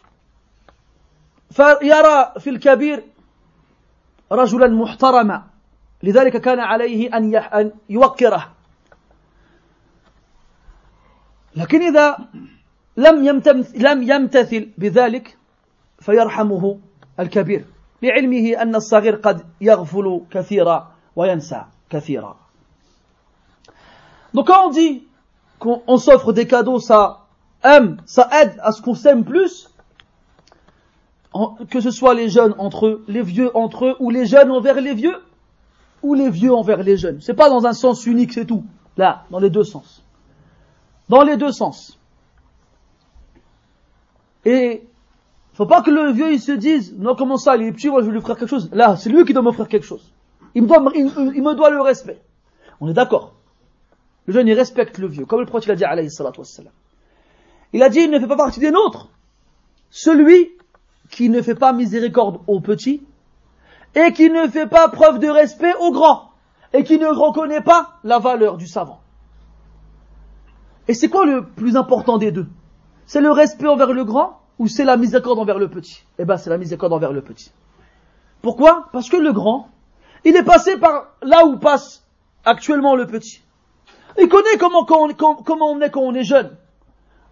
[1.51, 3.05] فيرى في الكبير
[4.33, 5.43] رجلا محترما
[6.03, 8.53] لذلك كان عليه أن يوقره.
[11.57, 12.17] لكن إذا
[12.97, 15.39] لم يمتثل بذلك
[16.01, 16.79] فيرحمه
[17.21, 17.65] الكبير
[18.03, 22.37] لعلمه أن الصغير قد يغفل كثيرا وينسى كثيرا.
[24.35, 25.07] Donc quand on dit
[25.59, 27.22] qu'on s'offre des cadeaux, ça
[27.65, 29.71] aime, ça aide à ce qu'on s'aime plus,
[31.71, 34.81] que ce soit les jeunes entre eux, les vieux entre eux, ou les jeunes envers
[34.81, 35.17] les vieux,
[36.03, 37.21] ou les vieux envers les jeunes.
[37.21, 38.65] C'est pas dans un sens unique, c'est tout.
[38.97, 40.05] Là, dans les deux sens.
[41.09, 41.99] Dans les deux sens.
[44.45, 44.87] Et
[45.55, 48.01] faut pas que le vieux il se dise non comment ça il est petit moi
[48.01, 50.13] je vais lui faire quelque chose là c'est lui qui doit m'offrir quelque chose
[50.55, 52.21] il me doit il, me doit le respect
[52.81, 53.35] on est d'accord
[54.27, 56.73] le jeune il respecte le vieux comme le prophète l'a dit alayhi salatu wassalam
[57.73, 59.09] il a dit il ne fait pas partie des nôtres
[59.91, 60.51] celui
[61.11, 63.03] qui ne fait pas miséricorde aux petits
[63.95, 66.31] et qui ne fait pas preuve de respect aux grands
[66.73, 69.03] et qui ne reconnaît pas la valeur du savant
[70.89, 72.47] et c'est quoi le plus important des deux?
[73.07, 76.05] C'est le respect envers le grand ou c'est la miséricorde envers le petit?
[76.19, 77.53] Eh bien, c'est la miséricorde envers le petit.
[78.43, 78.89] Pourquoi?
[78.93, 79.69] Parce que le grand,
[80.25, 82.05] Il est passé par là où passe
[82.45, 83.43] actuellement le petit.
[84.19, 86.57] Il connaît comment, comment on est quand on est jeune.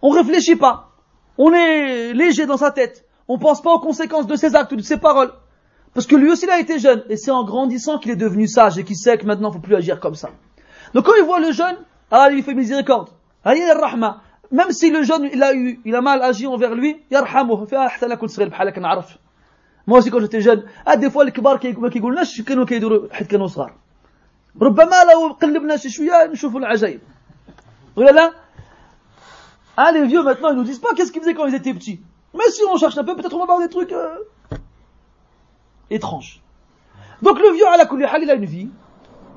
[0.02, 0.90] On réfléchit pas.
[1.38, 3.04] On est léger dans sa tête.
[3.28, 5.32] On pense pas aux conséquences de ses actes ou de ses paroles.
[5.94, 7.02] Parce que lui aussi, il a été jeune.
[7.08, 9.56] Et c'est en grandissant qu'il est devenu sage et qu'il sait que maintenant, il ne
[9.56, 10.30] faut plus agir comme ça.
[10.94, 11.76] Donc quand il voit le jeune,
[12.10, 13.08] ah, il fait miséricorde.
[13.44, 14.22] Ah, il rahma.
[14.52, 17.66] Même si le jeune, il a eu, il a mal agi envers lui, yarhamuh.
[19.86, 23.26] Moi aussi, quand j'étais jeune, ah, des fois, les kibar qui يقولناش كانوا كيديروا حيت
[23.26, 23.74] كانوا صغار.
[24.62, 27.00] ربما لو قلبنا شي شوية نشوفوا العجائب.
[27.96, 28.32] ولا لا؟
[29.77, 32.01] Ah, les vieux, maintenant, ils nous disent pas qu'est-ce qu'ils faisaient quand ils étaient petits.
[32.33, 34.15] Mais si on cherche un peu, peut-être on va voir des trucs euh,
[35.89, 36.41] étranges.
[37.21, 37.87] Donc le vieux, à la
[38.19, 38.69] il a une vie.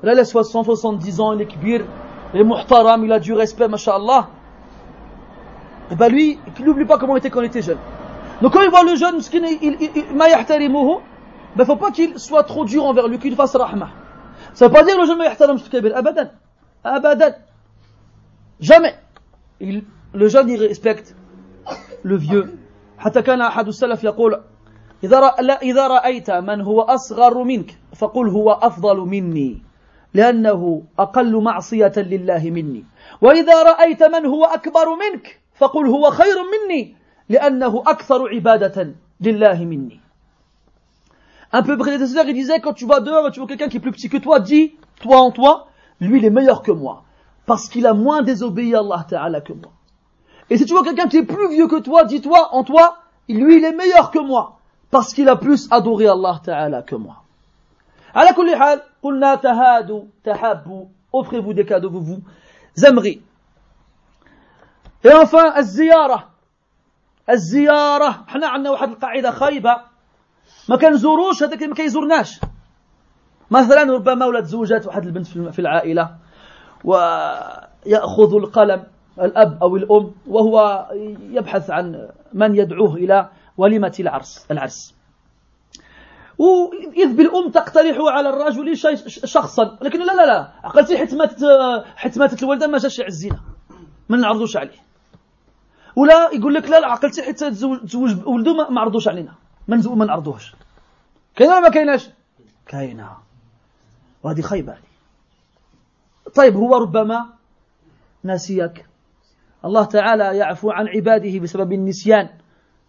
[0.03, 1.85] Là, il a 60, 70 ans, il est kbir,
[2.33, 4.29] il est muhtaram, il a du respect, mashallah.
[5.89, 7.77] Et eh ben lui, il n'oublie pas comment il était quand il était jeune.
[8.41, 10.05] Donc quand il voit le jeune, il, il, il,
[11.55, 13.89] ben faut pas qu'il soit trop dur envers lui, qu'il fasse rahma.
[14.53, 15.21] Ça veut pas dire le jeune
[15.93, 16.29] abadan.
[16.83, 17.35] Abadan.
[18.59, 18.95] Jamais.
[19.59, 19.83] Il,
[20.15, 21.15] le jeune il respecte
[22.03, 22.57] le vieux
[22.97, 24.41] حتى كان أحد السلف يقول
[25.03, 25.17] إذا
[25.63, 29.61] إذا رأيت من هو أصغر منك فقل هو أفضل مني
[30.13, 32.85] لأنه أقل معصية لله مني
[33.21, 36.95] وإذا رأيت من هو أكبر منك فقل هو خير مني
[37.29, 39.99] لأنه أكثر عبادة لله مني
[41.53, 43.91] Un peu prédécesseur, il disait quand tu vas dehors tu vois quelqu'un qui est plus
[43.91, 45.67] petit que toi, dis, toi en toi,
[46.01, 47.03] lui il est meilleur que moi.
[47.45, 49.71] Parce qu'il a moins désobéi à Allah Ta'ala que moi.
[50.49, 52.97] Et si tu vois quelqu'un qui est plus vieux que toi, dis-toi en toi,
[53.27, 54.59] lui il est meilleur que moi,
[54.91, 57.25] parce qu'il a plus adoré Allah Ta'ala que moi.
[58.15, 62.21] على كل حال قلنا تهادوا تحابوا offrez-vous des cadeaux vous vous
[62.85, 63.21] aimerez
[65.03, 66.29] et enfin الزيارة
[67.29, 69.77] الزيارة إحنا عندنا واحد القاعدة خايبة
[70.69, 72.39] ما كنزوروش هذاك اللي ما كيزورناش
[73.51, 76.15] مثلا ربما ولات زوجات واحد البنت في العائلة
[76.83, 78.83] ويأخذ القلم
[79.19, 80.87] الأب أو الأم وهو
[81.29, 84.95] يبحث عن من يدعوه إلى وليمة العرس العرس.
[86.37, 88.77] وإذ بالأم تقترح على الرجل
[89.07, 90.97] شخصا لكن لا لا لا عقلتي
[91.95, 93.39] حيت ماتت الوالدة ما جاش يعزينا
[94.09, 94.85] ما نعرضوش عليه.
[95.95, 99.33] ولا يقول لك لا لا عقلتي حيت تزوج ولده ما عرضوش علينا.
[99.67, 100.55] ما ما نعرضوهش.
[101.35, 102.09] كاينة ولا ما كايناش؟
[102.67, 103.09] كاينة.
[104.23, 104.77] وهذه خيبه
[106.35, 107.25] طيب هو ربما
[108.23, 108.85] ناسيك
[109.65, 112.29] الله تعالى يعفو عن عباده بسبب النسيان.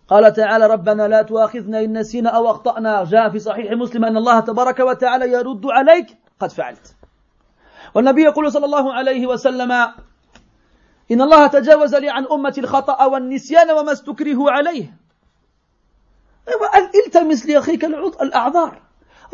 [0.08, 3.04] قال تعالى ربنا لا تؤاخذنا إن نسينا أو أخطأنا.
[3.04, 6.06] جاء في صحيح مسلم أن الله تبارك وتعالى يرد عليك
[6.40, 6.96] قد فعلت.
[7.94, 9.72] والنبي يقول صلى الله عليه وسلم
[11.10, 14.96] إن الله تجاوز لي عن أمتي الخطأ والنسيان وما استكره عليه.
[17.06, 17.84] التمس لأخيك
[18.22, 18.82] الأعذار.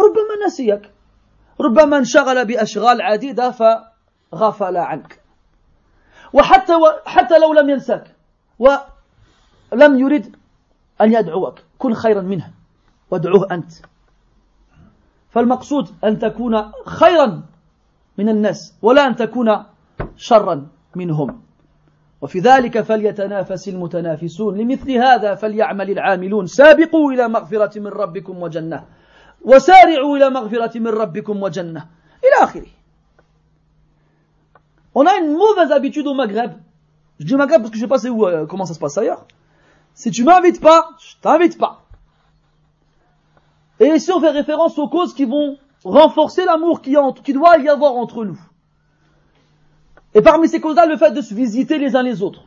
[0.00, 0.90] ربما نسيك.
[1.60, 5.21] ربما انشغل بأشغال عديدة فغفل عنك.
[6.32, 6.72] وحتى
[7.06, 8.16] حتى لو لم ينساك
[8.58, 10.36] ولم يرد
[11.00, 12.50] أن يدعوك كن خيرا منه
[13.10, 13.72] وادعوه أنت.
[15.30, 17.42] فالمقصود أن تكون خيرا
[18.18, 19.64] من الناس ولا أن تكون
[20.16, 21.42] شرا منهم.
[22.20, 24.56] وفي ذلك فليتنافس المتنافسون.
[24.58, 26.46] لمثل هذا فليعمل العاملون.
[26.46, 28.84] سابقوا إلى مغفرة من ربكم وجنة.
[29.44, 31.86] وسارعوا إلى مغفرة من ربكم وجنة.
[32.24, 32.81] إلى آخره.
[34.94, 36.52] On a une mauvaise habitude au Maghreb.
[37.18, 39.26] Je dis Maghreb parce que je sais pas où, euh, comment ça se passe ailleurs.
[39.94, 41.82] Si tu m'invites pas, je t'invite pas.
[43.80, 47.68] Et ici on fait référence aux causes qui vont renforcer l'amour qui, qui doit y
[47.68, 48.38] avoir entre nous.
[50.14, 52.44] Et parmi ces causes-là, le fait de se visiter les uns les autres.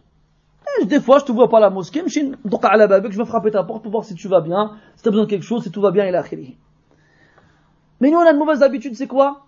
[0.82, 3.82] Et des fois, je te vois pas à la mosquée, je vais frapper ta porte
[3.82, 5.82] pour voir si tu vas bien, si tu as besoin de quelque chose, si tout
[5.82, 6.24] va bien, et là,
[8.02, 9.45] Mais nous, on a une mauvaise habitude, c'est quoi?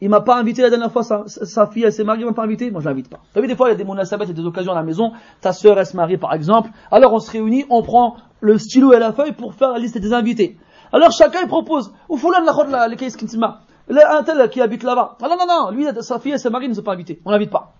[0.00, 2.42] Il m'a pas invité la dernière fois, sa, fille, elle s'est mariée, il m'a pas
[2.42, 3.18] invité, moi je l'invite pas.
[3.18, 4.74] Vous savez, des fois, il y a des monasabat, il y a des occasions à
[4.74, 8.16] la maison, ta sœur, elle se marie par exemple, alors on se réunit, on prend
[8.40, 10.58] le stylo et la feuille pour faire la liste des invités.
[10.92, 15.16] Alors chacun il propose, ou foulan la les caisses kintima, un tel qui habite là-bas.
[15.22, 17.30] Ah non, non, non, lui, sa fille, elle s'est mariée, ne s'est pas invité, on
[17.30, 17.72] l'invite pas.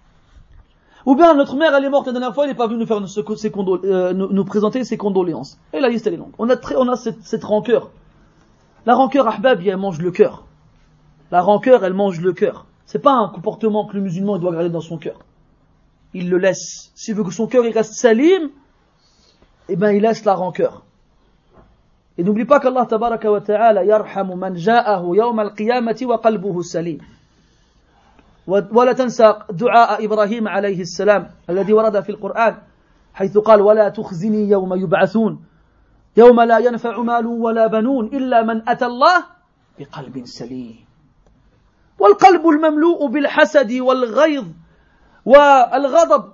[1.07, 2.87] Ou bien notre mère, elle est morte la dernière fois, elle n'est pas venue nous
[2.87, 3.53] faire ses
[3.85, 5.59] euh, nous, présenter ses condoléances.
[5.73, 6.33] Et la liste, elle est longue.
[6.39, 7.91] On a, très, on a cette, cette rancœur.
[8.87, 10.45] La rancœur, ahbab, elle mange le cœur.
[11.32, 12.66] La rancœur, elle mange le cœur.
[12.86, 15.20] C'est pas un comportement que le musulman doit garder dans son cœur.
[16.14, 16.92] Il le laisse.
[16.96, 18.50] S'il veut que son cœur il reste salim,
[19.68, 20.84] eh ben il laisse la rancœur.
[22.18, 27.00] Et n'oublie pas qu'Allah tabaraka wa ta'ala yarhamu man ja'ahu yawm al-qiyamati wa qalbuhu salim.
[28.50, 32.58] ولا تنسى دعاء إبراهيم عليه السلام الذي ورد في القرآن
[33.14, 35.44] حيث قال ولا تخزني يوم يبعثون
[36.18, 39.26] يوم لا ينفع مال ولا بنون إلا من أتى الله
[39.80, 40.83] بقلب سليم
[42.04, 44.46] والقلب المملوء بالحسد والغيظ
[45.26, 46.34] والغضب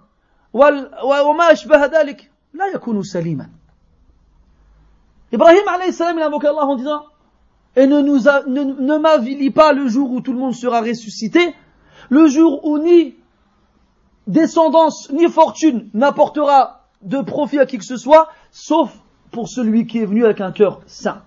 [0.53, 3.49] وما أشبه ذلك لا يكون سليما
[5.33, 7.03] إبراهيم عليه السلام il a invoqué Allah en disant
[7.75, 10.79] et ne, nous a, ne, ne m'avilie pas le jour où tout le monde sera
[10.81, 11.53] ressuscité,
[12.09, 13.15] le jour où ni
[14.27, 18.97] descendance ni fortune n'apportera de profit à qui que ce soit, sauf
[19.31, 21.21] pour celui qui est venu avec un cœur sain.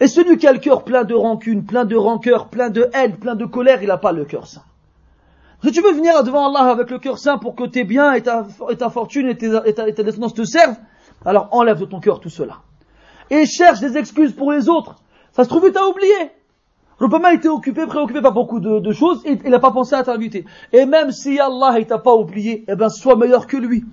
[0.00, 3.16] Et celui qui a le cœur plein de rancune, plein de rancœur, plein de haine,
[3.16, 4.62] plein de colère, il n'a pas le cœur sain.
[5.64, 8.22] Si tu veux venir devant Allah avec le cœur sain pour que tes biens et
[8.22, 8.46] ta,
[8.78, 10.76] ta fortune et, ta, et ta descendance te servent,
[11.24, 12.58] alors enlève de ton cœur tout cela.
[13.30, 14.96] Et cherche des excuses pour les autres.
[15.32, 16.32] Ça se trouve, tu as oublié.
[17.00, 20.44] Obama était occupé, préoccupé par beaucoup de, choses, il n'a pas pensé à t'inviter.
[20.72, 23.84] Et même si Allah ne t'a pas oublié, eh ben, sois meilleur que lui.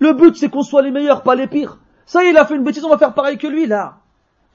[0.00, 1.78] Le but, c'est qu'on soit les meilleurs, pas les pires.
[2.06, 3.98] Ça y est, il a fait une bêtise, on va faire pareil que lui, là.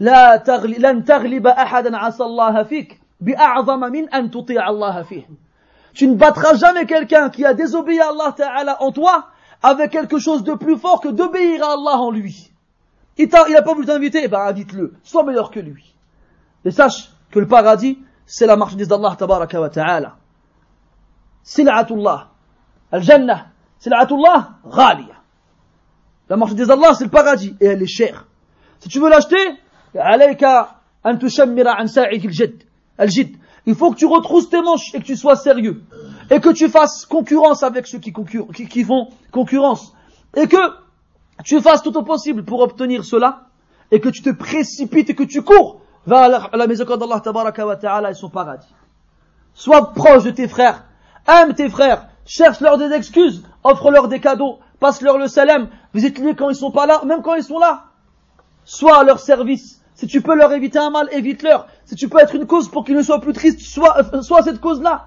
[0.00, 5.26] لا لن تغلب أحدا عسى الله فيك بأعظم من أن تطيع الله فيه
[5.94, 9.28] Tu ne battras jamais quelqu'un qui a désobéi à Allah Ta'ala en toi
[9.62, 12.52] avec quelque chose de plus fort que d'obéir à Allah en lui.
[13.16, 14.92] Il n'a pas voulu t'inviter, eh ben invite-le.
[15.02, 15.94] Sois meilleur que lui.
[16.66, 20.16] Et sache que le paradis, c'est la marchandise d'Allah Tabaraka wa Ta'ala.
[21.42, 22.28] Sil'atullah.
[22.92, 23.46] Al-Jannah.
[23.78, 25.14] Sil'atullah, ghaliya.
[26.28, 27.56] La marchandise d'Allah, c'est le paradis.
[27.60, 28.26] Et elle est chère.
[28.80, 29.38] Si tu veux l'acheter,
[29.96, 30.44] عليك
[31.06, 32.62] أن تشمر عن ساعك الجد
[33.00, 33.36] الجد
[33.68, 35.82] il faut que tu retrousses tes manches et que tu sois sérieux
[36.30, 38.12] et que tu fasses concurrence avec ceux qui,
[38.54, 39.92] qui, qui font concurrence
[40.36, 40.56] et que
[41.44, 43.46] tu fasses tout au possible pour obtenir cela
[43.90, 47.66] et que tu te précipites et que tu cours vers la, la miséricorde d'Allah tabaraka
[47.66, 48.72] wa ta'ala et son paradis.
[49.54, 50.84] Sois proche de tes frères,
[51.26, 56.56] aime tes frères, cherche-leur des excuses, offre-leur des cadeaux, passe-leur le salam, visite-les quand ils
[56.56, 57.84] sont pas là, même quand ils sont là.
[58.64, 59.79] Sois à leur service.
[60.01, 61.67] Si tu peux leur éviter un mal, évite-leur.
[61.85, 64.41] Si tu peux être une cause pour qu'ils ne soient plus tristes, sois, euh, sois
[64.41, 65.05] cette cause-là.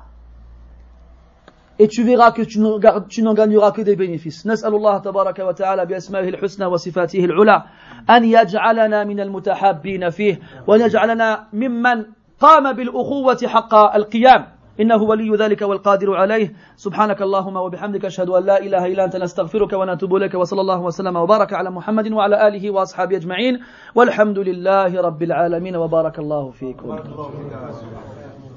[1.80, 4.46] Et tu verras que tu n'en gagneras que des bénéfices.
[4.46, 7.64] نسأل الله تبارك وتعالى بأسمائه الحسنى وصفاته العلى
[8.10, 12.04] أن يجعلنا من المتحابين فيه وأن يجعلنا ممن
[12.40, 14.46] قام بالأخوة حق القيام
[14.80, 16.52] إنه ولي ذلك والقادر عليه.
[16.76, 21.16] سبحانك اللهم وبحمدك أشهد أن لا إله إلا أنت نستغفرك ونتوب إليك وصلى الله وسلم
[21.16, 23.60] وبارك على محمد وعلى آله وأصحابه أجمعين.
[23.94, 26.98] والحمد لله رب العالمين وبارك الله فيكم.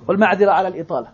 [0.07, 1.07] والمعذرة على الإطالة.